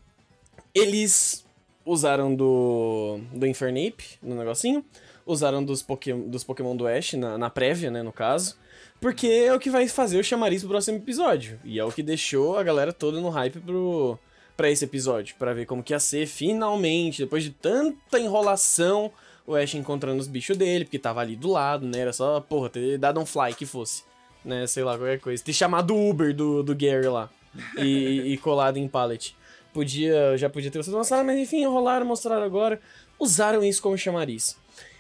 Eles 0.75 1.45
usaram 1.85 2.35
do, 2.35 3.19
do 3.33 3.47
Infernape 3.47 4.19
no 4.23 4.37
negocinho, 4.37 4.85
usaram 5.27 5.65
dos, 5.65 5.83
Poké, 5.83 6.13
dos 6.13 6.45
Pokémon 6.45 6.77
do 6.77 6.87
Ash 6.87 7.15
na, 7.15 7.37
na 7.37 7.51
prévia, 7.51 7.91
né, 7.91 8.03
no 8.03 8.13
caso. 8.13 8.57
Porque 9.01 9.27
é 9.27 9.55
o 9.55 9.61
que 9.61 9.71
vai 9.71 9.87
fazer 9.89 10.19
o 10.19 10.25
chamariz 10.25 10.63
pro 10.63 10.71
próximo 10.71 10.99
episódio. 10.99 11.61
E 11.65 11.79
é 11.79 11.85
o 11.85 11.93
que 11.93 12.03
deixou 12.03 12.59
a 12.59 12.63
galera 12.63 12.93
toda 12.93 13.21
no 13.21 13.29
hype 13.29 13.61
pro, 13.61 14.19
para 14.59 14.69
esse 14.69 14.85
episódio, 14.85 15.37
para 15.39 15.55
ver 15.55 15.67
como 15.67 15.85
que 15.85 15.93
ia 15.93 16.01
ser 16.01 16.27
finalmente, 16.27 17.23
depois 17.23 17.45
de 17.45 17.51
tanta 17.51 18.19
enrolação, 18.19 19.13
o 19.47 19.55
Ash 19.55 19.73
encontrando 19.77 20.19
os 20.19 20.27
bichos 20.27 20.57
dele, 20.57 20.85
porque 20.85 20.99
tava 20.99 21.21
ali 21.21 21.37
do 21.37 21.49
lado, 21.49 21.87
né? 21.87 22.01
Era 22.01 22.13
só, 22.13 22.41
porra, 22.41 22.69
ter 22.69 22.99
dado 22.99 23.21
um 23.21 23.25
fly 23.25 23.55
que 23.55 23.65
fosse, 23.65 24.03
né? 24.45 24.67
Sei 24.67 24.83
lá, 24.83 24.99
qualquer 24.99 25.21
coisa. 25.21 25.45
Ter 25.45 25.53
chamado 25.53 25.95
o 25.95 26.11
Uber 26.11 26.35
do, 26.35 26.65
do 26.65 26.75
Gary 26.75 27.07
lá 27.07 27.31
e, 27.79 28.33
e 28.33 28.39
colado 28.39 28.79
em 28.79 28.89
pallet. 28.89 29.37
Podia, 29.73 30.37
já 30.37 30.51
podia 30.51 30.73
ter 30.73 30.83
sido 30.83 30.97
lançado, 30.97 31.25
mas 31.25 31.39
enfim, 31.39 31.63
enrolaram, 31.63 32.05
mostraram 32.05 32.43
agora, 32.43 32.81
usaram 33.17 33.63
isso 33.63 33.81
como 33.81 33.97
chamariz. 33.97 34.57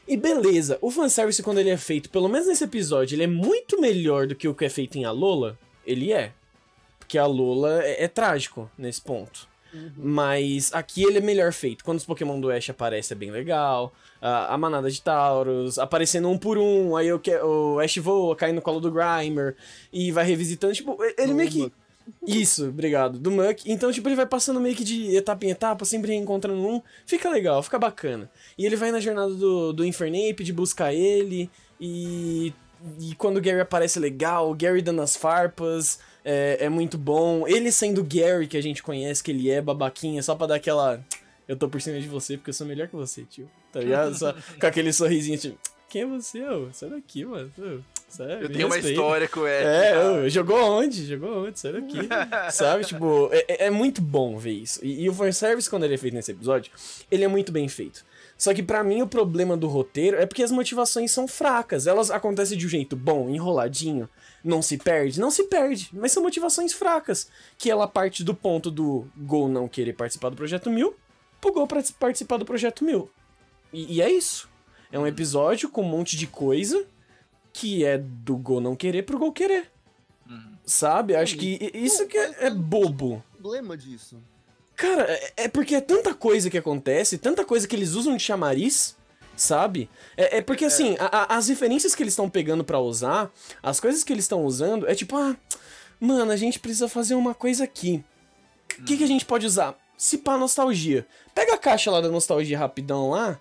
E 0.06 0.16
beleza, 0.16 0.78
o 0.80 0.88
fanservice 0.88 1.42
quando 1.42 1.58
ele 1.58 1.70
é 1.70 1.76
feito, 1.76 2.10
pelo 2.10 2.28
menos 2.28 2.46
nesse 2.46 2.62
episódio, 2.62 3.16
ele 3.16 3.24
é 3.24 3.26
muito 3.26 3.80
melhor 3.80 4.28
do 4.28 4.36
que 4.36 4.46
o 4.46 4.54
que 4.54 4.66
é 4.66 4.68
feito 4.68 4.96
em 4.96 5.04
Alola. 5.04 5.58
Ele 5.84 6.12
é. 6.12 6.32
Porque 7.00 7.18
a 7.18 7.26
Lola 7.26 7.82
é, 7.82 8.04
é 8.04 8.08
trágico 8.08 8.70
nesse 8.78 9.00
ponto. 9.00 9.47
Uhum. 9.72 9.90
Mas 9.96 10.72
aqui 10.72 11.02
ele 11.02 11.18
é 11.18 11.20
melhor 11.20 11.52
feito. 11.52 11.84
Quando 11.84 11.98
os 11.98 12.04
Pokémon 12.04 12.40
do 12.40 12.50
Ash 12.50 12.70
aparecem 12.70 13.14
é 13.14 13.18
bem 13.18 13.30
legal. 13.30 13.92
Uh, 14.20 14.50
a 14.50 14.58
manada 14.58 14.90
de 14.90 15.00
Tauros, 15.00 15.78
aparecendo 15.78 16.28
um 16.28 16.38
por 16.38 16.58
um. 16.58 16.96
Aí 16.96 17.12
o, 17.12 17.20
o 17.44 17.78
Ash 17.80 17.96
voa, 17.98 18.34
cai 18.34 18.52
no 18.52 18.62
colo 18.62 18.80
do 18.80 18.90
Grimer. 18.90 19.56
E 19.92 20.10
vai 20.10 20.24
revisitando. 20.24 20.72
Tipo, 20.72 20.98
ele 21.16 21.34
meio 21.34 21.50
que. 21.50 21.72
Isso, 22.26 22.68
obrigado. 22.68 23.18
Do 23.18 23.30
Muck. 23.30 23.66
Então, 23.66 23.92
tipo, 23.92 24.08
ele 24.08 24.16
vai 24.16 24.26
passando 24.26 24.60
meio 24.60 24.74
que 24.74 24.84
de 24.84 25.14
etapa 25.14 25.44
em 25.44 25.50
etapa, 25.50 25.84
sempre 25.84 26.12
reencontrando 26.12 26.60
um. 26.60 26.82
Fica 27.04 27.28
legal, 27.28 27.62
fica 27.62 27.78
bacana. 27.78 28.30
E 28.56 28.64
ele 28.64 28.76
vai 28.76 28.90
na 28.90 29.00
jornada 29.00 29.34
do, 29.34 29.72
do 29.72 29.84
Infernape 29.84 30.42
de 30.42 30.52
buscar 30.52 30.92
ele. 30.92 31.50
E. 31.80 32.52
E 33.00 33.12
quando 33.16 33.38
o 33.38 33.40
Gary 33.40 33.60
aparece 33.60 33.98
legal, 33.98 34.48
o 34.48 34.54
Gary 34.54 34.80
dando 34.80 35.02
as 35.02 35.16
farpas 35.16 35.98
é, 36.28 36.66
é 36.66 36.68
muito 36.68 36.98
bom. 36.98 37.48
Ele 37.48 37.72
sendo 37.72 38.04
Gary, 38.04 38.46
que 38.46 38.56
a 38.58 38.62
gente 38.62 38.82
conhece, 38.82 39.22
que 39.24 39.30
ele 39.30 39.50
é 39.50 39.62
babaquinha, 39.62 40.22
só 40.22 40.34
pra 40.34 40.46
dar 40.46 40.56
aquela. 40.56 41.02
Eu 41.48 41.56
tô 41.56 41.70
por 41.70 41.80
cima 41.80 41.98
de 41.98 42.06
você 42.06 42.36
porque 42.36 42.50
eu 42.50 42.54
sou 42.54 42.66
melhor 42.66 42.86
que 42.86 42.94
você, 42.94 43.22
tio. 43.22 43.50
Tá 43.72 43.80
ligado? 43.80 44.14
Só 44.14 44.34
com 44.60 44.66
aquele 44.66 44.92
sorrisinho, 44.92 45.38
tipo, 45.38 45.58
quem 45.88 46.02
é 46.02 46.06
você, 46.06 46.46
ô? 46.46 46.68
Sai 46.70 46.90
daqui, 46.90 47.24
mano. 47.24 47.50
Sabe? 48.10 48.44
Eu 48.44 48.52
tenho 48.52 48.66
uma 48.66 48.78
história 48.78 49.26
com 49.26 49.46
ele. 49.46 49.64
É, 49.66 49.98
ô, 49.98 50.28
jogou 50.28 50.58
onde? 50.58 51.06
Jogou 51.06 51.46
onde? 51.46 51.58
Sai 51.58 51.72
daqui. 51.72 51.96
Sabe? 52.52 52.84
Tipo, 52.84 53.30
é, 53.32 53.44
é, 53.48 53.66
é, 53.66 53.70
muito 53.70 54.02
bom 54.02 54.36
ver 54.36 54.52
isso. 54.52 54.84
E, 54.84 55.04
e 55.04 55.08
o 55.08 55.14
fanservice, 55.14 55.70
quando 55.70 55.84
ele 55.84 55.94
é 55.94 55.98
feito 55.98 56.12
nesse 56.12 56.32
episódio, 56.32 56.70
ele 57.10 57.24
é 57.24 57.28
muito 57.28 57.50
bem 57.50 57.66
feito. 57.68 58.04
Só 58.36 58.52
que 58.52 58.62
para 58.62 58.84
mim 58.84 59.00
o 59.00 59.06
problema 59.06 59.56
do 59.56 59.66
roteiro 59.66 60.18
é 60.18 60.26
porque 60.26 60.42
as 60.42 60.50
motivações 60.50 61.10
são 61.10 61.26
fracas. 61.26 61.86
Elas 61.86 62.10
acontecem 62.10 62.58
de 62.58 62.66
um 62.66 62.68
jeito 62.68 62.94
bom, 62.94 63.30
enroladinho 63.30 64.08
não 64.42 64.62
se 64.62 64.78
perde? 64.78 65.20
Não 65.20 65.30
se 65.30 65.44
perde, 65.44 65.90
mas 65.92 66.12
são 66.12 66.22
motivações 66.22 66.72
fracas. 66.72 67.28
Que 67.56 67.70
ela 67.70 67.86
parte 67.86 68.22
do 68.22 68.34
ponto 68.34 68.70
do 68.70 69.06
Gol 69.16 69.48
não 69.48 69.68
querer 69.68 69.92
participar 69.92 70.30
do 70.30 70.36
Projeto 70.36 70.70
Mil 70.70 70.94
pro 71.40 71.52
Gol 71.52 71.68
participar 71.98 72.36
do 72.36 72.44
Projeto 72.44 72.84
Mil. 72.84 73.10
E, 73.72 73.96
e, 73.96 74.02
é 74.02 74.10
isso. 74.10 74.48
É 74.90 74.98
um 74.98 75.06
episódio 75.06 75.68
com 75.68 75.82
um 75.82 75.88
monte 75.88 76.16
de 76.16 76.26
coisa 76.26 76.86
que 77.52 77.84
é 77.84 77.98
do 77.98 78.36
Gol 78.36 78.60
não 78.60 78.76
querer 78.76 79.02
pro 79.02 79.18
Gol 79.18 79.32
querer. 79.32 79.70
Uhum. 80.28 80.54
Sabe? 80.64 81.14
Acho 81.14 81.36
que 81.36 81.70
isso 81.74 82.06
que 82.06 82.16
é, 82.16 82.46
é 82.46 82.50
bobo. 82.50 83.22
O 83.34 83.42
problema 83.42 83.76
disso. 83.76 84.16
Cara, 84.76 85.02
é, 85.10 85.32
é 85.36 85.48
porque 85.48 85.74
é 85.74 85.80
tanta 85.80 86.14
coisa 86.14 86.48
que 86.48 86.58
acontece, 86.58 87.18
tanta 87.18 87.44
coisa 87.44 87.66
que 87.66 87.74
eles 87.74 87.94
usam 87.94 88.16
de 88.16 88.22
chamariz 88.22 88.96
sabe? 89.40 89.88
É, 90.16 90.38
é 90.38 90.42
porque, 90.42 90.64
é. 90.64 90.66
assim, 90.66 90.96
a, 90.98 91.34
a, 91.34 91.36
as 91.36 91.48
referências 91.48 91.94
que 91.94 92.02
eles 92.02 92.12
estão 92.12 92.28
pegando 92.28 92.64
para 92.64 92.78
usar, 92.78 93.30
as 93.62 93.80
coisas 93.80 94.04
que 94.04 94.12
eles 94.12 94.24
estão 94.24 94.44
usando, 94.44 94.88
é 94.88 94.94
tipo, 94.94 95.16
ah, 95.16 95.36
mano, 96.00 96.30
a 96.30 96.36
gente 96.36 96.58
precisa 96.58 96.88
fazer 96.88 97.14
uma 97.14 97.34
coisa 97.34 97.64
aqui. 97.64 98.04
O 98.78 98.84
que, 98.84 98.96
que 98.96 99.04
a 99.04 99.08
gente 99.08 99.24
pode 99.24 99.46
usar? 99.46 99.76
Se 99.96 100.18
pá 100.18 100.36
nostalgia. 100.36 101.06
Pega 101.34 101.54
a 101.54 101.58
caixa 101.58 101.90
lá 101.90 102.00
da 102.00 102.08
nostalgia 102.08 102.58
rapidão 102.58 103.10
lá, 103.10 103.40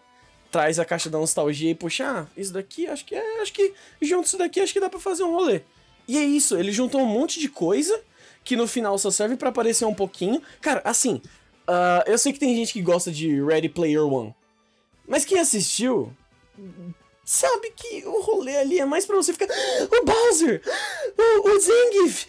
traz 0.51 0.79
a 0.79 0.85
caixa 0.85 1.09
da 1.09 1.17
nostalgia 1.17 1.71
e 1.71 1.75
puxa, 1.75 2.05
ah, 2.05 2.25
isso 2.35 2.53
daqui, 2.53 2.87
acho 2.87 3.05
que 3.05 3.15
é, 3.15 3.41
acho 3.41 3.53
que 3.53 3.73
junto 4.01 4.27
isso 4.27 4.37
daqui, 4.37 4.59
acho 4.59 4.73
que 4.73 4.79
dá 4.79 4.89
pra 4.89 4.99
fazer 4.99 5.23
um 5.23 5.31
rolê. 5.31 5.61
E 6.07 6.17
é 6.17 6.23
isso, 6.23 6.57
ele 6.57 6.71
juntou 6.71 7.01
um 7.01 7.05
monte 7.05 7.39
de 7.39 7.49
coisa 7.49 7.99
que 8.43 8.55
no 8.55 8.65
final 8.65 8.97
só 8.97 9.11
serve 9.11 9.35
para 9.35 9.49
aparecer 9.49 9.85
um 9.85 9.93
pouquinho. 9.93 10.41
Cara, 10.61 10.81
assim, 10.85 11.21
uh, 11.67 12.03
eu 12.05 12.17
sei 12.17 12.31
que 12.31 12.39
tem 12.39 12.55
gente 12.55 12.71
que 12.71 12.81
gosta 12.81 13.11
de 13.11 13.43
Ready 13.43 13.67
Player 13.67 14.05
One. 14.05 14.33
Mas 15.07 15.23
quem 15.23 15.39
assistiu 15.39 16.13
sabe 17.23 17.71
que 17.75 18.05
o 18.05 18.21
rolê 18.21 18.57
ali 18.57 18.79
é 18.79 18.85
mais 18.85 19.05
pra 19.05 19.15
você 19.15 19.33
ficar. 19.33 19.47
O 19.47 20.05
Bowser! 20.05 20.61
O, 21.17 21.49
o 21.49 21.59
Zangief! 21.59 22.25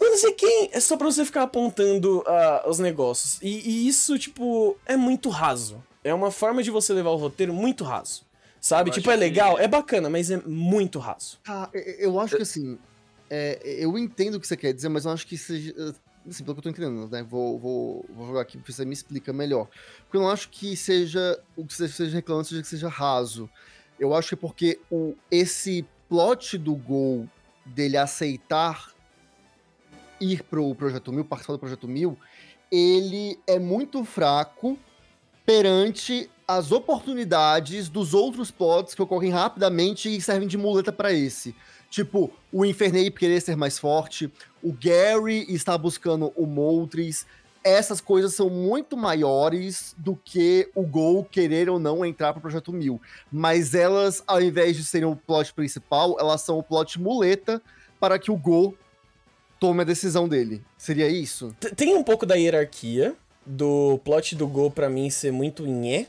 O 0.00 0.04
não 0.04 0.16
sei 0.16 0.32
quem! 0.32 0.70
É 0.72 0.80
só 0.80 0.96
pra 0.96 1.06
você 1.06 1.24
ficar 1.24 1.42
apontando 1.42 2.20
uh, 2.20 2.68
os 2.68 2.78
negócios. 2.78 3.38
E, 3.42 3.68
e, 3.68 3.88
isso, 3.88 4.18
tipo, 4.18 4.76
é 4.86 4.96
muito 4.96 5.28
raso. 5.28 5.82
É 6.04 6.12
uma 6.12 6.30
forma 6.30 6.62
de 6.62 6.70
você 6.70 6.92
levar 6.92 7.10
o 7.10 7.16
roteiro 7.16 7.52
muito 7.52 7.84
raso. 7.84 8.24
Sabe? 8.60 8.90
Eu 8.90 8.94
tipo, 8.94 9.10
é 9.10 9.16
legal, 9.16 9.56
que... 9.56 9.62
é 9.62 9.68
bacana, 9.68 10.08
mas 10.08 10.30
é 10.30 10.36
muito 10.38 10.98
raso. 10.98 11.38
Ah, 11.46 11.68
eu 11.72 12.20
acho 12.20 12.36
que 12.36 12.42
assim. 12.42 12.78
É, 13.28 13.58
eu 13.64 13.96
entendo 13.96 14.34
o 14.34 14.40
que 14.40 14.46
você 14.46 14.56
quer 14.56 14.72
dizer, 14.74 14.90
mas 14.90 15.06
eu 15.06 15.10
acho 15.10 15.26
que 15.26 15.38
seja 15.38 15.94
assim, 16.28 16.44
pelo 16.44 16.54
que 16.54 16.60
eu 16.60 16.62
tô 16.62 16.70
entendendo, 16.70 17.08
né? 17.10 17.22
Vou, 17.22 17.58
vou, 17.58 18.06
vou 18.14 18.26
jogar 18.26 18.42
aqui 18.42 18.58
pra 18.58 18.72
você 18.72 18.84
me 18.84 18.92
explica 18.92 19.32
melhor. 19.32 19.68
Porque 20.04 20.16
eu 20.16 20.20
não 20.20 20.30
acho 20.30 20.48
que 20.48 20.76
seja 20.76 21.38
o 21.56 21.64
que 21.64 21.74
você 21.74 21.86
esteja 21.86 22.16
reclamando 22.16 22.48
seja 22.48 22.62
que 22.62 22.68
seja 22.68 22.88
raso. 22.88 23.48
Eu 23.98 24.14
acho 24.14 24.28
que 24.28 24.34
é 24.34 24.38
porque 24.38 24.80
o, 24.90 25.14
esse 25.30 25.86
plot 26.08 26.58
do 26.58 26.74
Gol 26.74 27.28
dele 27.64 27.96
aceitar 27.96 28.92
ir 30.20 30.42
pro 30.44 30.74
Projeto 30.74 31.12
Mil, 31.12 31.24
participar 31.24 31.54
do 31.54 31.58
Projeto 31.58 31.88
Mil, 31.88 32.18
ele 32.70 33.38
é 33.46 33.58
muito 33.58 34.04
fraco 34.04 34.78
perante 35.44 36.30
as 36.46 36.70
oportunidades 36.70 37.88
dos 37.88 38.14
outros 38.14 38.50
plots 38.50 38.94
que 38.94 39.02
ocorrem 39.02 39.30
rapidamente 39.30 40.14
e 40.14 40.20
servem 40.20 40.48
de 40.48 40.56
muleta 40.56 40.92
para 40.92 41.12
esse. 41.12 41.54
Tipo, 41.92 42.32
o 42.50 42.64
Infernape 42.64 43.10
querer 43.10 43.38
ser 43.42 43.54
mais 43.54 43.78
forte, 43.78 44.32
o 44.62 44.72
Gary 44.72 45.44
está 45.50 45.76
buscando 45.76 46.32
o 46.34 46.46
Moltres, 46.46 47.26
essas 47.62 48.00
coisas 48.00 48.34
são 48.34 48.48
muito 48.48 48.96
maiores 48.96 49.94
do 49.98 50.16
que 50.16 50.70
o 50.74 50.86
Gol 50.86 51.22
querer 51.22 51.68
ou 51.68 51.78
não 51.78 52.02
entrar 52.02 52.32
para 52.32 52.38
o 52.38 52.40
Projeto 52.40 52.72
Mil. 52.72 52.98
Mas 53.30 53.74
elas, 53.74 54.24
ao 54.26 54.40
invés 54.40 54.74
de 54.74 54.84
serem 54.84 55.06
o 55.06 55.14
plot 55.14 55.52
principal, 55.52 56.16
elas 56.18 56.40
são 56.40 56.58
o 56.58 56.62
plot 56.62 56.98
muleta 56.98 57.60
para 58.00 58.18
que 58.18 58.30
o 58.30 58.38
Gol 58.38 58.74
tome 59.60 59.82
a 59.82 59.84
decisão 59.84 60.26
dele. 60.26 60.64
Seria 60.78 61.10
isso? 61.10 61.54
Tem 61.76 61.94
um 61.94 62.02
pouco 62.02 62.24
da 62.24 62.36
hierarquia 62.36 63.14
do 63.44 64.00
plot 64.02 64.34
do 64.34 64.48
Gol 64.48 64.70
para 64.70 64.88
mim 64.88 65.10
ser 65.10 65.30
muito 65.30 65.66
nhé, 65.66 66.06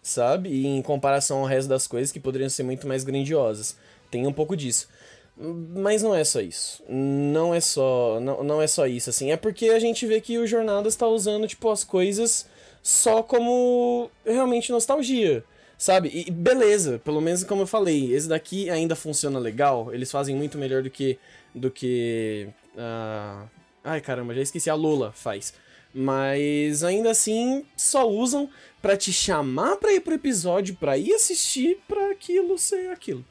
sabe? 0.00 0.48
E 0.48 0.66
em 0.66 0.80
comparação 0.80 1.40
ao 1.40 1.44
resto 1.44 1.68
das 1.68 1.86
coisas 1.86 2.10
que 2.10 2.18
poderiam 2.18 2.48
ser 2.48 2.62
muito 2.62 2.88
mais 2.88 3.04
grandiosas. 3.04 3.76
Tem 4.10 4.26
um 4.26 4.32
pouco 4.32 4.56
disso. 4.56 4.88
Mas 5.36 6.02
não 6.02 6.14
é 6.14 6.22
só 6.22 6.40
isso. 6.40 6.82
Não 6.88 7.54
é 7.54 7.60
só, 7.60 8.20
não, 8.20 8.44
não 8.44 8.60
é 8.60 8.66
só 8.66 8.86
isso, 8.86 9.08
assim. 9.08 9.32
É 9.32 9.36
porque 9.36 9.70
a 9.70 9.78
gente 9.78 10.06
vê 10.06 10.20
que 10.20 10.38
o 10.38 10.46
Jornadas 10.46 10.96
tá 10.96 11.06
usando, 11.06 11.48
tipo, 11.48 11.70
as 11.70 11.82
coisas 11.82 12.46
só 12.82 13.22
como 13.22 14.10
realmente 14.24 14.72
nostalgia, 14.72 15.44
sabe? 15.78 16.10
E 16.26 16.30
beleza, 16.30 16.98
pelo 16.98 17.20
menos 17.20 17.44
como 17.44 17.62
eu 17.62 17.66
falei, 17.66 18.12
esse 18.12 18.28
daqui 18.28 18.68
ainda 18.68 18.94
funciona 18.94 19.38
legal. 19.38 19.92
Eles 19.94 20.10
fazem 20.10 20.36
muito 20.36 20.58
melhor 20.58 20.82
do 20.82 20.90
que. 20.90 21.18
do 21.54 21.70
que. 21.70 22.48
Uh... 22.74 23.48
Ai 23.82 24.00
caramba, 24.02 24.34
já 24.34 24.42
esqueci. 24.42 24.68
A 24.68 24.74
Lula 24.74 25.12
faz. 25.12 25.54
Mas 25.92 26.84
ainda 26.84 27.10
assim, 27.10 27.64
só 27.76 28.08
usam 28.08 28.48
para 28.80 28.96
te 28.96 29.12
chamar 29.12 29.76
pra 29.76 29.92
ir 29.92 30.00
pro 30.00 30.14
episódio, 30.14 30.76
pra 30.76 30.96
ir 30.96 31.12
assistir, 31.14 31.78
pra 31.88 32.10
aquilo 32.10 32.58
ser 32.58 32.90
aquilo. 32.90 33.24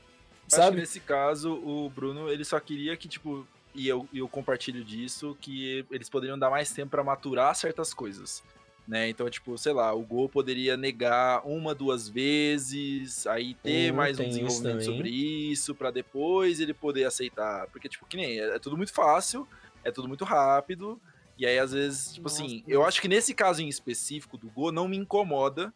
Sabe? 0.56 0.78
nesse 0.78 1.00
caso, 1.00 1.54
o 1.54 1.90
Bruno, 1.90 2.30
ele 2.30 2.44
só 2.44 2.60
queria 2.60 2.96
que, 2.98 3.08
tipo, 3.08 3.48
e 3.74 3.88
eu, 3.88 4.08
eu 4.14 4.28
compartilho 4.28 4.84
disso, 4.84 5.38
que 5.40 5.86
eles 5.92 6.10
poderiam 6.10 6.38
dar 6.38 6.50
mais 6.50 6.72
tempo 6.72 6.92
para 6.92 7.04
maturar 7.04 7.56
certas 7.56 7.94
coisas. 7.94 8.44
Né? 8.88 9.08
Então, 9.08 9.30
tipo, 9.30 9.56
sei 9.56 9.72
lá, 9.72 9.94
o 9.94 10.02
Gol 10.02 10.28
poderia 10.28 10.76
negar 10.76 11.46
uma, 11.46 11.76
duas 11.76 12.10
vezes, 12.10 13.28
aí 13.28 13.54
ter 13.54 13.94
hum, 13.94 13.96
mais 13.96 14.20
um 14.20 14.24
desenvolvimento 14.24 14.82
isso 14.82 14.92
sobre 14.92 15.10
isso, 15.10 15.76
para 15.76 15.92
depois 15.92 16.60
ele 16.60 16.74
poder 16.74 17.04
aceitar. 17.04 17.68
Porque, 17.68 17.88
tipo, 17.88 18.08
que 18.08 18.18
nem, 18.18 18.40
é, 18.40 18.56
é, 18.56 18.60
tudo 18.60 18.76
muito 18.76 18.92
fácil, 18.92 19.48
é 19.84 19.92
tudo 19.92 20.08
muito 20.08 20.26
rápido, 20.26 21.00
e 21.38 21.46
aí, 21.46 21.58
às 21.60 21.72
vezes, 21.72 22.14
tipo 22.14 22.28
Nossa, 22.28 22.44
assim, 22.44 22.64
eu 22.68 22.84
acho 22.84 23.00
que 23.00 23.08
nesse 23.08 23.34
caso 23.34 23.62
em 23.62 23.70
específico 23.70 24.38
do 24.38 24.50
Go 24.50 24.72
não 24.72 24.88
me 24.88 24.98
incomoda, 24.98 25.72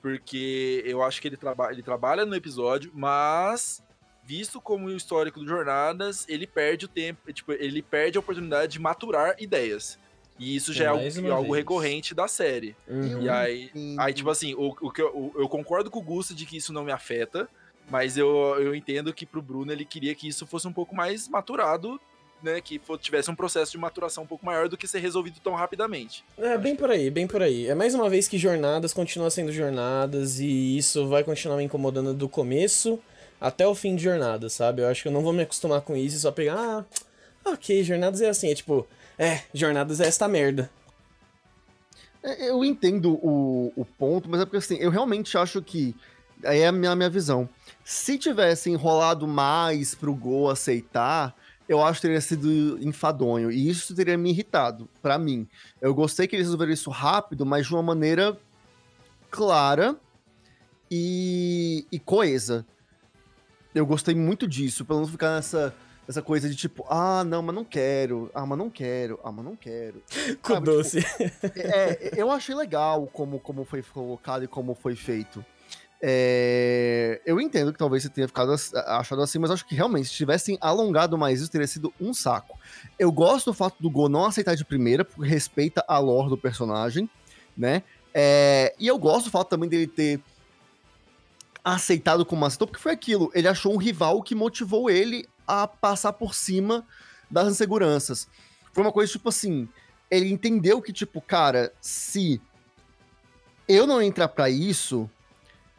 porque 0.00 0.82
eu 0.86 1.02
acho 1.02 1.20
que 1.20 1.28
ele, 1.28 1.36
traba 1.36 1.72
ele 1.72 1.82
trabalha 1.82 2.24
no 2.24 2.34
episódio, 2.34 2.90
mas 2.94 3.82
visto 4.26 4.60
como 4.60 4.86
o 4.86 4.96
histórico 4.96 5.40
do 5.40 5.46
Jornadas, 5.46 6.24
ele 6.28 6.46
perde 6.46 6.86
o 6.86 6.88
tempo, 6.88 7.32
tipo, 7.32 7.52
ele 7.52 7.82
perde 7.82 8.16
a 8.16 8.20
oportunidade 8.20 8.72
de 8.72 8.78
maturar 8.78 9.36
ideias. 9.38 9.98
E 10.38 10.56
isso 10.56 10.72
já 10.72 10.84
é 10.84 10.88
algo, 10.88 11.32
algo 11.32 11.54
recorrente 11.54 12.14
da 12.14 12.26
série. 12.26 12.74
Uhum. 12.88 13.22
E 13.22 13.28
aí, 13.28 13.70
aí, 13.98 14.12
tipo 14.12 14.28
assim, 14.30 14.54
o, 14.54 14.74
o 14.80 14.90
que 14.90 15.00
eu, 15.00 15.32
eu 15.36 15.48
concordo 15.48 15.90
com 15.90 16.00
o 16.00 16.02
Gusto 16.02 16.34
de 16.34 16.44
que 16.44 16.56
isso 16.56 16.72
não 16.72 16.82
me 16.82 16.90
afeta, 16.90 17.48
mas 17.88 18.16
eu, 18.16 18.28
eu 18.58 18.74
entendo 18.74 19.12
que 19.12 19.24
pro 19.24 19.42
Bruno 19.42 19.70
ele 19.70 19.84
queria 19.84 20.14
que 20.14 20.26
isso 20.26 20.46
fosse 20.46 20.66
um 20.66 20.72
pouco 20.72 20.94
mais 20.94 21.28
maturado, 21.28 22.00
né? 22.42 22.60
Que 22.60 22.80
for, 22.80 22.98
tivesse 22.98 23.30
um 23.30 23.34
processo 23.34 23.70
de 23.70 23.78
maturação 23.78 24.24
um 24.24 24.26
pouco 24.26 24.44
maior 24.44 24.68
do 24.68 24.76
que 24.76 24.88
ser 24.88 24.98
resolvido 24.98 25.38
tão 25.38 25.54
rapidamente. 25.54 26.24
É, 26.36 26.58
bem 26.58 26.74
por 26.74 26.90
aí, 26.90 27.10
bem 27.10 27.28
por 27.28 27.40
aí. 27.40 27.68
É 27.68 27.74
mais 27.74 27.94
uma 27.94 28.10
vez 28.10 28.26
que 28.26 28.36
jornadas 28.36 28.92
continua 28.92 29.30
sendo 29.30 29.52
jornadas 29.52 30.40
e 30.40 30.76
isso 30.76 31.06
vai 31.06 31.22
continuar 31.22 31.58
me 31.58 31.64
incomodando 31.64 32.12
do 32.12 32.28
começo 32.28 33.00
até 33.44 33.66
o 33.68 33.74
fim 33.74 33.94
de 33.94 34.02
jornada, 34.02 34.48
sabe? 34.48 34.80
Eu 34.80 34.88
acho 34.88 35.02
que 35.02 35.08
eu 35.08 35.12
não 35.12 35.20
vou 35.20 35.32
me 35.32 35.42
acostumar 35.42 35.82
com 35.82 35.94
isso 35.94 36.16
e 36.16 36.20
só 36.20 36.32
pegar, 36.32 36.56
ah, 36.56 36.84
ok, 37.44 37.84
jornadas 37.84 38.22
é 38.22 38.30
assim, 38.30 38.50
é 38.50 38.54
tipo, 38.54 38.86
é, 39.18 39.42
jornadas 39.52 40.00
é 40.00 40.06
esta 40.06 40.26
merda. 40.26 40.70
É, 42.22 42.48
eu 42.48 42.64
entendo 42.64 43.12
o, 43.22 43.70
o 43.76 43.84
ponto, 43.84 44.30
mas 44.30 44.40
é 44.40 44.46
porque 44.46 44.56
assim, 44.56 44.76
eu 44.76 44.90
realmente 44.90 45.36
acho 45.36 45.60
que. 45.60 45.94
Aí 46.42 46.60
é 46.60 46.68
a 46.68 46.72
minha, 46.72 46.92
a 46.92 46.96
minha 46.96 47.10
visão. 47.10 47.46
Se 47.84 48.16
tivesse 48.16 48.70
enrolado 48.70 49.28
mais 49.28 49.94
pro 49.94 50.14
Gol 50.14 50.48
aceitar, 50.48 51.36
eu 51.68 51.84
acho 51.84 52.00
que 52.00 52.06
teria 52.06 52.22
sido 52.22 52.78
enfadonho. 52.80 53.52
E 53.52 53.68
isso 53.68 53.94
teria 53.94 54.16
me 54.16 54.30
irritado, 54.30 54.88
para 55.02 55.18
mim. 55.18 55.46
Eu 55.82 55.94
gostei 55.94 56.26
que 56.26 56.34
eles 56.34 56.46
resolveram 56.46 56.72
isso 56.72 56.88
rápido, 56.88 57.44
mas 57.44 57.66
de 57.66 57.74
uma 57.74 57.82
maneira 57.82 58.38
clara 59.30 59.94
e, 60.90 61.86
e 61.92 61.98
coesa 61.98 62.64
eu 63.74 63.84
gostei 63.84 64.14
muito 64.14 64.46
disso, 64.46 64.84
pelo 64.84 65.00
menos 65.00 65.10
ficar 65.10 65.34
nessa, 65.34 65.74
essa 66.08 66.22
coisa 66.22 66.48
de 66.48 66.54
tipo, 66.54 66.84
ah, 66.88 67.24
não, 67.24 67.42
mas 67.42 67.54
não 67.54 67.64
quero, 67.64 68.30
ah, 68.34 68.46
mas 68.46 68.58
não 68.58 68.70
quero, 68.70 69.18
ah, 69.24 69.32
mas 69.32 69.44
não 69.44 69.56
quero. 69.56 70.02
Com 70.42 70.54
Sabe, 70.54 70.66
doce. 70.66 71.02
Tipo, 71.02 71.58
é, 71.58 72.12
eu 72.16 72.30
achei 72.30 72.54
legal 72.54 73.06
como, 73.12 73.40
como 73.40 73.64
foi 73.64 73.82
colocado 73.82 74.44
e 74.44 74.48
como 74.48 74.74
foi 74.74 74.94
feito. 74.94 75.44
É, 76.06 77.22
eu 77.24 77.40
entendo 77.40 77.72
que 77.72 77.78
talvez 77.78 78.02
você 78.02 78.10
tenha 78.10 78.28
ficado 78.28 78.52
achado 78.52 79.22
assim, 79.22 79.38
mas 79.38 79.50
acho 79.50 79.64
que 79.64 79.74
realmente, 79.74 80.08
se 80.08 80.14
tivessem 80.14 80.58
alongado 80.60 81.16
mais 81.16 81.40
isso, 81.40 81.50
teria 81.50 81.66
sido 81.66 81.92
um 81.98 82.12
saco. 82.12 82.58
Eu 82.98 83.10
gosto 83.10 83.46
do 83.46 83.54
fato 83.54 83.82
do 83.82 83.90
Go 83.90 84.06
não 84.06 84.26
aceitar 84.26 84.54
de 84.54 84.64
primeira, 84.66 85.02
porque 85.04 85.26
respeita 85.26 85.82
a 85.88 85.98
lore 85.98 86.28
do 86.28 86.36
personagem, 86.36 87.08
né? 87.56 87.82
É, 88.12 88.74
e 88.78 88.86
eu 88.86 88.98
gosto 88.98 89.24
do 89.24 89.30
fato 89.30 89.48
também 89.48 89.68
dele 89.68 89.86
ter 89.86 90.20
aceitado 91.64 92.26
como 92.26 92.44
aceitou, 92.44 92.68
porque 92.68 92.82
foi 92.82 92.92
aquilo. 92.92 93.30
Ele 93.34 93.48
achou 93.48 93.72
um 93.72 93.78
rival 93.78 94.22
que 94.22 94.34
motivou 94.34 94.90
ele 94.90 95.26
a 95.46 95.66
passar 95.66 96.12
por 96.12 96.34
cima 96.34 96.86
das 97.30 97.48
inseguranças. 97.48 98.28
Foi 98.72 98.84
uma 98.84 98.92
coisa 98.92 99.10
tipo 99.10 99.28
assim. 99.30 99.68
Ele 100.10 100.30
entendeu 100.30 100.82
que, 100.82 100.92
tipo, 100.92 101.20
cara, 101.20 101.72
se 101.80 102.40
eu 103.66 103.86
não 103.86 104.02
entrar 104.02 104.28
para 104.28 104.50
isso. 104.50 105.10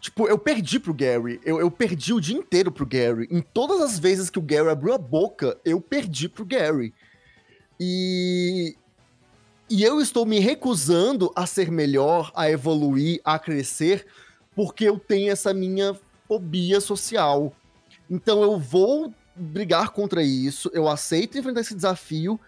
Tipo, 0.02 0.28
eu 0.28 0.38
perdi 0.38 0.80
pro 0.80 0.94
Gary. 0.94 1.40
Eu, 1.44 1.60
eu 1.60 1.72
perdi 1.72 2.14
o 2.14 2.20
dia 2.20 2.38
inteiro 2.38 2.72
pro 2.72 2.86
Gary. 2.86 3.28
Em 3.32 3.42
todas 3.42 3.82
as 3.82 3.98
vezes 3.98 4.30
que 4.30 4.40
o 4.40 4.42
Gary 4.42 4.70
abriu 4.70 4.94
a 4.94 4.98
boca, 4.98 5.60
eu 5.64 5.80
perdi 5.80 6.28
pro 6.28 6.46
Gary. 6.46 6.94
E. 7.80 8.76
E 9.68 9.82
eu 9.82 10.00
estou 10.00 10.28
me 10.28 10.40
recusando 10.40 11.32
a 11.36 11.48
ser 11.48 11.72
melhor, 11.72 12.32
a 12.36 12.52
evoluir, 12.52 13.20
a 13.24 13.40
crescer, 13.40 14.06
porque 14.56 14.86
eu 14.86 14.98
tenho 14.98 15.32
essa 15.32 15.54
minha 15.54 15.96
fobia 16.28 16.80
social. 16.80 17.54
Então 18.10 18.42
eu 18.42 18.58
vou 18.60 19.14
brigar 19.36 19.90
contra 19.90 20.24
isso, 20.24 20.72
eu 20.74 20.88
aceito 20.88 21.38
enfrentar 21.38 21.62
esse 21.62 21.76
desafio 21.76 22.40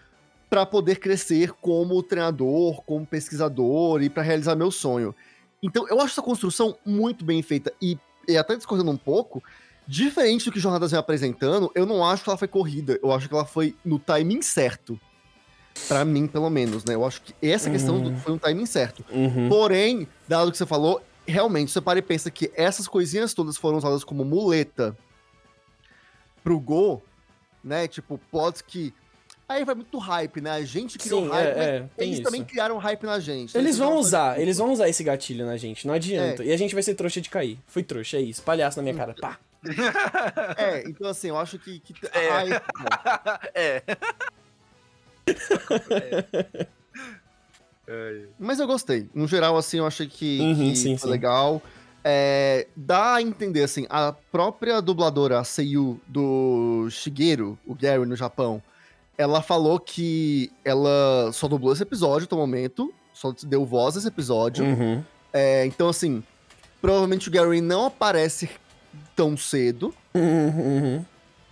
para 0.48 0.64
poder 0.64 0.96
crescer 0.96 1.52
como 1.52 2.02
treinador, 2.02 2.82
como 2.82 3.04
pesquisador 3.04 4.02
e 4.02 4.08
para 4.08 4.22
realizar 4.22 4.56
meu 4.56 4.70
sonho. 4.70 5.14
Então 5.62 5.86
eu 5.88 6.00
acho 6.00 6.12
essa 6.12 6.22
construção 6.22 6.76
muito 6.86 7.24
bem 7.24 7.42
feita 7.42 7.72
e, 7.82 7.98
e 8.26 8.36
até 8.36 8.56
discordando 8.56 8.90
um 8.90 8.96
pouco, 8.96 9.42
diferente 9.86 10.46
do 10.46 10.52
que 10.52 10.60
Jornadas 10.60 10.90
vem 10.90 11.00
apresentando, 11.00 11.70
eu 11.74 11.84
não 11.84 12.04
acho 12.04 12.22
que 12.22 12.30
ela 12.30 12.38
foi 12.38 12.48
corrida, 12.48 12.98
eu 13.02 13.12
acho 13.12 13.28
que 13.28 13.34
ela 13.34 13.44
foi 13.44 13.74
no 13.84 13.98
timing 13.98 14.42
certo. 14.42 14.98
Para 15.86 16.04
mim, 16.04 16.26
pelo 16.26 16.50
menos, 16.50 16.84
né? 16.84 16.94
Eu 16.94 17.06
acho 17.06 17.22
que 17.22 17.34
essa 17.40 17.70
questão 17.70 17.96
uhum. 17.96 18.16
foi 18.16 18.32
um 18.32 18.38
timing 18.38 18.66
certo. 18.66 19.04
Uhum. 19.12 19.48
Porém, 19.48 20.08
dado 20.26 20.50
que 20.50 20.58
você 20.58 20.66
falou, 20.66 21.00
realmente, 21.30 21.70
você 21.70 21.80
para 21.80 21.98
e 21.98 22.02
pensa 22.02 22.30
que 22.30 22.50
essas 22.54 22.88
coisinhas 22.88 23.34
todas 23.34 23.56
foram 23.56 23.78
usadas 23.78 24.02
como 24.04 24.24
muleta 24.24 24.96
pro 26.42 26.58
Go, 26.58 27.02
né? 27.62 27.86
Tipo, 27.86 28.18
plots 28.30 28.62
que. 28.62 28.94
Aí 29.48 29.64
vai 29.64 29.74
muito 29.74 29.96
hype, 29.98 30.40
né? 30.40 30.50
A 30.50 30.64
gente 30.64 30.98
criou 30.98 31.22
Sim, 31.24 31.30
hype, 31.30 31.46
é, 31.46 31.60
é, 31.60 31.88
eles 31.96 32.14
isso. 32.14 32.22
também 32.22 32.44
criaram 32.44 32.76
hype 32.76 33.02
na 33.04 33.18
gente. 33.18 33.56
Eles 33.56 33.78
vão 33.78 33.96
usar, 33.96 34.38
eles 34.38 34.58
vão 34.58 34.72
usar 34.72 34.88
esse 34.88 35.02
gatilho 35.02 35.46
na 35.46 35.56
gente, 35.56 35.86
não 35.86 35.94
adianta. 35.94 36.42
É. 36.42 36.46
E 36.48 36.52
a 36.52 36.56
gente 36.56 36.74
vai 36.74 36.82
ser 36.82 36.94
trouxa 36.94 37.20
de 37.20 37.30
cair. 37.30 37.58
Fui 37.66 37.82
trouxa, 37.82 38.18
é 38.18 38.20
isso. 38.20 38.42
Palhaço 38.42 38.76
na 38.76 38.82
minha 38.82 38.94
cara, 38.94 39.14
pá. 39.14 39.38
É, 40.56 40.88
então 40.88 41.08
assim, 41.08 41.28
eu 41.28 41.38
acho 41.38 41.58
que. 41.58 41.80
que... 41.80 41.94
É. 42.12 42.30
Ai, 42.30 42.48
é. 43.54 43.82
é. 47.88 48.26
Mas 48.38 48.60
eu 48.60 48.66
gostei. 48.66 49.08
No 49.14 49.26
geral, 49.26 49.56
assim, 49.56 49.78
eu 49.78 49.86
achei 49.86 50.06
que, 50.06 50.38
uhum, 50.40 50.70
que 50.70 50.76
sim, 50.76 50.98
foi 50.98 51.08
sim. 51.08 51.12
legal. 51.12 51.62
É, 52.04 52.66
dá 52.76 53.14
a 53.14 53.22
entender, 53.22 53.62
assim, 53.62 53.86
a 53.88 54.14
própria 54.30 54.80
dubladora, 54.80 55.40
a 55.40 55.44
Seiyu, 55.44 56.00
do 56.06 56.88
Shigeru, 56.90 57.58
o 57.66 57.74
Gary, 57.74 58.04
no 58.06 58.14
Japão, 58.14 58.62
ela 59.16 59.42
falou 59.42 59.80
que 59.80 60.52
ela 60.64 61.30
só 61.32 61.48
dublou 61.48 61.72
esse 61.72 61.82
episódio 61.82 62.26
até 62.26 62.34
o 62.34 62.38
momento, 62.38 62.92
só 63.12 63.34
deu 63.42 63.64
voz 63.64 63.96
a 63.96 63.98
esse 63.98 64.08
episódio. 64.08 64.64
Uhum. 64.64 65.02
É, 65.32 65.66
então, 65.66 65.88
assim, 65.88 66.22
provavelmente 66.80 67.28
o 67.28 67.32
Gary 67.32 67.60
não 67.60 67.86
aparece 67.86 68.48
tão 69.16 69.36
cedo, 69.36 69.92
uhum. 70.14 71.04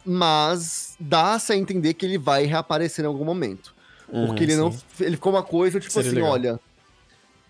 mas 0.05 0.97
dá-se 1.01 1.53
a 1.53 1.57
entender 1.57 1.95
que 1.95 2.07
ele 2.07 2.19
vai 2.19 2.45
reaparecer 2.45 3.05
em 3.05 3.09
algum 3.09 3.25
momento. 3.25 3.75
Porque 4.11 4.45
ele 4.45 4.53
sim. 4.53 4.59
não. 4.59 4.77
Ele 5.01 5.17
ficou 5.17 5.33
uma 5.33 5.43
coisa, 5.43 5.81
tipo 5.81 5.93
Seria 5.93 6.09
assim, 6.09 6.17
legal. 6.17 6.33
olha. 6.33 6.61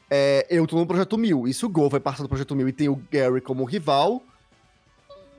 É, 0.09 0.47
eu 0.49 0.67
tô 0.67 0.77
no 0.77 0.87
Projeto 0.87 1.19
Mil. 1.19 1.47
E 1.49 1.55
se 1.55 1.67
o 1.67 1.69
Gol 1.69 1.91
vai 1.91 2.01
passar 2.01 2.23
do 2.23 2.29
Projeto 2.29 2.55
Mil 2.55 2.69
e 2.69 2.73
tem 2.73 2.89
o 2.89 3.01
Gary 3.11 3.41
como 3.41 3.65
rival. 3.65 4.23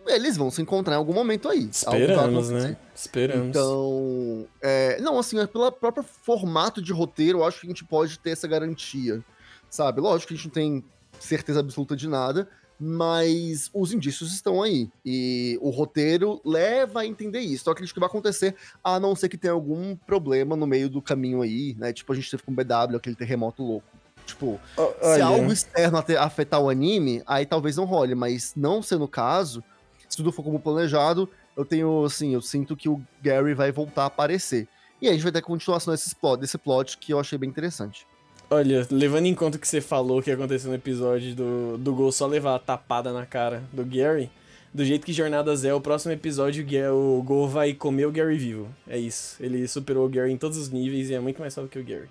eles 0.07 0.37
vão 0.37 0.51
se 0.51 0.61
encontrar 0.61 0.95
em 0.95 0.97
algum 0.97 1.13
momento 1.13 1.49
aí. 1.49 1.69
Esperamos, 1.71 2.49
né? 2.49 2.77
Esperamos. 2.93 3.47
Então, 3.47 4.45
é, 4.61 4.99
não, 5.01 5.17
assim, 5.17 5.39
é 5.39 5.47
pelo 5.47 5.71
próprio 5.71 6.03
formato 6.03 6.81
de 6.81 6.91
roteiro, 6.91 7.39
eu 7.39 7.45
acho 7.45 7.61
que 7.61 7.67
a 7.67 7.69
gente 7.69 7.85
pode 7.85 8.19
ter 8.19 8.31
essa 8.31 8.47
garantia, 8.47 9.23
sabe? 9.69 10.01
Lógico 10.01 10.29
que 10.29 10.33
a 10.33 10.37
gente 10.37 10.47
não 10.47 10.53
tem 10.53 10.83
certeza 11.19 11.59
absoluta 11.59 11.95
de 11.95 12.07
nada, 12.07 12.47
mas 12.79 13.69
os 13.73 13.91
indícios 13.91 14.33
estão 14.33 14.61
aí. 14.61 14.89
E 15.05 15.57
o 15.61 15.69
roteiro 15.69 16.41
leva 16.45 17.01
a 17.01 17.05
entender 17.05 17.39
isso. 17.39 17.63
Então, 17.63 17.73
acredito 17.73 17.93
que 17.93 17.99
vai 17.99 18.07
acontecer, 18.07 18.55
a 18.83 18.99
não 18.99 19.15
ser 19.15 19.29
que 19.29 19.37
tenha 19.37 19.53
algum 19.53 19.95
problema 19.95 20.55
no 20.55 20.67
meio 20.67 20.89
do 20.89 21.01
caminho 21.01 21.41
aí, 21.41 21.75
né? 21.77 21.91
Tipo, 21.91 22.13
a 22.13 22.15
gente 22.15 22.29
teve 22.29 22.43
com 22.43 22.51
o 22.51 22.55
BW, 22.55 22.95
aquele 22.95 23.15
terremoto 23.15 23.63
louco. 23.63 23.87
Tipo, 24.25 24.59
Olha. 24.75 25.15
se 25.15 25.21
algo 25.21 25.51
externo 25.51 25.97
afetar 26.19 26.61
o 26.61 26.69
anime, 26.69 27.23
aí 27.25 27.45
talvez 27.45 27.77
não 27.77 27.85
role, 27.85 28.13
mas 28.13 28.53
não 28.55 28.83
sendo 28.83 29.05
o 29.05 29.07
caso, 29.07 29.63
se 30.07 30.17
tudo 30.17 30.31
for 30.31 30.43
como 30.43 30.59
planejado, 30.59 31.29
eu 31.55 31.65
tenho, 31.65 32.03
assim, 32.03 32.33
eu 32.33 32.41
sinto 32.41 32.75
que 32.75 32.89
o 32.89 33.01
Gary 33.21 33.53
vai 33.53 33.71
voltar 33.71 34.03
a 34.03 34.07
aparecer. 34.07 34.67
E 35.01 35.05
aí 35.07 35.11
a 35.11 35.13
gente 35.13 35.23
vai 35.23 35.31
ter 35.31 35.39
a 35.39 35.43
continuação 35.43 35.93
desse 35.93 36.13
plot, 36.13 36.39
desse 36.41 36.57
plot 36.57 36.97
que 36.97 37.13
eu 37.13 37.19
achei 37.19 37.37
bem 37.37 37.49
interessante. 37.49 38.05
Olha, 38.49 38.87
levando 38.89 39.25
em 39.25 39.35
conta 39.35 39.57
o 39.57 39.59
que 39.59 39.67
você 39.67 39.81
falou 39.81 40.21
que 40.21 40.31
aconteceu 40.31 40.69
no 40.69 40.75
episódio 40.75 41.35
do, 41.35 41.77
do 41.77 41.93
Gol 41.93 42.11
só 42.11 42.25
levar 42.25 42.55
a 42.55 42.59
tapada 42.59 43.11
na 43.11 43.25
cara 43.25 43.61
do 43.73 43.83
Gary, 43.83 44.29
do 44.73 44.85
jeito 44.85 45.05
que 45.05 45.11
Jornadas 45.11 45.65
é, 45.65 45.73
o 45.73 45.81
próximo 45.81 46.13
episódio 46.13 46.65
o 46.93 47.21
Gol 47.23 47.47
vai 47.47 47.73
comer 47.73 48.05
o 48.05 48.11
Gary 48.11 48.37
vivo. 48.37 48.69
É 48.87 48.97
isso. 48.97 49.35
Ele 49.41 49.67
superou 49.67 50.05
o 50.05 50.09
Gary 50.09 50.31
em 50.31 50.37
todos 50.37 50.57
os 50.57 50.69
níveis 50.69 51.09
e 51.09 51.15
é 51.15 51.19
muito 51.19 51.41
mais 51.41 51.53
forte 51.53 51.71
que 51.71 51.79
o 51.79 51.83
Gary. 51.83 52.09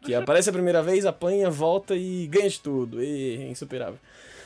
Que 0.00 0.14
aparece 0.14 0.50
a 0.50 0.52
primeira 0.52 0.82
vez, 0.82 1.06
apanha, 1.06 1.50
volta 1.50 1.94
e 1.94 2.26
ganha 2.26 2.48
de 2.48 2.60
tudo. 2.60 3.02
E 3.02 3.36
é 3.36 3.48
insuperável. 3.48 3.98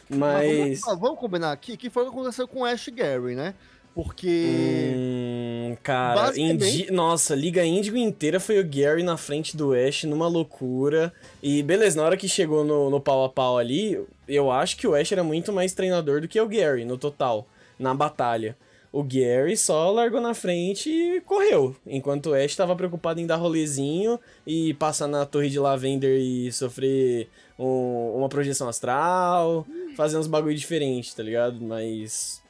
Mas. 0.08 0.58
Mas 0.58 0.80
vamos, 0.80 1.00
vamos, 1.00 1.18
combinar 1.18 1.52
aqui 1.52 1.76
que 1.76 1.88
foi 1.88 2.02
o 2.02 2.06
que 2.06 2.12
aconteceu 2.12 2.48
com 2.48 2.60
o 2.60 2.64
Ash 2.64 2.88
Gary, 2.88 3.34
né? 3.34 3.54
Porque. 4.02 4.94
Hum, 4.96 5.76
cara, 5.82 6.22
basicamente... 6.22 6.82
Indi... 6.84 6.90
nossa, 6.90 7.34
Liga 7.34 7.62
Índigo 7.62 7.98
inteira 7.98 8.40
foi 8.40 8.58
o 8.58 8.64
Gary 8.66 9.02
na 9.02 9.18
frente 9.18 9.54
do 9.54 9.74
Ash 9.74 10.04
numa 10.04 10.26
loucura. 10.26 11.12
E 11.42 11.62
beleza, 11.62 12.00
na 12.00 12.06
hora 12.06 12.16
que 12.16 12.26
chegou 12.26 12.64
no, 12.64 12.88
no 12.88 12.98
pau 12.98 13.24
a 13.24 13.28
pau 13.28 13.58
ali, 13.58 14.02
eu 14.26 14.50
acho 14.50 14.78
que 14.78 14.86
o 14.86 14.94
Ash 14.94 15.12
era 15.12 15.22
muito 15.22 15.52
mais 15.52 15.74
treinador 15.74 16.22
do 16.22 16.28
que 16.28 16.40
o 16.40 16.48
Gary, 16.48 16.82
no 16.86 16.96
total, 16.96 17.46
na 17.78 17.92
batalha. 17.92 18.56
O 18.90 19.02
Gary 19.02 19.54
só 19.54 19.90
largou 19.90 20.20
na 20.20 20.32
frente 20.32 20.88
e 20.88 21.20
correu, 21.20 21.76
enquanto 21.86 22.30
o 22.30 22.34
Ash 22.34 22.52
estava 22.52 22.74
preocupado 22.74 23.20
em 23.20 23.26
dar 23.26 23.36
rolezinho 23.36 24.18
e 24.46 24.72
passar 24.74 25.08
na 25.08 25.26
torre 25.26 25.50
de 25.50 25.58
Lavender 25.58 26.18
e 26.18 26.50
sofrer 26.50 27.28
um, 27.58 28.14
uma 28.16 28.30
projeção 28.30 28.66
astral, 28.66 29.66
fazer 29.94 30.16
uns 30.16 30.26
bagulho 30.26 30.56
diferente, 30.56 31.14
tá 31.14 31.22
ligado? 31.22 31.60
Mas 31.60 32.40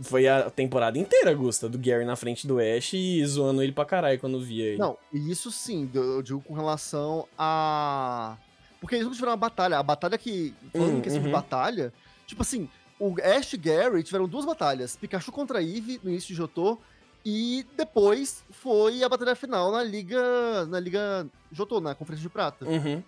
foi 0.00 0.28
a 0.28 0.50
temporada 0.50 0.98
inteira, 0.98 1.34
Gusta, 1.34 1.68
do 1.68 1.78
Gary 1.78 2.04
na 2.04 2.16
frente 2.16 2.46
do 2.46 2.58
Ash 2.58 2.92
e 2.94 3.24
zoando 3.26 3.62
ele 3.62 3.72
pra 3.72 3.84
caralho 3.84 4.18
quando 4.18 4.40
via 4.40 4.66
ele. 4.66 4.78
Não, 4.78 4.96
isso 5.12 5.50
sim, 5.50 5.88
eu 5.94 6.22
digo 6.22 6.40
com 6.40 6.54
relação 6.54 7.26
a. 7.38 8.36
Porque 8.80 8.96
eles 8.96 9.06
não 9.06 9.12
tiveram 9.12 9.32
uma 9.32 9.36
batalha. 9.36 9.78
A 9.78 9.82
batalha 9.82 10.18
que. 10.18 10.54
Falando 10.72 10.94
hum, 10.94 10.98
em 10.98 11.00
questão 11.00 11.20
uhum. 11.20 11.26
de 11.28 11.32
batalha, 11.32 11.92
tipo 12.26 12.42
assim, 12.42 12.68
o 12.98 13.14
Ash 13.22 13.52
e 13.52 13.56
Gary 13.56 14.02
tiveram 14.02 14.28
duas 14.28 14.44
batalhas. 14.44 14.96
Pikachu 14.96 15.30
contra 15.30 15.62
Eve 15.62 16.00
no 16.02 16.10
início 16.10 16.28
de 16.28 16.34
Jotô. 16.34 16.78
E 17.24 17.64
depois 17.76 18.44
foi 18.50 19.04
a 19.04 19.08
batalha 19.08 19.36
final 19.36 19.70
na 19.70 19.82
Liga. 19.82 20.66
Na 20.66 20.80
Liga 20.80 21.26
Jotô, 21.52 21.80
na 21.80 21.94
Conferência 21.94 22.22
de 22.22 22.28
Prata. 22.28 22.64
Uhum. 22.64 23.02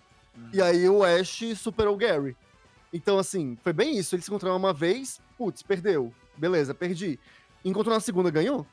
E 0.53 0.61
aí 0.61 0.87
o 0.87 1.03
Ash 1.03 1.43
superou 1.57 1.93
o 1.93 1.97
Gary. 1.97 2.35
Então, 2.93 3.17
assim, 3.17 3.57
foi 3.61 3.73
bem 3.73 3.97
isso. 3.97 4.15
Eles 4.15 4.23
se 4.23 4.31
encontraram 4.31 4.55
uma 4.55 4.73
vez, 4.73 5.19
putz, 5.37 5.61
perdeu. 5.61 6.13
Beleza, 6.37 6.73
perdi. 6.73 7.19
Encontrou 7.63 7.93
na 7.93 7.99
segunda, 7.99 8.29
ganhou? 8.29 8.65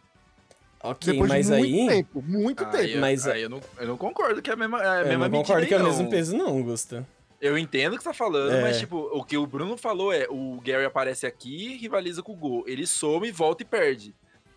Ok, 0.82 1.12
Depois 1.12 1.30
mas 1.30 1.46
de 1.46 1.52
muito 1.52 1.64
aí. 1.64 1.86
Tempo, 1.88 2.22
muito 2.22 2.64
aí, 2.64 2.70
tempo. 2.88 3.00
Mas 3.00 3.26
aí 3.26 3.42
eu 3.42 3.48
não, 3.48 3.60
eu 3.78 3.86
não 3.86 3.96
concordo 3.96 4.42
que 4.42 4.50
é 4.50 4.52
a 4.52 4.56
mesma, 4.56 4.82
é 4.82 4.88
a 4.88 5.00
eu 5.02 5.08
mesma 5.08 5.28
não 5.28 5.38
concordo 5.38 5.66
que 5.66 5.74
é 5.74 5.78
o 5.78 5.84
mesmo 5.84 6.10
peso, 6.10 6.36
não, 6.36 6.62
Gusta. 6.62 7.06
Eu 7.40 7.56
entendo 7.58 7.94
o 7.94 7.96
que 7.96 8.02
você 8.02 8.08
tá 8.08 8.14
falando, 8.14 8.52
é. 8.52 8.62
mas, 8.62 8.78
tipo, 8.78 8.96
o 8.96 9.24
que 9.24 9.36
o 9.36 9.46
Bruno 9.46 9.76
falou 9.76 10.12
é: 10.12 10.26
o 10.28 10.60
Gary 10.64 10.84
aparece 10.84 11.26
aqui 11.26 11.76
rivaliza 11.76 12.22
com 12.22 12.32
o 12.32 12.36
Go. 12.36 12.64
Ele 12.66 12.86
some, 12.86 13.30
volta 13.32 13.62
e 13.62 13.66
perde. 13.66 14.14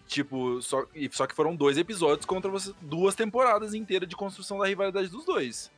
Tipo, 0.08 0.62
só, 0.62 0.86
só 1.12 1.26
que 1.26 1.36
foram 1.36 1.56
dois 1.56 1.78
episódios 1.80 2.26
contra 2.26 2.50
você, 2.50 2.72
duas 2.82 3.16
temporadas 3.16 3.74
inteiras 3.74 4.08
de 4.08 4.16
construção 4.16 4.60
da 4.60 4.68
rivalidade 4.68 5.08
dos 5.08 5.26
dois. 5.26 5.72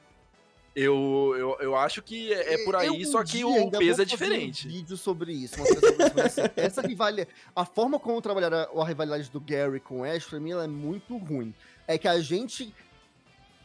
Eu, 0.80 1.34
eu, 1.36 1.58
eu 1.60 1.76
acho 1.76 2.04
que 2.04 2.32
é, 2.32 2.54
é 2.54 2.64
por 2.64 2.76
aí, 2.76 3.04
só 3.08 3.24
que 3.24 3.44
o 3.44 3.72
peso 3.72 4.04
é 4.04 4.06
diferente. 4.06 4.68
Um 4.68 4.72
vídeo 4.72 4.96
sobre 4.96 5.34
isso. 5.34 5.56
Sobre 5.56 6.06
isso 6.06 6.22
assim, 6.22 6.42
essa 6.56 6.82
rivalidade, 6.84 7.32
a 7.56 7.66
forma 7.66 8.00
como 8.00 8.22
trabalhar 8.22 8.54
a, 8.54 8.86
rivalidade 8.86 9.32
do 9.32 9.42
Gary 9.42 9.80
com 9.80 10.02
o 10.02 10.04
Ash, 10.04 10.26
pra 10.26 10.40
mim, 10.40 10.52
ela 10.52 10.66
é 10.66 10.68
muito 10.68 11.18
ruim. 11.18 11.52
É 11.88 11.98
que 11.98 12.08
a 12.08 12.22
gente 12.22 12.72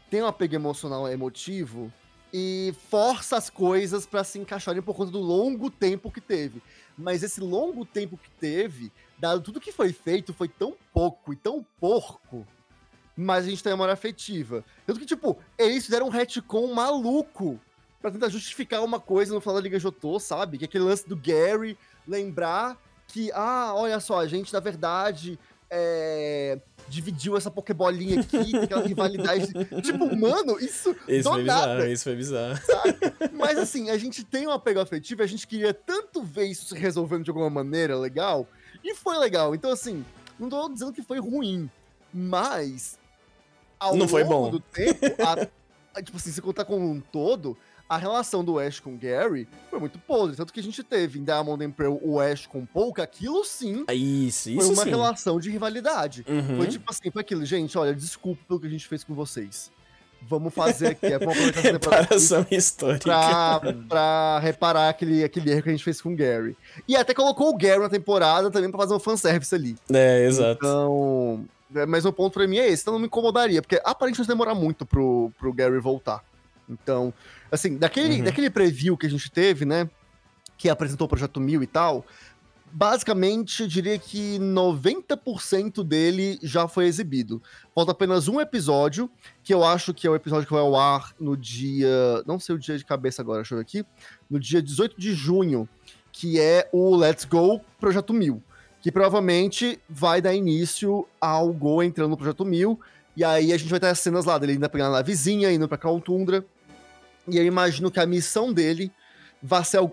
tem 0.09 0.23
um 0.23 0.27
apego 0.27 0.55
emocional 0.55 1.07
emotivo 1.07 1.93
e 2.33 2.75
força 2.89 3.37
as 3.37 3.51
coisas 3.51 4.07
para 4.07 4.25
se 4.25 4.39
encaixarem 4.39 4.81
por 4.81 4.97
conta 4.97 5.11
do 5.13 5.21
longo 5.21 5.71
tempo 5.71 6.11
que 6.11 6.21
teve. 6.21 6.63
Mas 6.97 7.23
esse 7.23 7.43
longo 7.43 7.85
tempo 7.85 8.17
que 8.17 8.31
teve, 8.31 8.91
dado 9.19 9.43
tudo 9.43 9.61
que 9.61 9.71
foi 9.71 9.93
feito, 9.93 10.33
foi 10.33 10.49
tão 10.49 10.75
pouco 10.95 11.31
e 11.31 11.37
tão 11.37 11.63
porco 11.79 12.47
mas 13.23 13.47
a 13.47 13.49
gente 13.49 13.63
tem 13.63 13.73
memória 13.73 13.95
afetiva. 13.95 14.65
Tanto 14.87 15.01
que, 15.01 15.07
tipo, 15.07 15.39
eles 15.57 15.85
fizeram 15.85 16.07
um 16.07 16.11
retcon 16.11 16.73
maluco 16.75 17.59
pra 18.01 18.11
tentar 18.11 18.29
justificar 18.29 18.83
uma 18.83 18.99
coisa 18.99 19.33
no 19.33 19.41
final 19.41 19.55
da 19.55 19.61
Liga 19.61 19.79
Jotô, 19.79 20.19
sabe? 20.19 20.59
Que 20.59 20.65
é 20.65 20.67
aquele 20.67 20.85
lance 20.85 21.09
do 21.09 21.17
Gary 21.17 21.79
lembrar 22.07 22.77
que, 23.07 23.31
ah, 23.33 23.73
olha 23.75 24.01
só, 24.01 24.19
a 24.19 24.27
gente, 24.27 24.53
na 24.53 24.59
verdade, 24.59 25.39
é, 25.71 26.59
dividiu 26.89 27.37
essa 27.37 27.51
pokebolinha 27.51 28.21
aqui, 28.21 28.57
aquela 28.57 28.83
rivalidade. 28.87 29.53
tipo, 29.83 30.17
mano, 30.17 30.59
isso. 30.59 30.97
Isso 31.07 31.31
foi 31.31 31.45
nada, 31.45 31.75
bizarro, 31.75 31.93
isso 31.93 32.05
foi 32.05 32.17
bizarro. 32.17 32.59
Sabe? 32.65 32.99
Mas 33.33 33.59
assim, 33.59 33.91
a 33.91 33.97
gente 33.97 34.25
tem 34.25 34.47
um 34.47 34.51
apego 34.51 34.81
afetivo, 34.81 35.23
a 35.23 35.27
gente 35.27 35.47
queria 35.47 35.73
tanto 35.73 36.23
ver 36.23 36.47
isso 36.47 36.67
se 36.67 36.75
resolvendo 36.75 37.25
de 37.25 37.31
alguma 37.31 37.51
maneira 37.51 37.97
legal, 37.97 38.49
e 38.83 38.95
foi 38.95 39.17
legal. 39.19 39.55
Então, 39.55 39.71
assim, 39.71 40.05
não 40.39 40.49
tô 40.49 40.69
dizendo 40.69 40.93
que 40.93 41.03
foi 41.03 41.21
ruim, 41.21 41.71
mas 42.13 42.99
ao 43.83 43.97
não 43.97 44.07
foi 44.07 44.25
bom. 44.25 44.51
do 44.51 44.61
tempo, 44.61 45.01
a, 45.95 46.03
tipo 46.03 46.17
assim, 46.17 46.31
se 46.31 46.41
contar 46.41 46.65
com 46.65 46.79
um 46.79 47.01
todo, 47.01 47.57
a 47.89 47.97
relação 47.97 48.45
do 48.45 48.59
Ash 48.59 48.81
com 48.81 48.97
Gary 48.97 49.47
foi 49.69 49.79
muito 49.79 49.99
podre. 49.99 50.37
Tanto 50.37 50.53
que 50.53 50.61
a 50.61 50.63
gente 50.63 50.83
teve 50.83 51.19
em 51.19 51.25
Diamond 51.25 51.69
Pearl 51.73 51.99
o 52.01 52.21
Ash 52.21 52.47
com 52.47 52.65
Polka, 52.65 53.03
aquilo 53.03 53.45
sim. 53.45 53.85
Ah, 53.87 53.95
isso, 53.95 54.51
isso 54.51 54.61
Foi 54.61 54.75
uma 54.75 54.85
sim. 54.85 54.91
relação 54.91 55.39
de 55.39 55.51
rivalidade. 55.51 56.25
Uhum. 56.29 56.57
Foi 56.59 56.67
tipo 56.69 56.91
assim, 56.91 57.11
foi 57.11 57.21
aquilo, 57.21 57.45
gente, 57.45 57.77
olha, 57.77 57.95
desculpa 57.95 58.41
pelo 58.47 58.61
que 58.61 58.67
a 58.67 58.71
gente 58.71 58.87
fez 58.87 59.05
com 59.05 59.15
vocês. 59.15 59.71
Vamos 60.29 60.55
fazer 60.55 60.89
aqui, 60.89 61.07
é, 61.07 61.15
essa 61.15 61.61
Reparação 61.61 62.47
histórica. 62.51 63.05
Pra, 63.05 63.61
pra, 63.89 64.39
reparar 64.39 64.89
aquele, 64.89 65.25
aquele 65.25 65.51
erro 65.51 65.63
que 65.65 65.69
a 65.69 65.73
gente 65.73 65.83
fez 65.85 66.01
com 66.01 66.13
o 66.13 66.17
Gary. 66.17 66.57
E 66.87 66.97
até 66.97 67.13
colocou 67.13 67.49
o 67.49 67.57
Gary 67.57 67.81
na 67.81 67.89
temporada 67.89 68.49
também 68.49 68.71
pra 68.71 68.79
fazer 68.79 68.95
um 68.95 69.01
fanservice 69.01 69.53
ali. 69.53 69.77
É, 69.93 70.25
exato. 70.25 70.65
Então, 70.65 71.45
mas 71.89 72.05
o 72.05 72.13
ponto 72.13 72.35
pra 72.35 72.47
mim 72.47 72.59
é 72.59 72.69
esse, 72.69 72.83
então 72.83 72.95
não 72.95 73.01
me 73.01 73.07
incomodaria, 73.07 73.63
porque 73.63 73.81
aparentemente 73.85 74.29
demora 74.29 74.55
muito 74.55 74.85
pro, 74.85 75.33
pro 75.39 75.53
Gary 75.53 75.79
voltar. 75.79 76.25
Então, 76.69 77.13
assim, 77.51 77.77
daquele, 77.77 78.19
uhum. 78.19 78.25
daquele 78.25 78.51
preview 78.51 78.97
que 78.97 79.07
a 79.07 79.11
gente 79.11 79.31
teve, 79.31 79.65
né, 79.65 79.89
que 80.57 80.69
apresentou 80.69 81.07
o 81.07 81.09
Projeto 81.09 81.41
Mil 81.41 81.63
e 81.63 81.67
tal, 81.67 82.07
basicamente, 82.73 83.63
eu 83.63 83.69
diria 83.69 83.99
que 83.99 84.39
90% 84.39 85.85
dele 85.85 86.39
já 86.43 86.67
foi 86.67 86.87
exibido. 86.87 87.43
Falta 87.75 87.93
apenas 87.93 88.29
um 88.29 88.41
episódio, 88.41 89.11
que 89.43 89.53
eu 89.53 89.63
acho 89.63 89.93
que 89.93 90.07
é 90.07 90.11
o 90.11 90.15
episódio 90.15 90.47
que 90.47 90.53
vai 90.53 90.63
ao 90.63 90.75
ar 90.75 91.15
no 91.21 91.37
dia. 91.37 92.23
Não 92.27 92.39
sei 92.39 92.55
o 92.55 92.59
dia 92.59 92.79
de 92.79 92.85
cabeça 92.85 93.21
agora, 93.21 93.43
deixa 93.43 93.55
eu 93.55 93.59
ver 93.59 93.63
aqui. 93.63 93.85
No 94.31 94.41
dia 94.41 94.63
18 94.63 94.99
de 94.99 95.13
junho, 95.13 95.69
que 96.11 96.41
é 96.41 96.69
o 96.73 96.97
Let's 96.97 97.25
Go 97.25 97.61
Projeto 97.79 98.13
Mil 98.15 98.43
que 98.83 98.93
provavelmente 98.93 99.81
vai 99.89 100.21
dar 100.21 100.35
início 100.35 101.07
ao 101.21 101.53
Go 101.53 101.83
entrando 101.83 102.11
no 102.11 102.17
Projeto 102.17 102.45
Mil, 102.45 102.79
e 103.17 103.25
aí 103.25 103.53
a 103.53 103.57
gente 103.57 103.71
vai 103.71 103.79
ter 103.79 103.87
as 103.87 104.01
cenas 104.01 104.25
lá 104.25 104.37
dele 104.37 104.53
ainda 104.53 104.69
pegando 104.69 104.97
a 104.97 105.03
vizinha, 105.03 105.53
indo 105.53 105.69
pra 105.69 105.79
Caltundra, 105.79 106.45
e 107.29 107.39
eu 107.39 107.45
imagino 107.47 107.91
que 107.91 108.01
a 108.01 108.07
missão 108.07 108.53
dele 108.53 108.93
vai 109.41 109.65
ser 109.65 109.89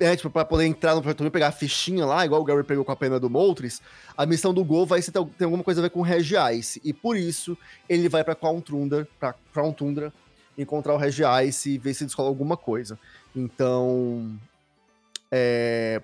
é, 0.00 0.16
tipo, 0.16 0.30
pra 0.30 0.44
poder 0.44 0.64
entrar 0.64 0.94
no 0.94 1.02
Projeto 1.02 1.22
Mil, 1.22 1.30
pegar 1.30 1.48
a 1.48 1.52
fichinha 1.52 2.04
lá, 2.04 2.24
igual 2.24 2.40
o 2.40 2.44
Gary 2.44 2.64
pegou 2.64 2.84
com 2.84 2.90
a 2.90 2.96
pena 2.96 3.20
do 3.20 3.30
Moltres, 3.30 3.80
a 4.16 4.26
missão 4.26 4.52
do 4.52 4.64
Go 4.64 4.84
vai 4.84 5.00
ser, 5.02 5.12
ter 5.12 5.44
alguma 5.44 5.62
coisa 5.62 5.80
a 5.80 5.82
ver 5.82 5.90
com 5.90 6.00
o 6.00 6.02
Regice, 6.02 6.80
e 6.82 6.92
por 6.92 7.16
isso 7.16 7.56
ele 7.88 8.08
vai 8.08 8.24
pra 8.24 8.34
Caltundra, 8.34 9.06
pra 9.20 9.34
Caltundra, 9.52 10.12
encontrar 10.58 10.94
o 10.94 10.96
Regice 10.96 11.70
e 11.70 11.78
ver 11.78 11.94
se 11.94 12.04
descola 12.04 12.28
alguma 12.28 12.56
coisa. 12.56 12.98
Então, 13.36 14.36
é, 15.30 16.02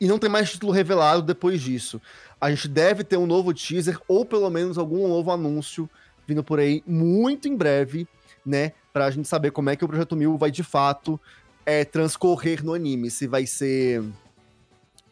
e 0.00 0.06
não 0.06 0.18
tem 0.18 0.30
mais 0.30 0.50
título 0.50 0.72
revelado 0.72 1.22
depois 1.22 1.60
disso. 1.60 2.00
A 2.40 2.50
gente 2.50 2.68
deve 2.68 3.04
ter 3.04 3.16
um 3.16 3.26
novo 3.26 3.52
teaser, 3.52 4.00
ou 4.08 4.24
pelo 4.24 4.48
menos 4.48 4.78
algum 4.78 5.06
novo 5.06 5.30
anúncio 5.30 5.88
vindo 6.26 6.42
por 6.42 6.58
aí 6.58 6.82
muito 6.86 7.48
em 7.48 7.56
breve, 7.56 8.08
né? 8.46 8.72
Pra 8.92 9.10
gente 9.10 9.28
saber 9.28 9.50
como 9.50 9.68
é 9.68 9.76
que 9.76 9.84
o 9.84 9.88
Projeto 9.88 10.16
Mil 10.16 10.38
vai 10.38 10.50
de 10.50 10.62
fato 10.62 11.20
é, 11.66 11.84
transcorrer 11.84 12.64
no 12.64 12.72
anime. 12.72 13.10
Se 13.10 13.26
vai 13.26 13.46
ser 13.46 14.02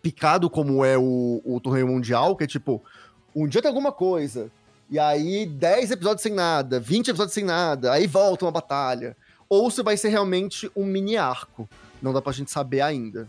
picado 0.01 0.49
como 0.49 0.84
é 0.84 0.97
o, 0.97 1.43
o 1.45 1.61
torneio 1.61 1.89
mundial, 1.89 2.34
que 2.34 2.45
é 2.45 2.47
tipo, 2.47 2.82
um 3.34 3.47
dia 3.47 3.61
tem 3.61 3.68
alguma 3.68 3.93
coisa, 3.93 4.51
e 4.89 4.99
aí 4.99 5.45
10 5.45 5.91
episódios 5.91 6.22
sem 6.22 6.32
nada, 6.32 6.80
20 6.80 7.09
episódios 7.09 7.34
sem 7.34 7.45
nada, 7.45 7.93
aí 7.93 8.07
volta 8.07 8.47
uma 8.47 8.51
batalha. 8.51 9.16
Ou 9.49 9.70
se 9.70 9.82
vai 9.82 9.97
ser 9.97 10.09
realmente 10.09 10.70
um 10.74 10.84
mini 10.84 11.16
arco. 11.16 11.68
Não 12.01 12.12
dá 12.12 12.22
pra 12.22 12.32
gente 12.32 12.51
saber 12.51 12.80
ainda. 12.80 13.28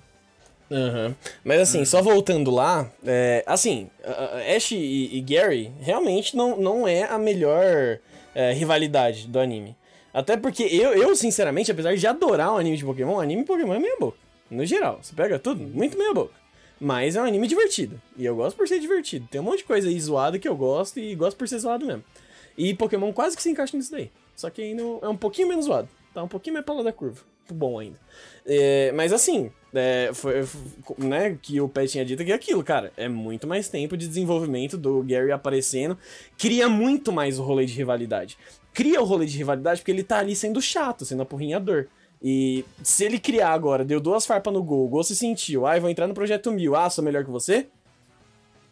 Uhum. 0.70 1.15
Mas 1.43 1.61
assim, 1.61 1.84
só 1.84 2.01
voltando 2.01 2.51
lá, 2.51 2.91
é, 3.05 3.43
assim, 3.45 3.89
Ash 4.55 4.72
e, 4.72 5.09
e, 5.17 5.22
Gary 5.22 5.72
realmente 5.82 6.36
não, 6.36 6.57
não 6.57 6.88
é 6.88 7.03
a 7.03 7.17
melhor 7.17 7.99
é, 8.36 8.53
rivalidade 8.53 9.28
do 9.28 9.39
anime. 9.39 9.76
Até 10.13 10.38
porque 10.38 10.63
eu, 10.63 10.93
eu, 10.93 11.15
sinceramente, 11.15 11.72
apesar 11.72 11.95
de 11.95 12.05
adorar 12.05 12.53
o 12.53 12.57
anime 12.57 12.78
de 12.78 12.86
Pokémon, 12.86 13.15
o 13.15 13.20
anime 13.20 13.43
Pokémon 13.43 13.74
é 13.74 13.80
meia 13.80 13.97
boca. 13.99 14.17
No 14.49 14.65
geral, 14.65 14.99
você 15.01 15.13
pega 15.13 15.38
tudo, 15.38 15.61
muito 15.61 15.97
meia 15.97 16.13
boca. 16.13 16.34
Mas 16.80 17.15
é 17.15 17.22
um 17.22 17.26
anime 17.26 17.47
divertido. 17.47 18.01
E 18.17 18.26
eu 18.26 18.36
gosto 18.36 18.55
por 18.55 18.67
ser 18.67 18.80
divertido. 18.80 19.28
Tem 19.30 19.41
um 19.41 19.43
monte 19.43 19.59
de 19.59 19.65
coisa 19.65 19.89
aí 19.89 19.99
zoada 19.99 20.39
que 20.39 20.47
eu 20.47 20.55
gosto 20.55 20.99
e 20.99 21.13
gosto 21.13 21.38
por 21.38 21.47
ser 21.47 21.59
zoado 21.59 21.86
mesmo. 21.86 22.03
E 22.57 22.74
Pokémon 22.74 23.11
quase 23.11 23.36
que 23.36 23.43
se 23.43 23.49
encaixa 23.49 23.76
nisso 23.76 23.91
daí. 23.91 24.09
Só 24.36 24.49
que 24.49 24.61
ainda 24.61 24.82
é 25.01 25.07
um 25.07 25.17
pouquinho 25.17 25.47
menos 25.47 25.65
zoado. 25.65 25.89
Tá 26.13 26.24
um 26.24 26.28
pouquinho 26.28 26.53
mais 26.53 26.65
pra 26.65 26.76
lá 26.76 26.84
da 26.84 26.93
curva. 26.93 27.22
Bom 27.51 27.80
ainda. 27.80 27.99
É, 28.45 28.91
mas 28.93 29.11
assim, 29.11 29.51
é, 29.74 30.11
foi, 30.13 30.45
né, 30.97 31.38
que 31.41 31.61
o 31.61 31.70
Pet 31.70 31.91
tinha 31.91 32.05
dito 32.05 32.24
que 32.24 32.32
é 32.32 32.36
aquilo, 32.36 32.63
cara, 32.63 32.91
é 32.97 33.07
muito 33.07 33.45
mais 33.45 33.67
tempo 33.67 33.95
de 33.95 34.07
desenvolvimento 34.07 34.78
do 34.78 35.03
Gary 35.03 35.32
aparecendo, 35.32 35.97
cria 36.38 36.67
muito 36.67 37.11
mais 37.11 37.39
o 37.39 37.43
rolê 37.43 37.65
de 37.65 37.74
rivalidade. 37.74 38.38
Cria 38.74 39.01
o 39.01 39.05
rolê 39.05 39.26
de 39.26 39.38
rivalidade 39.38 39.82
porque 39.82 39.91
ele 39.91 40.03
tá 40.03 40.20
ali 40.20 40.36
sendo 40.36 40.61
chato, 40.61 41.05
sendo 41.05 41.22
apurrinhador. 41.22 41.88
E 42.22 42.65
se 42.84 43.05
ele 43.05 43.20
criar 43.20 43.51
agora, 43.51 43.86
deu 43.86 43.99
duas 43.99 44.26
farpas 44.26 44.53
no 44.53 44.61
gol, 44.63 44.86
o 44.86 44.89
gol 44.89 45.03
se 45.03 45.15
sentiu, 45.15 45.65
ai, 45.65 45.78
ah, 45.78 45.82
vou 45.82 45.89
entrar 45.89 46.07
no 46.07 46.13
projeto 46.13 46.51
mil, 46.51 46.76
ah, 46.76 46.89
sou 46.89 47.03
melhor 47.03 47.24
que 47.24 47.32
você, 47.32 47.67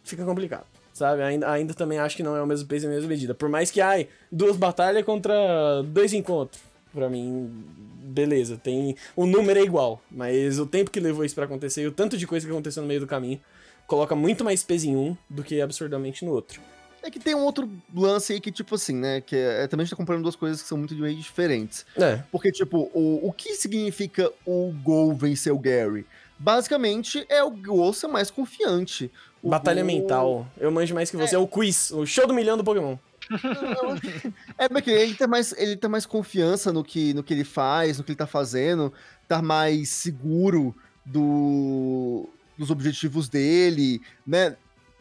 fica 0.04 0.26
complicado, 0.26 0.66
sabe? 0.93 1.22
Ainda, 1.22 1.50
ainda 1.50 1.74
também 1.74 1.98
acho 1.98 2.18
que 2.18 2.24
não 2.24 2.36
é 2.36 2.41
o 2.41 2.48
mesmo 2.48 2.68
peso 2.68 2.86
e 2.86 2.88
a 2.88 2.91
mesma 2.91 3.08
medida. 3.08 3.34
Por 3.34 3.48
mais 3.48 3.72
que, 3.72 3.80
ai, 3.80 4.10
duas 4.30 4.58
batalhas 4.58 5.06
contra 5.06 5.82
dois 5.84 6.14
encontros, 6.14 6.62
pra 6.93 7.10
mim, 7.10 7.50
beleza, 8.08 8.58
tem. 8.58 8.95
O 9.16 9.26
número 9.26 9.60
é 9.60 9.64
igual, 9.64 10.01
mas 10.10 10.60
o 10.60 10.66
tempo 10.66 10.89
que 10.89 10.99
levou 10.99 11.26
isso 11.26 11.36
para 11.36 11.45
acontecer 11.45 11.84
e 11.84 11.88
o 11.88 11.91
tanto 11.91 12.18
de 12.18 12.26
coisa 12.26 12.45
que 12.45 12.51
aconteceu 12.51 12.82
no 12.82 12.88
meio 12.88 12.99
do 12.99 13.08
caminho 13.08 13.39
coloca 13.86 14.16
muito 14.16 14.43
mais 14.43 14.64
peso 14.64 14.88
em 14.88 14.95
um 14.95 15.18
do 15.30 15.43
que 15.43 15.62
absurdamente 15.62 16.26
no 16.26 16.32
outro. 16.32 16.62
É 17.01 17.12
que 17.12 17.20
tem 17.20 17.36
um 17.36 17.43
outro 17.43 17.70
lance 17.95 18.34
aí 18.34 18.41
que, 18.41 18.51
tipo 18.51 18.76
assim, 18.76 18.95
né? 18.95 19.22
Que 19.22 19.36
é, 19.36 19.64
é 19.64 19.68
também 19.68 19.84
a 19.84 19.86
gente 19.86 19.91
tá 19.91 19.95
comparando 19.95 20.24
duas 20.24 20.36
coisas 20.36 20.62
que 20.62 20.68
são 20.68 20.78
muito 20.78 20.95
meio 20.95 21.16
diferentes. 21.16 21.86
É. 21.95 22.22
Porque, 22.32 22.51
tipo, 22.51 22.89
o, 22.93 23.28
o 23.28 23.32
que 23.32 23.53
significa 23.55 24.32
o 24.45 24.74
Gol 24.84 25.16
vencer 25.16 25.53
o 25.53 25.60
Gary? 25.60 26.05
Basicamente, 26.39 27.26
é 27.30 27.41
o 27.43 27.51
Gol 27.51 27.93
ser 27.93 28.08
mais 28.08 28.30
confiante. 28.30 29.12
O 29.41 29.49
Batalha 29.49 29.84
mental. 29.84 30.47
Eu 30.58 30.72
manjo 30.72 30.93
mais 30.93 31.10
que 31.10 31.18
você. 31.18 31.36
É. 31.36 31.38
é 31.38 31.39
o 31.39 31.47
quiz, 31.47 31.91
o 31.91 32.05
show 32.05 32.28
do 32.28 32.34
milhão 32.34 32.58
do 32.58 32.64
Pokémon. 32.64 32.97
é 34.57 34.69
porque 34.69 34.91
ele 34.91 35.15
tem 35.15 35.28
mais, 35.28 35.53
ele 35.57 35.75
tem 35.75 35.89
mais 35.89 36.05
confiança 36.05 36.71
no 36.71 36.84
que, 36.84 37.13
no 37.13 37.23
que 37.23 37.34
ele 37.34 37.43
faz, 37.43 37.97
no 37.97 38.03
que 38.03 38.11
ele 38.11 38.17
tá 38.17 38.28
fazendo, 38.28 38.93
tá 39.28 39.41
mais 39.41 39.89
seguro 39.89 40.75
do, 41.05 42.28
dos 42.57 42.69
objetivos 42.71 43.30
dele, 43.30 44.01
né? 44.25 44.55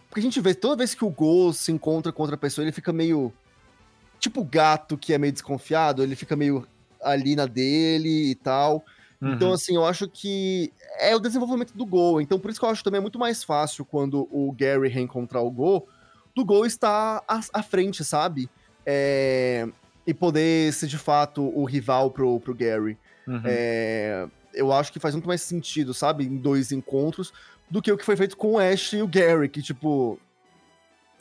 Porque 0.08 0.20
a 0.20 0.22
gente 0.22 0.40
vê, 0.40 0.54
toda 0.54 0.76
vez 0.76 0.94
que 0.94 1.04
o 1.04 1.10
Gol 1.10 1.52
se 1.52 1.72
encontra 1.72 2.12
com 2.12 2.22
outra 2.22 2.36
pessoa, 2.36 2.64
ele 2.64 2.72
fica 2.72 2.92
meio. 2.92 3.32
Tipo 4.18 4.42
gato 4.42 4.96
que 4.96 5.12
é 5.12 5.18
meio 5.18 5.32
desconfiado, 5.32 6.02
ele 6.02 6.16
fica 6.16 6.34
meio 6.34 6.66
ali 7.02 7.36
na 7.36 7.44
dele 7.46 8.30
e 8.30 8.34
tal. 8.34 8.84
Então, 9.16 9.28
uhum. 9.28 9.34
Então, 9.34 9.52
assim, 9.52 9.74
eu 9.74 9.84
acho 9.84 10.08
que 10.08 10.72
é 10.98 11.14
o 11.14 11.20
desenvolvimento 11.20 11.76
do 11.76 11.86
Gol. 11.86 12.20
Então, 12.20 12.38
por 12.38 12.50
isso 12.50 12.58
que 12.58 12.64
eu 12.64 12.70
acho 12.70 12.84
também 12.84 13.00
muito 13.00 13.18
mais 13.18 13.44
fácil 13.44 13.84
quando 13.84 14.28
o 14.30 14.52
Gary 14.52 14.88
reencontrar 14.88 15.42
o 15.42 15.50
Gol, 15.50 15.86
do 16.36 16.44
Gol 16.44 16.66
estar 16.66 17.24
à, 17.26 17.40
à 17.54 17.62
frente, 17.62 18.04
sabe? 18.04 18.50
É... 18.84 19.66
E 20.06 20.12
poder 20.12 20.72
ser 20.74 20.86
de 20.86 20.98
fato 20.98 21.42
o 21.42 21.64
rival 21.64 22.10
pro, 22.10 22.38
pro 22.38 22.54
Gary. 22.54 22.98
Uhum. 23.26 23.40
É... 23.44 24.28
Eu 24.52 24.70
acho 24.72 24.92
que 24.92 25.00
faz 25.00 25.14
muito 25.14 25.26
mais 25.26 25.40
sentido, 25.40 25.94
sabe? 25.94 26.24
Em 26.24 26.36
dois 26.36 26.70
encontros, 26.72 27.32
do 27.70 27.80
que 27.82 27.90
o 27.90 27.96
que 27.96 28.04
foi 28.04 28.16
feito 28.16 28.36
com 28.36 28.52
o 28.52 28.58
Ash 28.58 28.92
e 28.92 29.02
o 29.02 29.08
Gary, 29.08 29.48
que, 29.48 29.62
tipo. 29.62 30.18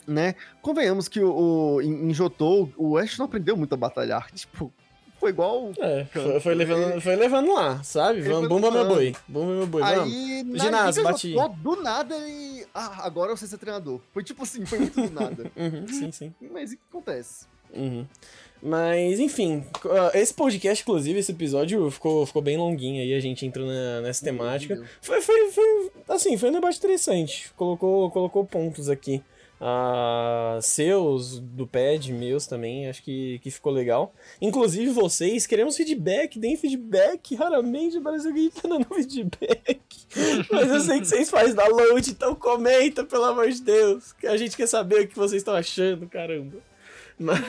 Né? 0.06 0.36
Convenhamos 0.62 1.08
que 1.08 1.18
o, 1.18 1.32
o 1.76 1.82
em, 1.82 2.10
em 2.10 2.14
Jotô, 2.14 2.68
o 2.76 2.96
Ash 2.96 3.18
não 3.18 3.26
aprendeu 3.26 3.56
muito 3.56 3.72
a 3.74 3.76
batalhar. 3.76 4.30
Tipo, 4.32 4.72
foi 5.18 5.30
igual. 5.30 5.72
É, 5.78 6.04
foi, 6.04 6.40
foi, 6.40 6.54
levando, 6.54 7.00
foi 7.00 7.16
levando 7.16 7.52
lá, 7.52 7.82
sabe? 7.82 8.20
Vamos, 8.20 8.48
bumba 8.48 8.70
meu 8.70 8.86
boi. 8.86 9.16
Bumba 9.26 9.52
meu 9.54 9.66
boi. 9.66 9.82
Aí, 9.82 10.44
vamos. 10.44 10.62
Ginásio, 10.62 11.02
bati. 11.02 11.34
do 11.56 11.82
nada 11.82 12.14
ele. 12.16 12.55
Ah, 12.78 13.06
agora 13.06 13.34
você 13.34 13.46
ser 13.46 13.56
treinador. 13.56 14.02
Foi 14.12 14.22
tipo 14.22 14.42
assim, 14.42 14.66
foi 14.66 14.78
muito 14.78 15.00
do 15.00 15.10
nada. 15.10 15.50
uhum, 15.56 15.88
sim, 15.88 16.12
sim. 16.12 16.34
Mas 16.52 16.72
o 16.72 16.76
que 16.76 16.82
acontece? 16.90 17.46
Uhum. 17.72 18.06
Mas, 18.62 19.18
enfim, 19.18 19.64
ah, 19.86 20.10
esse 20.12 20.34
podcast, 20.34 20.82
inclusive, 20.82 21.18
esse 21.18 21.32
episódio 21.32 21.90
ficou, 21.90 22.26
ficou 22.26 22.42
bem 22.42 22.58
longuinho 22.58 23.02
aí, 23.02 23.14
a 23.14 23.20
gente 23.20 23.46
entrou 23.46 23.66
na, 23.66 24.02
nessa 24.02 24.22
temática. 24.22 24.78
Foi, 25.00 25.22
foi, 25.22 25.50
foi, 25.50 25.90
assim, 26.08 26.36
foi 26.36 26.50
um 26.50 26.52
debate 26.52 26.76
interessante. 26.76 27.50
Colocou, 27.56 28.10
colocou 28.10 28.44
pontos 28.44 28.90
aqui. 28.90 29.22
Uh, 29.58 30.60
seus, 30.60 31.38
do 31.38 31.66
pad, 31.66 32.12
meus 32.12 32.46
também, 32.46 32.88
acho 32.88 33.02
que, 33.02 33.38
que 33.38 33.50
ficou 33.50 33.72
legal. 33.72 34.14
Inclusive 34.40 34.90
vocês, 34.90 35.46
queremos 35.46 35.76
feedback, 35.76 36.38
deem 36.38 36.56
feedback. 36.56 37.34
Raramente 37.34 38.00
parece 38.00 38.28
alguém 38.28 38.50
tá 38.50 38.68
dando 38.68 38.86
feedback. 38.94 39.80
Mas 40.50 40.68
eu 40.68 40.80
sei 40.80 41.00
que 41.00 41.06
vocês 41.06 41.30
fazem 41.30 41.54
download, 41.54 42.10
então 42.10 42.34
comenta, 42.34 43.04
pelo 43.04 43.24
amor 43.24 43.50
de 43.50 43.62
Deus. 43.62 44.12
Que 44.12 44.26
a 44.26 44.36
gente 44.36 44.56
quer 44.56 44.66
saber 44.66 45.02
o 45.02 45.08
que 45.08 45.16
vocês 45.16 45.40
estão 45.40 45.54
achando, 45.54 46.06
caramba. 46.06 46.58
Mas... 47.18 47.40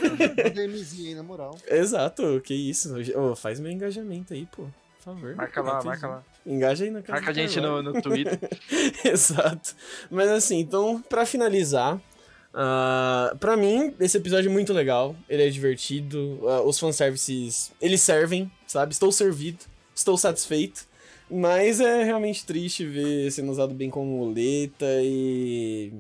DMzinho 0.54 1.18
na 1.18 1.24
moral. 1.24 1.58
Exato, 1.68 2.42
que 2.42 2.54
isso. 2.54 2.94
Oh, 3.18 3.36
faz 3.36 3.60
meu 3.60 3.72
engajamento 3.72 4.34
aí, 4.34 4.46
pô. 4.46 4.66
Favor. 5.08 5.36
Marca 5.38 5.62
lá, 5.62 5.82
marca 5.82 6.06
lá. 6.06 6.24
Engaja 6.46 6.84
aí 6.84 6.92
na 6.92 7.02
casa 7.02 7.14
Marca 7.14 7.32
a 7.32 7.34
gente 7.34 7.62
no, 7.62 7.82
no 7.82 8.02
Twitter. 8.02 8.38
Exato. 9.06 9.74
Mas 10.12 10.28
assim, 10.28 10.60
então, 10.60 11.02
pra 11.08 11.26
finalizar, 11.26 11.96
uh, 11.96 13.38
pra 13.38 13.56
mim, 13.56 13.96
esse 14.02 14.18
episódio 14.18 14.50
é 14.50 14.52
muito 14.52 14.74
legal. 14.74 15.16
Ele 15.30 15.48
é 15.48 15.50
divertido. 15.50 16.38
Uh, 16.42 16.68
os 16.68 16.78
fanservices, 16.78 17.72
eles 17.82 18.02
servem, 18.02 18.52
sabe? 18.68 18.92
Estou 18.92 19.10
servido. 19.10 19.60
Estou 19.96 20.18
satisfeito. 20.18 20.86
Mas 21.32 21.80
é 21.80 22.04
realmente 22.04 22.46
triste 22.46 22.86
ver 22.86 23.32
sendo 23.32 23.50
usado 23.50 23.74
bem 23.74 23.90
como 23.90 24.18
muleta 24.18 24.86
e. 25.02 25.94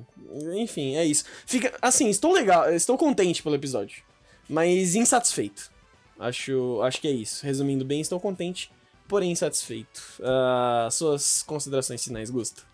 Enfim, 0.58 0.98
é 0.98 1.06
isso. 1.06 1.24
Fica. 1.46 1.74
Assim, 1.82 2.10
estou 2.10 2.34
legal, 2.34 2.70
estou 2.74 2.98
contente 2.98 3.42
pelo 3.42 3.56
episódio. 3.56 4.04
Mas 4.50 4.96
insatisfeito. 4.96 5.72
Acho, 6.20 6.82
acho 6.82 7.00
que 7.00 7.08
é 7.08 7.12
isso. 7.12 7.46
Resumindo 7.46 7.86
bem, 7.86 8.02
estou 8.02 8.20
contente, 8.20 8.72
porém 9.08 9.32
insatisfeito. 9.32 10.02
Uh, 10.20 10.92
suas 10.92 11.44
considerações 11.44 12.04
finais, 12.04 12.30
Gusto? 12.30 12.66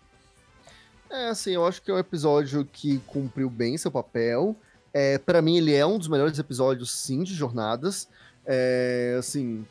É, 1.10 1.28
assim, 1.28 1.52
eu 1.52 1.64
acho 1.64 1.80
que 1.80 1.90
é 1.90 1.94
um 1.94 1.98
episódio 1.98 2.64
que 2.64 2.98
cumpriu 3.06 3.48
bem 3.48 3.78
seu 3.78 3.90
papel. 3.90 4.56
É, 4.92 5.18
para 5.18 5.40
mim, 5.40 5.56
ele 5.56 5.72
é 5.72 5.86
um 5.86 5.98
dos 5.98 6.08
melhores 6.08 6.38
episódios, 6.38 6.90
sim, 6.90 7.22
de 7.22 7.34
jornadas. 7.34 8.08
É, 8.44 9.16
assim. 9.18 9.64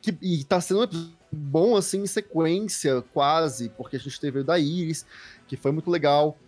Que, 0.00 0.16
e 0.22 0.44
tá 0.44 0.60
sendo 0.60 0.84
um 0.84 1.12
bom, 1.32 1.76
assim, 1.76 2.02
em 2.02 2.06
sequência, 2.06 3.02
quase, 3.12 3.68
porque 3.70 3.96
a 3.96 3.98
gente 3.98 4.20
teve 4.20 4.40
o 4.40 4.44
da 4.44 4.58
Iris, 4.58 5.04
que 5.48 5.56
foi 5.56 5.72
muito 5.72 5.90
legal. 5.90 6.38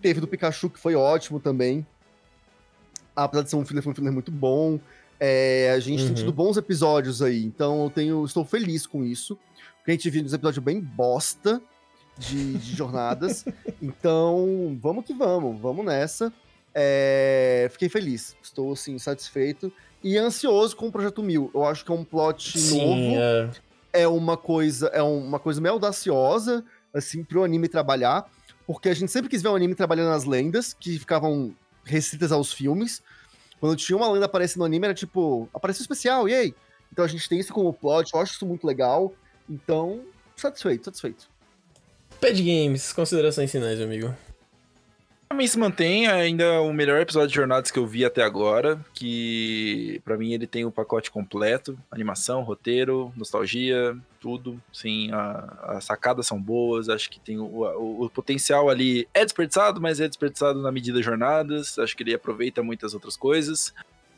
Teve 0.00 0.20
do 0.20 0.28
Pikachu, 0.28 0.70
que 0.70 0.78
foi 0.78 0.94
ótimo 0.94 1.40
também. 1.40 1.84
Apesar 3.16 3.42
de 3.42 3.50
ser 3.50 3.56
um 3.56 3.64
filler, 3.64 3.82
foi 3.82 3.92
um 3.92 3.96
filler 3.96 4.12
muito 4.12 4.30
bom. 4.30 4.78
É, 5.20 5.72
a 5.74 5.80
gente 5.80 6.02
uhum. 6.02 6.06
tem 6.08 6.14
tido 6.14 6.32
bons 6.32 6.56
episódios 6.56 7.20
aí, 7.20 7.44
então 7.44 7.84
eu 7.84 7.90
tenho, 7.90 8.24
estou 8.24 8.44
feliz 8.44 8.86
com 8.86 9.04
isso. 9.04 9.38
Porque 9.78 9.90
a 9.90 9.94
gente 9.94 10.10
viu 10.10 10.22
uns 10.22 10.32
episódios 10.32 10.62
bem 10.62 10.80
bosta 10.80 11.60
de, 12.16 12.54
de 12.54 12.76
jornadas. 12.76 13.44
então, 13.82 14.78
vamos 14.80 15.04
que 15.04 15.14
vamos, 15.14 15.60
vamos 15.60 15.84
nessa. 15.84 16.32
É, 16.74 17.68
fiquei 17.72 17.88
feliz, 17.88 18.36
estou 18.42 18.72
assim, 18.72 18.98
satisfeito 18.98 19.72
e 20.04 20.16
ansioso 20.16 20.76
com 20.76 20.88
o 20.88 20.92
Projeto 20.92 21.22
Mil. 21.22 21.50
Eu 21.54 21.64
acho 21.64 21.84
que 21.84 21.90
é 21.90 21.94
um 21.94 22.04
plot 22.04 22.58
Sim, 22.58 22.78
novo. 22.78 23.20
É 23.20 23.50
é 23.92 24.06
uma 24.06 24.36
coisa, 24.36 24.88
é 24.88 25.02
uma 25.02 25.38
coisa 25.38 25.60
meio 25.60 25.74
audaciosa, 25.74 26.64
assim, 26.94 27.24
pro 27.24 27.44
anime 27.44 27.68
trabalhar, 27.68 28.30
porque 28.66 28.88
a 28.88 28.94
gente 28.94 29.10
sempre 29.10 29.30
quis 29.30 29.42
ver 29.42 29.48
um 29.48 29.56
anime 29.56 29.74
trabalhando 29.74 30.10
nas 30.10 30.24
lendas, 30.24 30.74
que 30.74 30.98
ficavam 30.98 31.54
restritas 31.84 32.30
aos 32.32 32.52
filmes. 32.52 33.02
Quando 33.60 33.76
tinha 33.76 33.96
uma 33.96 34.10
lenda 34.10 34.26
aparecendo 34.26 34.60
no 34.60 34.64
anime, 34.64 34.86
era 34.86 34.94
tipo, 34.94 35.48
apareceu 35.52 35.82
especial, 35.82 36.28
e 36.28 36.34
aí? 36.34 36.54
Então 36.92 37.04
a 37.04 37.08
gente 37.08 37.28
tem 37.28 37.38
isso 37.38 37.52
como 37.52 37.72
plot, 37.72 38.12
eu 38.14 38.20
acho 38.20 38.34
isso 38.34 38.46
muito 38.46 38.66
legal. 38.66 39.12
Então, 39.48 40.02
satisfeito, 40.36 40.84
satisfeito. 40.84 41.28
Pad 42.20 42.42
Games, 42.42 42.92
considerações 42.92 43.50
finais, 43.50 43.80
amigo. 43.80 44.14
Também 45.28 45.46
se 45.46 45.58
mantém 45.58 46.06
ainda 46.06 46.62
o 46.62 46.72
melhor 46.72 47.00
episódio 47.00 47.28
de 47.28 47.34
Jornadas 47.34 47.70
que 47.70 47.78
eu 47.78 47.86
vi 47.86 48.02
até 48.02 48.22
agora, 48.22 48.80
que 48.94 50.00
para 50.02 50.16
mim 50.16 50.32
ele 50.32 50.46
tem 50.46 50.64
o 50.64 50.70
pacote 50.70 51.10
completo, 51.10 51.78
animação, 51.90 52.42
roteiro, 52.42 53.12
nostalgia, 53.14 53.94
tudo. 54.18 54.60
Sim, 54.72 55.10
as 55.62 55.84
sacadas 55.84 56.26
são 56.26 56.40
boas, 56.40 56.88
acho 56.88 57.10
que 57.10 57.20
tem 57.20 57.38
o, 57.38 57.44
o, 57.44 58.06
o, 58.06 58.10
potencial 58.10 58.70
ali 58.70 59.06
é 59.12 59.22
desperdiçado, 59.22 59.80
mas 59.82 60.00
é 60.00 60.08
desperdiçado 60.08 60.62
na 60.62 60.72
medida 60.72 61.02
jornadas, 61.02 61.78
acho 61.78 61.94
que 61.94 62.02
ele 62.02 62.14
aproveita 62.14 62.62
muitas 62.62 62.94
outras 62.94 63.16
coisas 63.16 63.74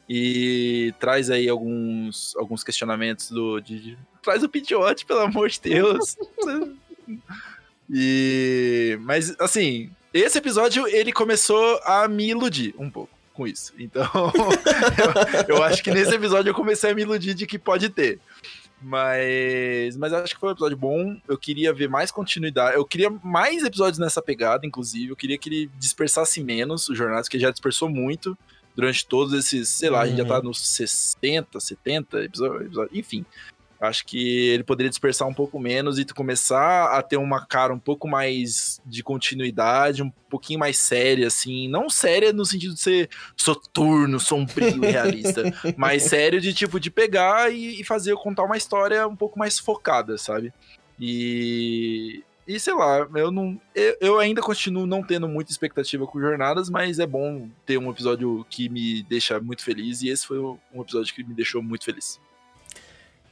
e 0.09 0.95
traz 1.01 1.29
aí 1.29 1.49
alguns, 1.49 2.37
alguns 2.37 2.63
questionamentos 2.63 3.31
do 3.31 3.61
de, 3.61 3.81
de, 3.81 3.99
traz 4.23 4.45
o 4.45 4.49
Pidgeot, 4.49 5.05
pelo 5.05 5.21
amor 5.21 5.49
de 5.49 5.61
Deus. 5.61 6.17
e 7.91 8.97
mas 9.03 9.35
assim, 9.41 9.91
esse 10.13 10.39
episódio, 10.39 10.87
ele 10.89 11.13
começou 11.13 11.81
a 11.85 12.07
me 12.09 12.29
iludir 12.29 12.75
um 12.79 12.91
pouco 12.91 13.13
com 13.33 13.47
isso. 13.47 13.73
Então, 13.79 14.05
eu, 15.49 15.57
eu, 15.57 15.63
acho 15.63 15.83
que 15.83 15.91
nesse 15.91 16.15
episódio 16.15 16.51
eu 16.51 16.55
comecei 16.55 16.91
a 16.91 16.95
me 16.95 17.03
iludir 17.03 17.35
de 17.35 17.47
que 17.47 17.59
pode 17.59 17.89
ter. 17.89 18.21
Mas, 18.83 19.97
mas 19.97 20.13
acho 20.13 20.35
que 20.35 20.41
foi 20.41 20.49
um 20.49 20.53
episódio 20.53 20.77
bom. 20.77 21.17
Eu 21.29 21.37
queria 21.37 21.73
ver 21.73 21.89
mais 21.89 22.11
continuidade. 22.11 22.77
Eu 22.77 22.85
queria 22.85 23.11
mais 23.23 23.63
episódios 23.63 23.99
nessa 23.99 24.23
pegada, 24.23 24.67
inclusive. 24.67 25.11
Eu 25.11 25.17
queria 25.17 25.37
que 25.37 25.49
ele 25.49 25.71
dispersasse 25.79 26.43
menos 26.43 26.89
o 26.89 26.95
Jornadas, 26.95 27.29
que 27.29 27.39
já 27.39 27.51
dispersou 27.51 27.89
muito 27.89 28.37
durante 28.75 29.07
todos 29.07 29.35
esses, 29.35 29.69
sei 29.69 29.91
lá, 29.91 29.99
uhum. 29.99 30.05
a 30.05 30.07
gente 30.07 30.19
já 30.19 30.25
tá 30.25 30.39
uhum. 30.39 30.45
nos 30.45 30.67
60, 30.67 31.61
70 31.61 32.25
episódios, 32.25 32.89
enfim. 32.93 33.25
Acho 33.81 34.05
que 34.05 34.49
ele 34.51 34.63
poderia 34.63 34.91
dispersar 34.91 35.27
um 35.27 35.33
pouco 35.33 35.59
menos 35.59 35.99
e 35.99 36.05
começar 36.05 36.99
a 36.99 37.03
ter 37.03 37.17
uma 37.17 37.47
cara 37.47 37.73
um 37.73 37.79
pouco 37.79 38.07
mais 38.07 38.79
de 38.85 39.03
continuidade, 39.03 40.03
um 40.03 40.11
pouquinho 40.29 40.59
mais 40.59 40.77
séria, 40.77 41.27
assim. 41.27 41.67
Não 41.67 41.89
séria 41.89 42.31
no 42.31 42.45
sentido 42.45 42.75
de 42.75 42.81
ser 42.81 43.09
soturno, 43.35 44.21
sombrio 44.21 44.85
e 44.85 44.87
realista, 44.93 45.43
mas 45.79 46.03
sério 46.03 46.43
de 46.43 46.53
tipo 46.53 46.79
de 46.79 46.91
pegar 46.91 47.51
e, 47.51 47.81
e 47.81 47.85
fazer 47.85 48.15
contar 48.17 48.45
uma 48.45 48.57
história 48.59 49.09
um 49.09 49.17
pouco 49.17 49.39
mais 49.39 49.59
focada, 49.59 50.19
sabe? 50.19 50.53
E, 51.01 52.23
e 52.47 52.61
sei 52.61 52.75
lá, 52.75 53.09
eu 53.15 53.31
não. 53.31 53.59
Eu, 53.75 53.97
eu, 53.99 54.19
ainda 54.19 54.43
continuo 54.43 54.87
não 54.87 55.03
tendo 55.03 55.27
muita 55.27 55.51
expectativa 55.51 56.07
com 56.07 56.21
jornadas, 56.21 56.69
mas 56.69 56.99
é 56.99 57.07
bom 57.07 57.49
ter 57.65 57.79
um 57.79 57.91
episódio 57.91 58.45
que 58.51 58.69
me 58.69 59.03
deixa 59.05 59.41
muito 59.41 59.65
feliz. 59.65 60.03
E 60.03 60.11
esse 60.11 60.27
foi 60.27 60.39
um 60.39 60.83
episódio 60.83 61.15
que 61.15 61.25
me 61.25 61.33
deixou 61.33 61.63
muito 61.63 61.87
feliz. 61.87 62.21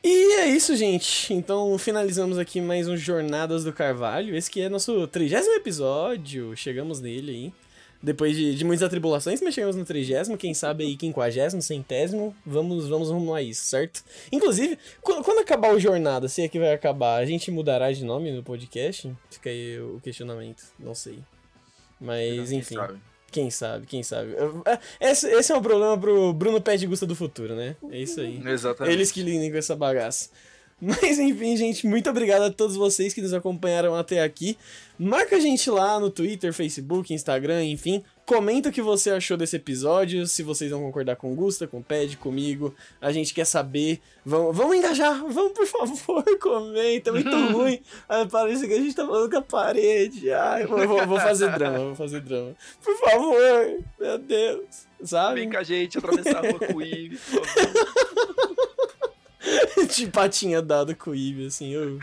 E 0.02 0.40
é 0.40 0.46
isso, 0.48 0.76
gente. 0.76 1.34
Então 1.34 1.76
finalizamos 1.76 2.38
aqui 2.38 2.60
mais 2.60 2.88
um 2.88 2.96
Jornadas 2.96 3.64
do 3.64 3.72
Carvalho. 3.72 4.36
Esse 4.36 4.50
que 4.50 4.60
é 4.60 4.68
nosso 4.68 5.06
trigésimo 5.08 5.54
episódio. 5.54 6.56
Chegamos 6.56 7.00
nele 7.00 7.30
aí. 7.30 7.52
Depois 8.00 8.36
de, 8.36 8.54
de 8.54 8.64
muitas 8.64 8.84
atribulações, 8.84 9.42
mas 9.42 9.52
chegamos 9.52 9.74
no 9.74 9.84
trigésimo, 9.84 10.38
quem 10.38 10.54
sabe 10.54 10.84
aí 10.84 10.96
quinquagésimo, 10.96 11.60
centésimo, 11.60 12.32
vamos, 12.46 12.86
vamos 12.86 13.10
rumo 13.10 13.34
a 13.34 13.42
isso, 13.42 13.64
certo? 13.64 14.04
Inclusive, 14.30 14.78
quando, 15.02 15.24
quando 15.24 15.40
acabar 15.40 15.74
o 15.74 15.80
Jornada, 15.80 16.28
se 16.28 16.42
é 16.42 16.48
que 16.48 16.60
vai 16.60 16.72
acabar, 16.72 17.16
a 17.16 17.26
gente 17.26 17.50
mudará 17.50 17.90
de 17.90 18.04
nome 18.04 18.30
no 18.30 18.40
podcast? 18.40 19.12
Fica 19.28 19.50
aí 19.50 19.80
o 19.80 20.00
questionamento, 20.00 20.62
não 20.78 20.94
sei. 20.94 21.18
Mas, 22.00 22.52
enfim. 22.52 22.76
Sabe. 22.76 23.00
Quem 23.30 23.50
sabe, 23.50 23.86
quem 23.86 24.02
sabe. 24.02 24.34
É, 24.64 25.10
esse, 25.10 25.26
esse 25.28 25.52
é 25.52 25.56
um 25.56 25.62
problema 25.62 25.98
pro 25.98 26.32
Bruno 26.32 26.60
Pé 26.60 26.76
de 26.76 26.86
Gusta 26.86 27.04
do 27.04 27.14
futuro, 27.14 27.54
né? 27.54 27.76
É 27.90 27.98
isso 27.98 28.20
aí. 28.20 28.40
Exatamente. 28.44 28.94
Eles 28.94 29.12
que 29.12 29.22
lidem 29.22 29.50
com 29.50 29.58
essa 29.58 29.76
bagaça. 29.76 30.30
Mas 30.80 31.18
enfim, 31.18 31.56
gente, 31.56 31.86
muito 31.86 32.08
obrigado 32.08 32.42
a 32.42 32.50
todos 32.50 32.76
vocês 32.76 33.12
que 33.12 33.20
nos 33.20 33.34
acompanharam 33.34 33.94
até 33.94 34.22
aqui. 34.22 34.56
Marca 34.98 35.36
a 35.36 35.40
gente 35.40 35.68
lá 35.70 35.98
no 35.98 36.08
Twitter, 36.08 36.52
Facebook, 36.52 37.12
Instagram, 37.12 37.64
enfim. 37.64 38.02
Comenta 38.28 38.68
o 38.68 38.72
que 38.72 38.82
você 38.82 39.08
achou 39.08 39.38
desse 39.38 39.56
episódio, 39.56 40.26
se 40.26 40.42
vocês 40.42 40.70
vão 40.70 40.82
concordar 40.82 41.16
com 41.16 41.32
o 41.32 41.34
Gusta, 41.34 41.66
com 41.66 41.78
o 41.78 41.82
Ped, 41.82 42.18
comigo. 42.18 42.74
A 43.00 43.10
gente 43.10 43.32
quer 43.32 43.46
saber. 43.46 44.02
Vamos, 44.22 44.54
vamos 44.54 44.76
engajar, 44.76 45.24
vamos 45.32 45.52
por 45.52 45.66
favor, 45.66 46.22
comenta. 46.38 47.10
Muito 47.10 47.34
ruim. 47.50 47.80
Ah, 48.06 48.26
parece 48.30 48.68
que 48.68 48.74
a 48.74 48.76
gente 48.78 48.94
tá 48.94 49.06
falando 49.06 49.30
com 49.30 49.38
a 49.38 49.40
parede. 49.40 50.30
Ai, 50.30 50.66
vou, 50.66 50.86
vou, 50.86 51.06
vou 51.06 51.18
fazer 51.18 51.50
drama, 51.52 51.78
vou 51.78 51.94
fazer 51.94 52.20
drama. 52.20 52.54
Por 52.84 52.98
favor, 52.98 53.82
meu 53.98 54.18
Deus. 54.18 54.86
Sabe? 55.02 55.40
Vem 55.40 55.50
com 55.50 55.56
a 55.56 55.62
gente 55.62 55.96
atravessar 55.96 56.44
a 56.44 56.50
rua 56.50 56.58
com 56.58 56.74
o 56.74 56.82
Ive, 56.82 57.16
por 57.16 57.46
favor. 57.46 58.57
de 59.94 60.06
patinha 60.08 60.60
dada 60.60 60.94
com 60.94 61.10
o 61.10 61.14
Ivy, 61.14 61.46
assim, 61.46 61.72
eu, 61.72 61.98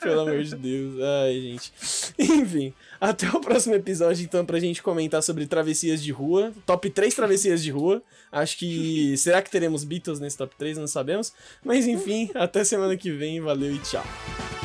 pelo 0.00 0.20
amor 0.20 0.42
de 0.42 0.54
Deus. 0.56 0.94
Ai, 1.00 1.40
gente. 1.40 1.72
Enfim, 2.18 2.74
até 3.00 3.28
o 3.28 3.40
próximo 3.40 3.74
episódio, 3.74 4.24
então, 4.24 4.44
pra 4.44 4.58
gente 4.58 4.82
comentar 4.82 5.22
sobre 5.22 5.46
travessias 5.46 6.02
de 6.02 6.10
rua. 6.10 6.52
Top 6.66 6.88
3 6.88 7.14
travessias 7.14 7.62
de 7.62 7.70
rua. 7.70 8.02
Acho 8.30 8.58
que. 8.58 9.16
Será 9.16 9.40
que 9.40 9.50
teremos 9.50 9.84
Beatles 9.84 10.20
nesse 10.20 10.36
top 10.36 10.54
3? 10.56 10.78
Não 10.78 10.86
sabemos. 10.86 11.32
Mas 11.64 11.86
enfim, 11.86 12.30
até 12.34 12.64
semana 12.64 12.96
que 12.96 13.10
vem. 13.10 13.40
Valeu 13.40 13.74
e 13.74 13.78
tchau. 13.78 14.04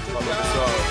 Falou, 0.08 0.22
pessoal. 0.22 0.85